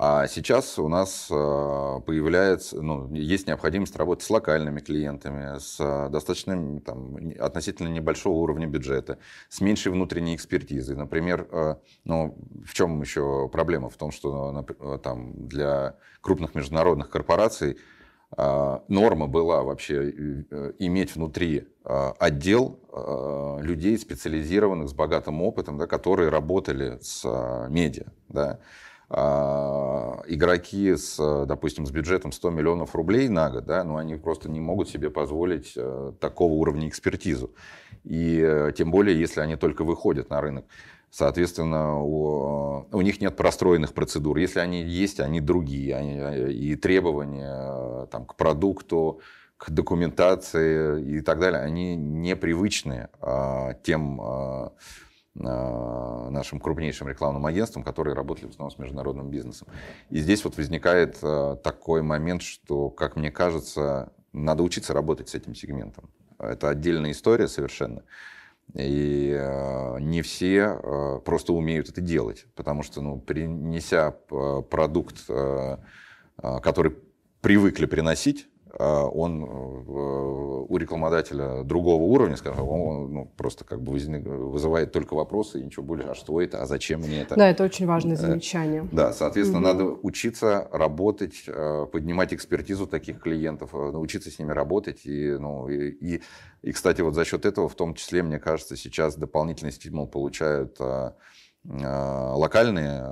А 0.00 0.28
сейчас 0.28 0.78
у 0.78 0.86
нас 0.86 1.26
а, 1.28 1.98
появляется, 1.98 2.80
ну, 2.80 3.12
есть 3.12 3.48
необходимость 3.48 3.96
работать 3.96 4.24
с 4.24 4.30
локальными 4.30 4.78
клиентами, 4.78 5.58
с 5.58 5.76
а, 5.80 6.08
достаточно 6.08 6.80
там, 6.82 7.16
относительно 7.40 7.88
небольшого 7.88 8.36
уровня 8.36 8.68
бюджета, 8.68 9.18
с 9.48 9.60
меньшей 9.60 9.90
внутренней 9.90 10.36
экспертизой. 10.36 10.94
Например, 10.94 11.48
а, 11.50 11.80
ну, 12.04 12.38
в 12.64 12.74
чем 12.74 13.00
еще 13.00 13.48
проблема? 13.48 13.90
В 13.90 13.96
том, 13.96 14.12
что 14.12 14.64
там, 15.02 15.48
для 15.48 15.96
крупных 16.20 16.54
международных 16.54 17.10
корпораций 17.10 17.76
норма 18.36 19.26
была 19.26 19.62
вообще 19.62 20.12
э, 20.50 20.72
иметь 20.80 21.14
внутри 21.14 21.66
отдел 21.82 22.78
людей 23.62 23.96
специализированных 23.96 24.90
с 24.90 24.92
богатым 24.92 25.40
опытом, 25.40 25.78
да, 25.78 25.86
которые 25.86 26.28
работали 26.28 26.98
с 27.00 27.24
медиа. 27.70 28.12
Да. 28.28 28.58
А, 29.10 30.22
игроки 30.26 30.94
с, 30.94 31.16
допустим, 31.46 31.86
с 31.86 31.90
бюджетом 31.90 32.30
100 32.30 32.50
миллионов 32.50 32.94
рублей 32.94 33.28
на 33.28 33.48
год, 33.50 33.64
да, 33.64 33.82
ну, 33.82 33.96
они 33.96 34.16
просто 34.16 34.50
не 34.50 34.60
могут 34.60 34.90
себе 34.90 35.08
позволить 35.08 35.72
э, 35.76 36.12
такого 36.20 36.52
уровня 36.52 36.88
экспертизу. 36.88 37.54
И 38.04 38.38
э, 38.44 38.72
тем 38.76 38.90
более, 38.90 39.18
если 39.18 39.40
они 39.40 39.56
только 39.56 39.84
выходят 39.84 40.28
на 40.28 40.40
рынок. 40.40 40.66
Соответственно, 41.10 42.02
у, 42.02 42.86
у 42.92 43.00
них 43.00 43.20
нет 43.22 43.34
простроенных 43.34 43.94
процедур. 43.94 44.36
Если 44.36 44.60
они 44.60 44.82
есть, 44.82 45.20
они 45.20 45.40
другие. 45.40 45.96
Они, 45.96 46.52
и 46.52 46.76
требования 46.76 48.06
там, 48.06 48.26
к 48.26 48.34
продукту, 48.34 49.20
к 49.58 49.70
документации 49.70 51.18
и 51.18 51.20
так 51.20 51.40
далее, 51.40 51.60
они 51.60 51.96
непривычны 51.96 53.08
а, 53.20 53.74
тем 53.82 54.20
а, 54.20 54.72
нашим 55.38 56.60
крупнейшим 56.60 57.08
рекламным 57.08 57.46
агентствам, 57.46 57.82
которые 57.84 58.14
работали 58.14 58.46
в 58.46 58.50
основном 58.50 58.70
с 58.70 58.78
международным 58.78 59.30
бизнесом. 59.30 59.68
И 60.10 60.18
здесь 60.18 60.44
вот 60.44 60.56
возникает 60.56 61.18
а, 61.22 61.56
такой 61.56 62.02
момент, 62.02 62.42
что, 62.42 62.90
как 62.90 63.16
мне 63.16 63.30
кажется, 63.30 64.12
надо 64.32 64.62
учиться 64.62 64.92
работать 64.92 65.28
с 65.28 65.34
этим 65.34 65.54
сегментом. 65.54 66.10
Это 66.38 66.68
отдельная 66.68 67.12
история 67.12 67.48
совершенно. 67.48 68.02
И 68.74 69.34
э, 69.34 70.00
не 70.00 70.20
все 70.20 70.78
э, 70.82 71.20
просто 71.24 71.54
умеют 71.54 71.88
это 71.88 72.02
делать, 72.02 72.46
потому 72.54 72.82
что, 72.82 73.00
ну, 73.00 73.18
принеся 73.18 74.14
э, 74.30 74.62
продукт, 74.68 75.24
э, 75.28 75.78
который 76.36 76.96
привыкли 77.40 77.86
приносить, 77.86 78.46
он 78.76 79.44
э, 79.44 79.46
у 79.46 80.76
рекламодателя 80.76 81.62
другого 81.64 82.02
уровня, 82.02 82.36
скажем, 82.36 82.68
он 82.68 83.12
ну, 83.12 83.32
просто 83.36 83.64
как 83.64 83.80
бы 83.80 83.92
вызывает 83.92 84.92
только 84.92 85.14
вопросы 85.14 85.60
и 85.60 85.64
ничего 85.64 85.84
больше, 85.84 86.08
а 86.08 86.14
что 86.14 86.40
это, 86.40 86.62
а 86.62 86.66
зачем 86.66 87.00
мне 87.00 87.22
это? 87.22 87.34
Да, 87.34 87.48
это 87.48 87.64
очень 87.64 87.86
важное 87.86 88.14
э, 88.14 88.18
замечание. 88.18 88.86
Да, 88.92 89.12
соответственно, 89.12 89.60
угу. 89.60 89.66
надо 89.66 89.84
учиться 90.02 90.68
работать, 90.70 91.44
э, 91.46 91.86
поднимать 91.90 92.34
экспертизу 92.34 92.86
таких 92.86 93.20
клиентов, 93.20 93.72
научиться 93.72 94.30
с 94.30 94.38
ними 94.38 94.52
работать. 94.52 95.06
И, 95.06 95.30
ну, 95.38 95.68
и, 95.68 95.88
и, 95.90 96.22
и, 96.62 96.72
кстати, 96.72 97.00
вот 97.00 97.14
за 97.14 97.24
счет 97.24 97.46
этого, 97.46 97.68
в 97.68 97.74
том 97.74 97.94
числе, 97.94 98.22
мне 98.22 98.38
кажется, 98.38 98.76
сейчас 98.76 99.16
дополнительный 99.16 99.72
стимул 99.72 100.06
получают 100.06 100.78
локальные 101.64 103.02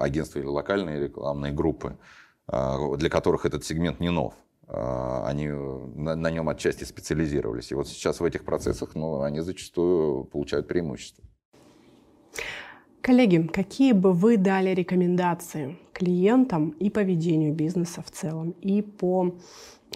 агентства 0.00 0.38
или 0.38 0.46
локальные 0.46 1.00
рекламные 1.00 1.52
группы, 1.52 1.98
для 2.46 3.10
которых 3.10 3.44
этот 3.44 3.64
сегмент 3.64 4.00
не 4.00 4.10
нов. 4.10 4.34
А, 4.70 5.26
они 5.26 5.48
на, 5.48 6.14
на 6.14 6.30
нем 6.30 6.48
отчасти 6.48 6.84
специализировались. 6.84 7.72
И 7.72 7.74
вот 7.74 7.88
сейчас 7.88 8.20
в 8.20 8.24
этих 8.24 8.44
процессах 8.44 8.94
ну, 8.94 9.22
они 9.22 9.40
зачастую 9.40 10.24
получают 10.24 10.68
преимущество. 10.68 11.24
Коллеги, 13.00 13.48
какие 13.50 13.92
бы 13.92 14.12
вы 14.12 14.36
дали 14.36 14.74
рекомендации 14.74 15.78
клиентам 15.94 16.70
и 16.80 16.90
по 16.90 17.00
ведению 17.00 17.54
бизнеса 17.54 18.02
в 18.02 18.10
целом, 18.10 18.50
и 18.60 18.82
по 18.82 19.34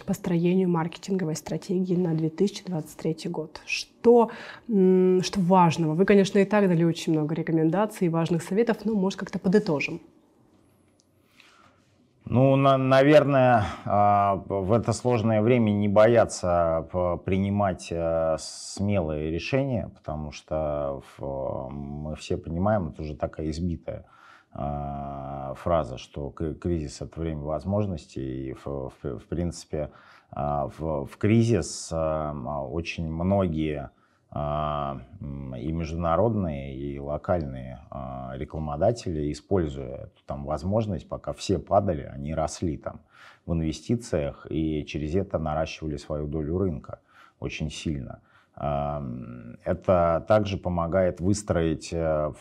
построению 0.07 0.71
маркетинговой 0.71 1.37
стратегии 1.37 1.95
на 1.95 2.15
2023 2.15 3.31
год? 3.31 3.61
Что, 3.67 4.31
что 4.67 5.41
важного? 5.41 5.95
Вы, 5.95 6.07
конечно, 6.07 6.39
и 6.39 6.47
так 6.47 6.67
дали 6.69 6.85
очень 6.85 7.13
много 7.13 7.35
рекомендаций 7.35 8.07
и 8.07 8.11
важных 8.11 8.43
советов, 8.43 8.79
но, 8.85 8.95
может, 8.95 9.19
как-то 9.19 9.39
подытожим. 9.39 10.01
Ну, 12.25 12.57
на, 12.57 12.79
наверное, 12.79 13.65
а, 13.85 14.37
в 14.47 14.73
это 14.73 14.93
сложное 14.93 15.43
время 15.43 15.71
не 15.71 15.89
бояться 15.89 16.89
принимать 17.25 17.89
э, 17.91 18.37
смелые 18.39 19.31
решения, 19.31 19.91
потому 19.95 20.31
что 20.31 21.03
мы 21.19 22.15
все 22.17 22.37
понимаем, 22.37 22.89
это 22.89 23.03
уже 23.03 23.17
такая 23.17 23.51
избитая 23.51 24.07
а, 24.53 25.55
фраза, 25.55 25.99
что 25.99 26.31
кризис— 26.31 27.01
это 27.01 27.21
время 27.21 27.43
возможностей, 27.43 28.51
и, 28.51 28.53
в, 28.53 28.67
в, 28.67 29.19
в 29.19 29.25
принципе, 29.27 29.91
а, 30.31 30.69
в, 30.69 31.07
в 31.07 31.17
кризис 31.17 31.93
очень 31.93 33.11
многие 33.11 33.79
а, 33.79 33.91
и 34.35 35.73
международные, 35.73 36.75
и 36.75 36.99
локальные 36.99 37.81
а, 37.91 38.33
рекламодатели, 38.35 39.31
используя 39.31 40.05
эту 40.05 40.23
там 40.27 40.47
возможность, 40.47 41.07
пока 41.07 41.35
все 41.35 41.59
падали, 41.59 42.11
они 42.15 42.35
росли 42.35 42.79
там 42.79 43.03
в 43.45 43.53
инвестициях 43.53 44.47
и 44.49 44.87
через 44.87 45.15
это 45.15 45.39
наращивали 45.39 45.99
свою 45.99 46.29
долю 46.29 46.57
рынка 46.57 47.01
очень 47.41 47.71
сильно. 47.71 48.21
А, 48.55 49.03
это 49.65 50.25
также 50.27 50.57
помогает 50.57 51.21
выстроить 51.21 51.93
э, 51.93 52.33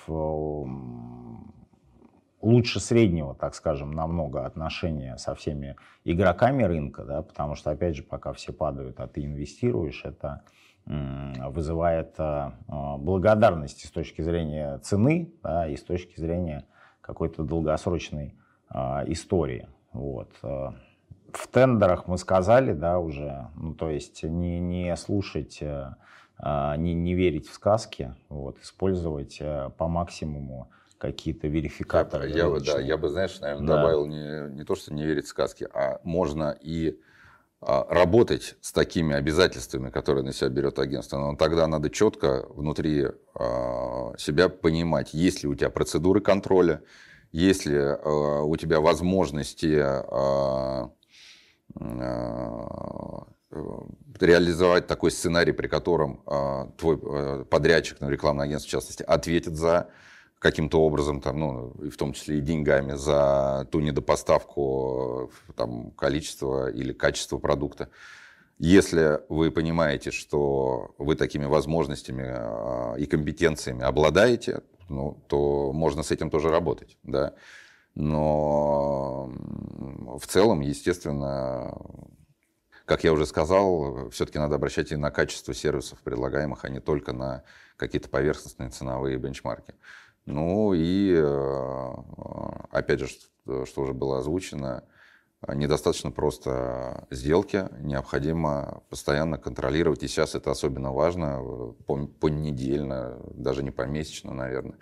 лучше 2.42 2.80
среднего, 2.80 3.36
так 3.36 3.54
скажем, 3.54 3.92
намного 3.92 4.46
отношения 4.46 5.18
со 5.18 5.36
всеми 5.36 5.76
игроками 6.06 6.64
рынка, 6.64 7.04
да, 7.04 7.22
потому 7.22 7.56
что, 7.56 7.72
опять 7.72 7.98
же, 7.98 8.04
пока 8.04 8.34
все 8.34 8.54
падают, 8.54 9.00
а 9.00 9.08
ты 9.08 9.26
инвестируешь, 9.26 10.04
это 10.06 10.44
вызывает 10.86 12.16
а, 12.18 12.56
а, 12.68 12.98
благодарность 12.98 13.86
с 13.86 13.92
точки 13.92 14.22
зрения 14.22 14.78
цены 14.80 15.32
да, 15.44 15.68
и 15.68 15.76
с 15.76 15.84
точки 15.84 16.20
зрения 16.20 16.66
какой-то 17.02 17.44
долгосрочной 17.44 18.36
а, 18.70 19.04
истории. 19.08 19.68
Вот. 19.94 20.32
В 20.42 21.48
тендерах 21.50 22.08
мы 22.08 22.18
сказали, 22.18 22.74
да, 22.74 23.00
уже, 23.00 23.48
ну, 23.56 23.74
то 23.74 23.90
есть 23.90 24.24
не, 24.24 24.60
не 24.60 24.96
слушать, 24.98 25.62
не, 25.62 26.94
не 26.94 27.14
верить 27.14 27.48
в 27.48 27.54
сказки, 27.54 28.16
вот, 28.28 28.58
использовать 28.60 29.42
по 29.78 29.88
максимуму 29.88 30.70
какие-то 30.98 31.48
верификаторы. 31.48 32.30
Я, 32.30 32.48
я, 32.48 32.60
да, 32.60 32.80
я 32.80 32.98
бы, 32.98 33.10
знаешь, 33.10 33.40
наверное, 33.40 33.68
да. 33.68 33.76
добавил 33.78 34.06
не, 34.08 34.54
не 34.56 34.64
то, 34.64 34.76
что 34.76 34.94
не 34.94 35.06
верить 35.06 35.26
в 35.26 35.30
сказки, 35.30 35.68
а 35.74 36.00
можно 36.04 36.58
и 36.62 37.00
работать 37.62 38.56
с 38.62 38.72
такими 38.72 39.16
обязательствами, 39.16 39.92
которые 39.92 40.24
на 40.24 40.34
себя 40.34 40.50
берет 40.50 40.80
агентство, 40.80 41.20
но 41.20 41.36
тогда 41.36 41.68
надо 41.68 41.92
четко 41.92 42.48
внутри 42.50 43.08
а, 43.36 44.14
себя 44.18 44.50
понимать, 44.50 45.14
есть 45.14 45.44
ли 45.44 45.50
у 45.50 45.54
тебя 45.54 45.70
процедуры 45.70 46.22
контроля, 46.22 46.82
есть 47.32 47.68
ли 47.68 47.78
а, 47.78 48.42
у 48.42 48.56
тебя 48.56 48.82
возможности 48.82 49.80
реализовать 54.20 54.88
такой 54.88 55.12
сценарий, 55.12 55.52
при 55.54 55.68
котором 55.68 56.22
твой 56.78 57.46
подрядчик, 57.46 57.98
ну, 58.02 58.10
рекламное 58.10 58.46
агентство 58.46 58.68
в 58.68 58.72
частности, 58.72 59.04
ответит 59.04 59.56
за 59.56 59.90
каким-то 60.42 60.82
образом, 60.82 61.22
там, 61.22 61.40
ну, 61.40 61.74
в 61.78 61.96
том 61.98 62.14
числе 62.14 62.40
и 62.40 62.42
деньгами 62.42 62.96
за 62.96 63.68
ту 63.72 63.80
недопоставку 63.80 65.32
там, 65.56 65.92
количества 65.92 66.72
или 66.72 66.94
качества 66.94 67.38
продукта. 67.38 67.90
Если 68.58 69.20
вы 69.30 69.52
понимаете, 69.52 70.10
что 70.10 70.96
вы 70.98 71.16
такими 71.16 71.46
возможностями 71.46 72.26
а, 72.28 72.96
и 72.96 73.06
компетенциями 73.06 73.84
обладаете, 73.84 74.64
ну, 74.90 75.24
то 75.28 75.72
можно 75.74 76.02
с 76.02 76.10
этим 76.10 76.32
тоже 76.32 76.50
работать. 76.50 76.98
Да? 77.04 77.36
Но 77.94 79.32
в 80.20 80.26
целом, 80.26 80.62
естественно, 80.62 81.78
как 82.86 83.04
я 83.04 83.14
уже 83.14 83.28
сказал, 83.28 84.10
все-таки 84.10 84.40
надо 84.40 84.56
обращать 84.56 84.92
и 84.92 84.96
на 84.96 85.12
качество 85.12 85.54
сервисов 85.54 86.00
предлагаемых, 86.00 86.66
а 86.66 86.70
не 86.70 86.80
только 86.80 87.14
на 87.14 87.44
какие-то 87.78 88.10
поверхностные 88.10 88.70
ценовые 88.70 89.18
бенчмарки. 89.18 89.76
Ну 90.26 90.74
и, 90.74 91.14
э, 91.14 91.94
опять 92.72 93.00
же, 93.00 93.08
что 93.66 93.82
уже 93.82 93.94
было 93.94 94.20
озвучено, 94.20 94.84
недостаточно 95.48 96.12
просто 96.12 97.08
сделки, 97.10 97.68
необходимо 97.80 98.84
постоянно 98.90 99.38
контролировать, 99.38 100.04
и 100.04 100.08
сейчас 100.08 100.36
это 100.36 100.52
особенно 100.52 100.92
важно, 100.92 101.74
понедельно, 102.20 103.20
даже 103.34 103.64
не 103.64 103.72
помесячно, 103.72 104.34
наверное, 104.34 104.78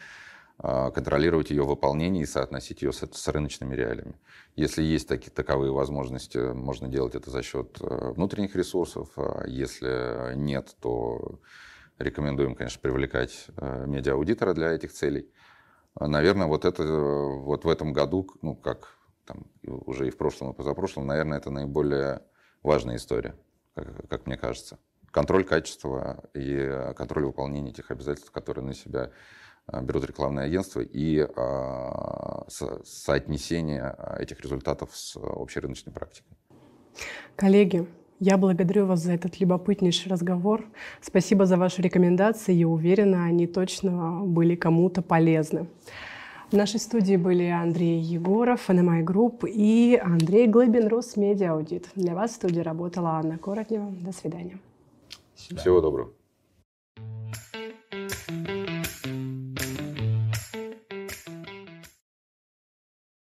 а, 0.57 0.91
контролировать 0.91 1.51
ее 1.51 1.63
выполнение 1.63 2.23
и 2.23 2.25
соотносить 2.25 2.81
ее 2.81 2.91
с, 2.91 3.07
с 3.09 3.27
рыночными 3.29 3.75
реалиями. 3.75 4.19
Если 4.57 4.83
есть 4.83 5.07
такие, 5.07 5.31
таковые 5.31 5.71
возможности, 5.71 6.37
можно 6.37 6.89
делать 6.89 7.15
это 7.15 7.31
за 7.31 7.41
счет 7.41 7.77
э, 7.79 8.11
внутренних 8.11 8.57
ресурсов, 8.57 9.07
а 9.15 9.45
если 9.47 10.35
нет, 10.35 10.75
то 10.81 11.39
Рекомендуем, 11.99 12.55
конечно, 12.55 12.79
привлекать 12.81 13.47
э, 13.57 13.85
медиа-аудитора 13.85 14.53
для 14.53 14.71
этих 14.71 14.93
целей. 14.93 15.29
А, 15.95 16.07
наверное, 16.07 16.47
вот 16.47 16.63
это 16.63 16.83
вот 16.83 17.65
в 17.65 17.69
этом 17.69 17.91
году, 17.91 18.25
ну, 18.41 18.55
как 18.55 18.95
там, 19.25 19.47
уже 19.63 20.07
и 20.07 20.09
в 20.09 20.17
прошлом, 20.17 20.51
и 20.51 20.55
позапрошлом, 20.55 21.07
наверное, 21.07 21.37
это 21.37 21.51
наиболее 21.51 22.21
важная 22.63 22.95
история, 22.95 23.35
как, 23.75 24.07
как 24.09 24.25
мне 24.27 24.37
кажется. 24.37 24.79
Контроль 25.11 25.43
качества 25.43 26.23
и 26.33 26.93
контроль 26.95 27.25
выполнения 27.25 27.73
тех 27.73 27.91
обязательств, 27.91 28.31
которые 28.31 28.63
на 28.63 28.73
себя 28.73 29.11
э, 29.67 29.81
берут 29.81 30.05
рекламные 30.05 30.45
агентства, 30.45 30.79
и 30.79 31.19
а, 31.19 32.45
со, 32.47 32.81
соотнесение 32.85 33.93
этих 34.17 34.39
результатов 34.39 34.95
с 34.95 35.17
общей 35.19 35.59
рыночной 35.59 35.91
практикой. 35.91 36.37
Коллеги, 37.35 37.85
я 38.19 38.37
благодарю 38.37 38.85
вас 38.85 39.01
за 39.01 39.13
этот 39.13 39.39
любопытнейший 39.39 40.11
разговор. 40.11 40.65
Спасибо 41.01 41.45
за 41.45 41.57
ваши 41.57 41.81
рекомендации. 41.81 42.53
Я 42.53 42.67
уверена, 42.67 43.25
они 43.25 43.47
точно 43.47 44.21
были 44.23 44.55
кому-то 44.55 45.01
полезны. 45.01 45.67
В 46.51 46.55
нашей 46.55 46.79
студии 46.79 47.15
были 47.15 47.45
Андрей 47.45 47.99
Егоров, 47.99 48.69
NMI 48.69 49.03
Group 49.03 49.47
и 49.47 50.01
Андрей 50.03 50.47
Глыбин, 50.47 50.87
Росмедиа 50.87 51.53
Аудит. 51.53 51.89
Для 51.95 52.15
вас 52.15 52.31
в 52.31 52.35
студии 52.35 52.61
работала 52.61 53.11
Анна 53.11 53.37
Коротнева. 53.37 53.91
До 53.91 54.11
свидания. 54.11 54.59
Всего 55.35 55.79
доброго. 55.79 56.18